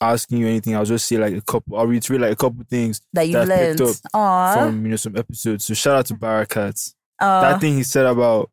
asking 0.00 0.38
you 0.38 0.48
anything, 0.48 0.74
I'll 0.74 0.86
just 0.86 1.06
say 1.06 1.18
like 1.18 1.34
a 1.34 1.42
couple. 1.42 1.76
I'll 1.76 1.86
reiterate 1.86 2.22
like 2.22 2.32
a 2.32 2.36
couple 2.36 2.64
things 2.68 3.02
that 3.12 3.28
you 3.28 3.34
that's 3.34 3.48
learned. 3.48 3.80
up 4.14 4.54
from 4.58 4.84
you 4.84 4.90
know 4.90 4.96
some 4.96 5.16
episodes. 5.16 5.66
So 5.66 5.74
shout 5.74 5.96
out 5.96 6.06
to 6.06 6.14
Barakat. 6.14 6.94
aw, 7.20 7.40
that 7.42 7.60
thing 7.60 7.76
he 7.76 7.82
said 7.82 8.06
about 8.06 8.50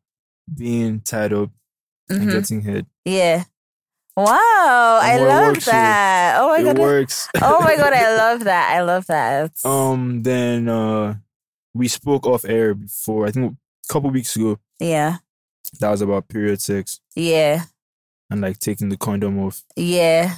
being 0.54 1.00
tied 1.00 1.32
up 1.32 1.50
and 2.10 2.22
mhm. 2.22 2.32
getting 2.32 2.60
hit. 2.60 2.86
yeah. 3.04 3.44
Wow, 4.16 4.98
I 5.02 5.18
love 5.18 5.64
that. 5.64 6.36
Oh 6.40 6.48
my 6.48 6.58
it 6.60 6.64
god. 6.64 6.78
works. 6.78 7.28
oh 7.40 7.60
my 7.62 7.76
god, 7.82 7.92
I 7.92 8.16
love 8.16 8.44
that. 8.44 8.70
I 8.76 8.82
love 8.82 9.06
that. 9.06 9.52
Um. 9.64 10.22
Then 10.22 10.68
uh, 10.68 11.14
we 11.74 11.88
spoke 11.88 12.26
off 12.26 12.44
air 12.44 12.74
before. 12.74 13.26
I 13.26 13.30
think 13.30 13.52
a 13.88 13.92
couple 13.92 14.10
weeks 14.10 14.36
ago. 14.36 14.58
yeah, 14.78 15.18
That 15.80 15.90
was 15.90 16.02
about 16.02 16.28
period 16.28 16.60
sex 16.60 17.00
yeah, 17.14 17.64
and 18.30 18.40
like 18.40 18.58
taking 18.58 18.88
the 18.88 18.96
condom 18.96 19.38
off. 19.38 19.62
yeah. 19.76 20.34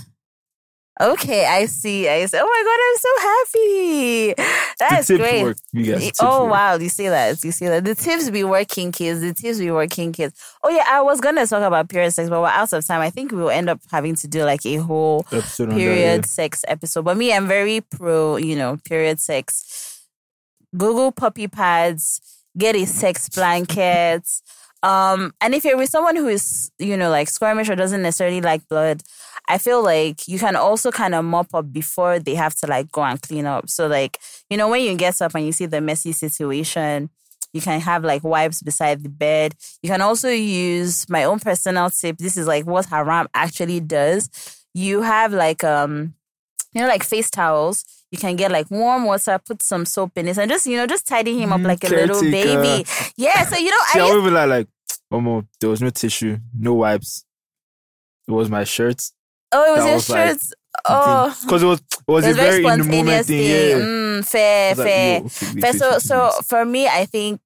Okay, 1.02 1.44
I 1.46 1.66
see. 1.66 2.08
I 2.08 2.24
see. 2.26 2.38
Oh 2.40 2.46
my 2.46 2.62
god, 2.64 2.78
I'm 2.86 2.98
so 2.98 3.12
happy. 3.28 4.34
That's 4.78 5.10
great. 5.10 5.42
work. 5.42 5.56
You 5.72 5.92
guys. 5.92 6.12
Oh 6.20 6.44
work. 6.44 6.52
wow, 6.52 6.74
you 6.76 6.88
see 6.88 7.08
that? 7.08 7.42
You 7.42 7.50
see 7.50 7.66
that? 7.66 7.84
The 7.84 7.96
tips 7.96 8.30
be 8.30 8.44
working, 8.44 8.92
kids. 8.92 9.20
The 9.20 9.34
tips 9.34 9.58
be 9.58 9.72
working, 9.72 10.12
kids. 10.12 10.40
Oh 10.62 10.68
yeah, 10.68 10.84
I 10.86 11.00
was 11.00 11.20
gonna 11.20 11.44
talk 11.44 11.62
about 11.62 11.88
period 11.88 12.12
sex, 12.12 12.30
but 12.30 12.40
we're 12.40 12.46
out 12.46 12.72
of 12.72 12.86
time. 12.86 13.00
I 13.00 13.10
think 13.10 13.32
we 13.32 13.38
will 13.38 13.50
end 13.50 13.68
up 13.68 13.80
having 13.90 14.14
to 14.14 14.28
do 14.28 14.44
like 14.44 14.64
a 14.64 14.76
whole 14.76 15.26
Episode 15.32 15.64
on 15.64 15.68
that, 15.70 15.76
period 15.76 16.26
sex 16.26 16.64
episode. 16.68 17.04
But 17.04 17.16
me, 17.16 17.34
I'm 17.34 17.48
very 17.48 17.80
pro, 17.80 18.36
you 18.36 18.54
know, 18.54 18.78
period 18.84 19.18
sex. 19.18 20.06
Google 20.76 21.10
puppy 21.10 21.48
pads, 21.48 22.20
get 22.56 22.76
a 22.76 22.86
sex 22.86 23.28
blanket. 23.28 24.22
Um, 24.82 25.32
and 25.40 25.54
if 25.54 25.64
you're 25.64 25.76
with 25.76 25.90
someone 25.90 26.16
who 26.16 26.28
is, 26.28 26.70
you 26.78 26.96
know, 26.96 27.10
like 27.10 27.28
squirmish 27.28 27.68
or 27.68 27.76
doesn't 27.76 28.02
necessarily 28.02 28.40
like 28.40 28.66
blood, 28.68 29.02
I 29.48 29.58
feel 29.58 29.82
like 29.82 30.26
you 30.28 30.38
can 30.38 30.56
also 30.56 30.90
kind 30.90 31.14
of 31.14 31.24
mop 31.24 31.54
up 31.54 31.72
before 31.72 32.18
they 32.18 32.34
have 32.34 32.54
to 32.56 32.66
like 32.66 32.90
go 32.90 33.02
and 33.02 33.20
clean 33.20 33.46
up. 33.46 33.68
So 33.70 33.86
like, 33.86 34.18
you 34.50 34.56
know, 34.56 34.68
when 34.68 34.82
you 34.82 34.96
get 34.96 35.20
up 35.22 35.34
and 35.34 35.44
you 35.46 35.52
see 35.52 35.66
the 35.66 35.80
messy 35.80 36.12
situation, 36.12 37.10
you 37.52 37.60
can 37.60 37.80
have 37.80 38.02
like 38.04 38.24
wipes 38.24 38.62
beside 38.62 39.02
the 39.02 39.08
bed. 39.08 39.54
You 39.82 39.90
can 39.90 40.00
also 40.00 40.28
use 40.30 41.08
my 41.08 41.24
own 41.24 41.38
personal 41.38 41.90
tip. 41.90 42.18
This 42.18 42.36
is 42.36 42.46
like 42.46 42.66
what 42.66 42.86
Haram 42.86 43.28
actually 43.34 43.80
does. 43.80 44.30
You 44.74 45.02
have 45.02 45.32
like 45.32 45.62
um, 45.62 46.14
you 46.72 46.80
know, 46.80 46.88
like 46.88 47.04
face 47.04 47.30
towels. 47.30 47.84
You 48.10 48.18
can 48.18 48.36
get 48.36 48.50
like 48.50 48.70
warm 48.70 49.04
water, 49.04 49.38
put 49.44 49.62
some 49.62 49.86
soap 49.86 50.12
in 50.16 50.28
it, 50.28 50.38
and 50.38 50.50
just 50.50 50.66
you 50.66 50.76
know, 50.76 50.86
just 50.86 51.06
tidy 51.06 51.38
him 51.40 51.52
up 51.52 51.60
Mm, 51.60 51.66
like 51.66 51.84
a 51.84 51.88
little 51.88 52.20
baby. 52.22 52.84
Yeah. 53.16 53.44
So 53.44 53.56
you 53.58 53.70
know, 53.70 53.76
I 53.94 54.14
would 54.14 54.24
be 54.24 54.30
like, 54.30 54.48
like, 54.48 54.68
Omo, 55.12 55.46
there 55.60 55.70
was 55.70 55.82
no 55.82 55.90
tissue, 55.90 56.38
no 56.58 56.74
wipes. 56.74 57.24
It 58.26 58.32
was 58.32 58.48
my 58.50 58.64
shirt. 58.64 59.02
oh, 59.52 59.74
it 59.74 59.76
was 59.76 59.84
your 59.84 59.94
was, 59.94 60.10
like, 60.10 60.28
shirt. 60.30 60.42
oh, 60.86 61.38
because 61.42 61.62
it 61.62 61.66
was 61.66 61.80
it 61.80 62.12
was 62.12 62.24
it 62.24 62.28
a 62.28 62.30
was 62.30 62.36
very 62.36 62.62
very 62.62 62.74
in 62.74 62.78
the 62.80 62.84
moment 62.84 63.26
thing. 63.26 63.42
Yeah. 63.42 63.84
Mm, 63.84 64.26
fair, 64.26 64.70
was 64.70 64.78
like, 64.78 64.86
fair. 64.86 65.20
yo, 65.20 65.26
okay, 65.26 65.46
wait, 65.52 65.60
But 65.60 65.72
wait, 65.72 65.80
so 65.80 65.98
so 65.98 66.30
for 66.48 66.64
me, 66.64 66.88
I 66.88 67.04
think 67.04 67.40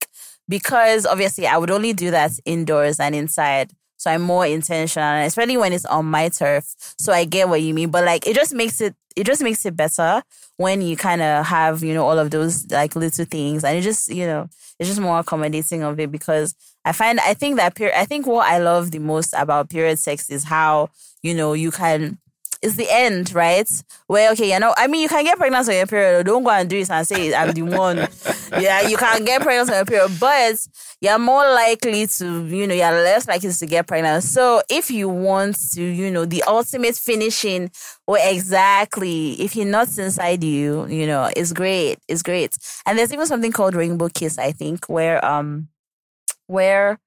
because 0.48 1.06
obviously 1.06 1.46
I 1.46 1.58
would 1.58 1.70
only 1.70 1.92
do 1.92 2.10
that 2.12 2.32
indoors 2.44 3.00
and 3.00 3.14
inside. 3.14 3.72
So 3.98 4.10
I'm 4.10 4.22
more 4.22 4.46
intentional, 4.46 5.24
especially 5.24 5.56
when 5.56 5.72
it's 5.72 5.86
on 5.86 6.04
my 6.06 6.28
turf. 6.28 6.74
So 6.98 7.12
I 7.12 7.24
get 7.24 7.48
what 7.48 7.62
you 7.62 7.74
mean, 7.74 7.90
but 7.90 8.04
like 8.04 8.26
it 8.26 8.34
just 8.34 8.54
makes 8.54 8.80
it 8.80 8.94
it 9.16 9.24
just 9.24 9.42
makes 9.42 9.64
it 9.64 9.74
better 9.76 10.22
when 10.58 10.82
you 10.82 10.96
kind 10.96 11.22
of 11.22 11.46
have 11.46 11.82
you 11.82 11.94
know 11.94 12.06
all 12.06 12.18
of 12.18 12.30
those 12.30 12.70
like 12.70 12.94
little 12.94 13.24
things, 13.24 13.64
and 13.64 13.76
it 13.76 13.80
just 13.82 14.08
you 14.10 14.26
know 14.26 14.48
it's 14.78 14.88
just 14.88 15.00
more 15.00 15.18
accommodating 15.18 15.82
of 15.82 15.98
it 15.98 16.12
because 16.12 16.54
I 16.86 16.92
find 16.92 17.18
I 17.20 17.34
think 17.34 17.56
that 17.56 17.74
period 17.74 17.98
I 17.98 18.04
think 18.04 18.26
what 18.26 18.46
I 18.46 18.58
love 18.58 18.92
the 18.92 19.00
most 19.00 19.34
about 19.36 19.68
period 19.68 19.98
sex 19.98 20.30
is 20.30 20.44
how 20.44 20.88
you 21.20 21.34
know 21.34 21.52
you 21.52 21.72
can 21.72 22.18
it's 22.62 22.76
the 22.76 22.86
end, 22.90 23.34
right? 23.34 23.68
Where 24.06 24.32
okay, 24.32 24.52
you 24.52 24.58
know, 24.58 24.72
I 24.76 24.86
mean, 24.86 25.02
you 25.02 25.08
can 25.08 25.24
get 25.24 25.36
pregnant 25.36 25.68
on 25.68 25.74
your 25.74 25.86
period. 25.86 26.26
Don't 26.26 26.42
go 26.42 26.50
and 26.50 26.68
do 26.68 26.78
it 26.78 26.90
and 26.90 27.06
say 27.06 27.34
I'm 27.34 27.52
the 27.52 27.62
one. 27.62 28.08
yeah, 28.58 28.88
you 28.88 28.96
can 28.96 29.24
get 29.24 29.42
pregnant 29.42 29.68
on 29.70 29.76
your 29.76 29.84
period, 29.84 30.12
but 30.18 30.66
you're 31.00 31.18
more 31.18 31.44
likely 31.44 32.06
to, 32.06 32.46
you 32.46 32.66
know, 32.66 32.74
you're 32.74 32.90
less 32.90 33.28
likely 33.28 33.52
to 33.52 33.66
get 33.66 33.86
pregnant. 33.86 34.24
So 34.24 34.62
if 34.70 34.90
you 34.90 35.08
want 35.08 35.56
to, 35.72 35.82
you 35.82 36.10
know, 36.10 36.24
the 36.24 36.42
ultimate 36.44 36.96
finishing, 36.96 37.70
or 38.06 38.16
exactly, 38.20 39.32
if 39.34 39.52
he 39.52 39.64
not 39.64 39.96
inside 39.98 40.42
you, 40.42 40.86
you 40.86 41.06
know, 41.06 41.30
it's 41.36 41.52
great. 41.52 41.98
It's 42.08 42.22
great. 42.22 42.56
And 42.86 42.98
there's 42.98 43.12
even 43.12 43.26
something 43.26 43.52
called 43.52 43.74
rainbow 43.74 44.08
kiss, 44.08 44.38
I 44.38 44.52
think, 44.52 44.88
where 44.88 45.22
um, 45.24 45.68
where 46.46 46.98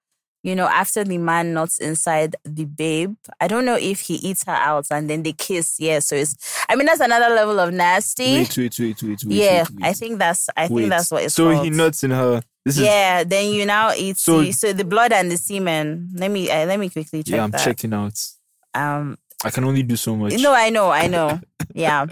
you 0.41 0.55
know, 0.55 0.67
after 0.67 1.03
the 1.03 1.17
man 1.17 1.53
nuts 1.53 1.79
inside 1.79 2.35
the 2.45 2.63
babe, 2.63 3.15
I 3.41 3.47
don't 3.47 3.65
know 3.65 3.75
if 3.75 4.01
he 4.01 4.15
eats 4.15 4.45
her 4.45 4.53
out 4.53 4.87
and 4.89 5.09
then 5.09 5.23
they 5.23 5.33
kiss. 5.33 5.79
Yeah, 5.79 5.99
so 5.99 6.15
it's. 6.15 6.63
I 6.69 6.75
mean, 6.75 6.85
that's 6.85 7.01
another 7.01 7.33
level 7.35 7.59
of 7.59 7.73
nasty. 7.73 8.35
Wait, 8.35 8.57
wait, 8.57 8.79
wait, 8.79 9.03
wait, 9.03 9.23
wait. 9.23 9.23
yeah, 9.25 9.63
wait, 9.63 9.71
wait. 9.71 9.85
I 9.85 9.93
think 9.93 10.17
that's. 10.19 10.49
I 10.55 10.67
think 10.67 10.89
that's 10.89 11.11
what 11.11 11.23
it's 11.23 11.35
so 11.35 11.51
called. 11.51 11.65
he 11.65 11.71
nuts 11.71 12.03
in 12.03 12.11
her. 12.11 12.41
This 12.63 12.77
is 12.77 12.83
yeah, 12.83 13.23
then 13.25 13.51
you 13.53 13.65
now 13.65 13.91
eat. 13.93 14.17
So- 14.17 14.41
the, 14.41 14.51
so 14.53 14.71
the 14.71 14.85
blood 14.85 15.11
and 15.11 15.29
the 15.29 15.37
semen. 15.37 16.09
Let 16.13 16.31
me. 16.31 16.49
Uh, 16.49 16.65
let 16.65 16.79
me 16.79 16.89
quickly 16.89 17.23
check 17.23 17.35
yeah. 17.35 17.43
I'm 17.43 17.51
that. 17.51 17.63
checking 17.63 17.93
out. 17.93 18.25
Um. 18.73 19.17
I 19.43 19.49
can 19.49 19.63
only 19.63 19.83
do 19.83 19.95
so 19.95 20.15
much. 20.15 20.33
No, 20.39 20.53
I 20.53 20.69
know. 20.69 20.89
I 20.89 21.07
know. 21.07 21.39
yeah. 21.73 22.05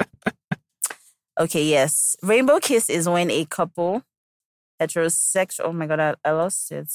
Okay. 1.39 1.63
Yes. 1.63 2.17
Rainbow 2.21 2.59
kiss 2.59 2.89
is 2.89 3.07
when 3.07 3.31
a 3.31 3.45
couple 3.45 4.03
heterosexual. 4.79 5.65
Oh 5.65 5.73
my 5.73 5.87
god, 5.87 5.99
I, 5.99 6.15
I 6.25 6.31
lost 6.31 6.71
it. 6.71 6.89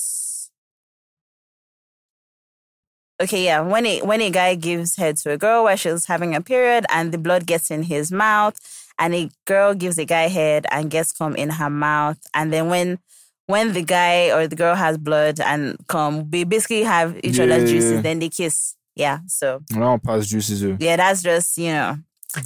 Okay, 3.21 3.45
yeah. 3.45 3.61
When 3.61 3.87
a 3.87 4.01
when 4.03 4.21
a 4.21 4.31
guy 4.31 4.55
gives 4.57 4.97
head 4.97 5.17
to 5.19 5.31
a 5.31 5.39
girl 5.39 5.65
while 5.65 5.77
she's 5.77 6.07
having 6.07 6.35
a 6.35 6.41
period 6.41 6.87
and 6.91 7.13
the 7.13 7.19
blood 7.19 7.47
gets 7.47 7.71
in 7.71 7.85
his 7.85 8.11
mouth, 8.11 8.57
and 8.99 9.15
a 9.15 9.31
girl 9.47 9.75
gives 9.75 9.99
a 9.99 10.05
guy 10.05 10.29
head 10.29 10.67
and 10.71 10.91
gets 10.91 11.13
cum 11.13 11.37
in 11.37 11.51
her 11.51 11.71
mouth, 11.71 12.19
and 12.35 12.53
then 12.53 12.69
when 12.69 12.99
when 13.47 13.73
the 13.75 13.83
guy 13.83 14.31
or 14.33 14.47
the 14.49 14.57
girl 14.57 14.75
has 14.75 14.99
blood 14.99 15.39
and 15.41 15.77
cum, 15.87 16.29
they 16.31 16.45
basically 16.45 16.83
have 16.83 17.17
each 17.23 17.39
Yeah, 17.39 17.45
other's 17.45 17.71
juices, 17.71 17.93
yeah. 17.93 18.01
then 18.01 18.19
they 18.19 18.29
kiss. 18.29 18.75
Yeah. 18.97 19.19
So 19.27 19.63
I 19.75 19.79
don't 19.79 20.03
pass 20.03 20.27
juices. 20.27 20.63
Yeah, 20.81 20.97
that's 20.97 21.23
just, 21.23 21.59
you 21.59 21.73
know, 21.73 21.97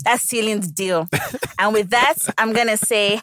that's 0.05 0.23
sealing 0.25 0.61
the 0.61 0.69
deal. 0.69 1.09
and 1.59 1.73
with 1.73 1.91
that, 1.91 2.15
I'm 2.39 2.53
going 2.53 2.69
to 2.69 2.77
say 2.77 3.21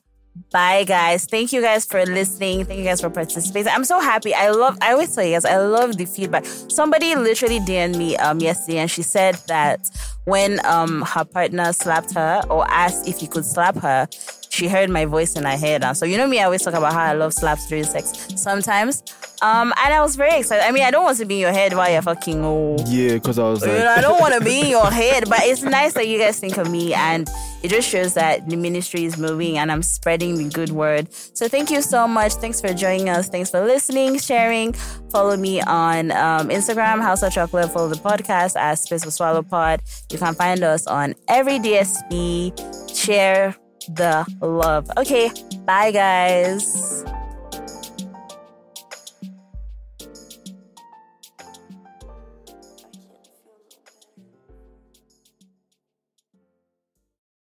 bye, 0.52 0.84
guys. 0.84 1.26
Thank 1.26 1.54
you 1.54 1.62
guys 1.62 1.86
for 1.86 2.06
listening. 2.06 2.66
Thank 2.66 2.80
you 2.80 2.86
guys 2.86 3.02
for 3.02 3.10
participating. 3.10 3.72
I'm 3.72 3.84
so 3.86 4.00
happy. 4.00 4.34
I 4.34 4.50
love, 4.50 4.78
I 4.82 4.92
always 4.94 5.14
tell 5.14 5.24
you 5.24 5.34
guys, 5.34 5.46
I 5.46 5.58
love 5.58 5.98
the 5.98 6.06
feedback. 6.06 6.46
Somebody 6.46 7.16
literally 7.16 7.60
DM'd 7.60 7.98
me 7.98 8.18
um, 8.18 8.40
yesterday 8.40 8.80
and 8.80 8.90
she 8.90 9.04
said 9.04 9.36
that 9.48 9.82
when 10.26 10.66
um, 10.66 11.02
her 11.02 11.26
partner 11.26 11.74
slapped 11.74 12.14
her 12.14 12.42
or 12.50 12.66
asked 12.70 13.08
if 13.08 13.20
he 13.20 13.28
could 13.28 13.46
slap 13.46 13.76
her, 13.78 14.08
she 14.50 14.68
heard 14.68 14.90
my 14.90 15.06
voice 15.06 15.36
in 15.36 15.44
her 15.44 15.58
head. 15.58 15.84
And 15.84 15.98
so, 15.98 16.06
you 16.06 16.16
know 16.18 16.28
me, 16.28 16.40
I 16.40 16.44
always 16.44 16.62
talk 16.62 16.76
about 16.76 16.94
how 16.94 17.04
I 17.04 17.14
love 17.14 17.34
slaps 17.34 17.68
during 17.68 17.84
sex 17.86 18.14
sometimes. 18.36 19.04
Um, 19.42 19.74
and 19.84 19.94
I 19.94 20.00
was 20.02 20.16
very 20.16 20.40
excited. 20.40 20.64
I 20.64 20.72
mean, 20.72 20.84
I 20.84 20.92
don't 20.92 21.04
want 21.04 21.18
to 21.18 21.26
be 21.26 21.36
in 21.36 21.42
your 21.42 21.52
head 21.52 21.74
while 21.74 21.92
you're 21.92 22.02
fucking 22.02 22.46
oh. 22.46 22.78
Yeah, 22.88 23.16
because 23.16 23.40
I 23.40 23.50
was 23.50 23.62
You 23.66 23.72
like, 23.72 23.80
know, 23.80 23.90
I 23.98 24.02
don't 24.02 24.22
want 24.22 24.36
to 24.36 24.42
be 24.42 24.62
in 24.62 24.68
your 24.68 24.86
head, 24.92 25.28
but 25.28 25.40
it's 25.42 25.64
nice 25.64 25.94
that 25.94 26.08
you 26.08 26.18
guys 26.20 26.40
think 26.40 26.58
of 26.58 26.70
me, 26.72 26.94
and 26.94 27.28
it 27.64 27.70
just 27.70 27.90
shows 27.90 28.14
that 28.14 28.48
the 28.50 28.56
ministry 28.58 29.06
is 29.06 29.18
moving 29.18 29.58
and 29.58 29.72
I'm 29.72 29.82
spreading 29.82 30.36
the 30.36 30.50
good 30.50 30.72
word. 30.72 31.12
So 31.14 31.48
thank 31.48 31.72
you 31.72 31.82
so 31.82 32.10
much. 32.10 32.34
Thanks 32.34 32.60
for 32.60 32.74
joining 32.74 33.08
us. 33.08 33.30
Thanks 33.30 33.50
for 33.50 33.62
listening, 33.66 34.20
sharing. 34.20 34.74
Follow 35.12 35.38
me 35.38 35.62
on 35.62 36.12
um, 36.12 36.50
Instagram, 36.50 37.02
Hausa 37.02 37.30
Chocolate. 37.30 37.72
Follow 37.72 37.88
the 37.88 37.96
podcast 37.96 38.58
at 38.58 38.76
Spit 38.80 39.06
or 39.08 39.12
Swallow 39.12 39.44
Pod. 39.44 39.82
You 40.14 40.20
can 40.20 40.36
find 40.36 40.64
us 40.64 40.86
on 40.86 41.16
every 41.28 41.58
DSP. 41.58 42.54
Share 42.96 43.56
the 43.90 44.26
love. 44.42 44.88
Okay, 44.96 45.32
bye 45.66 45.90
guys. 45.90 47.04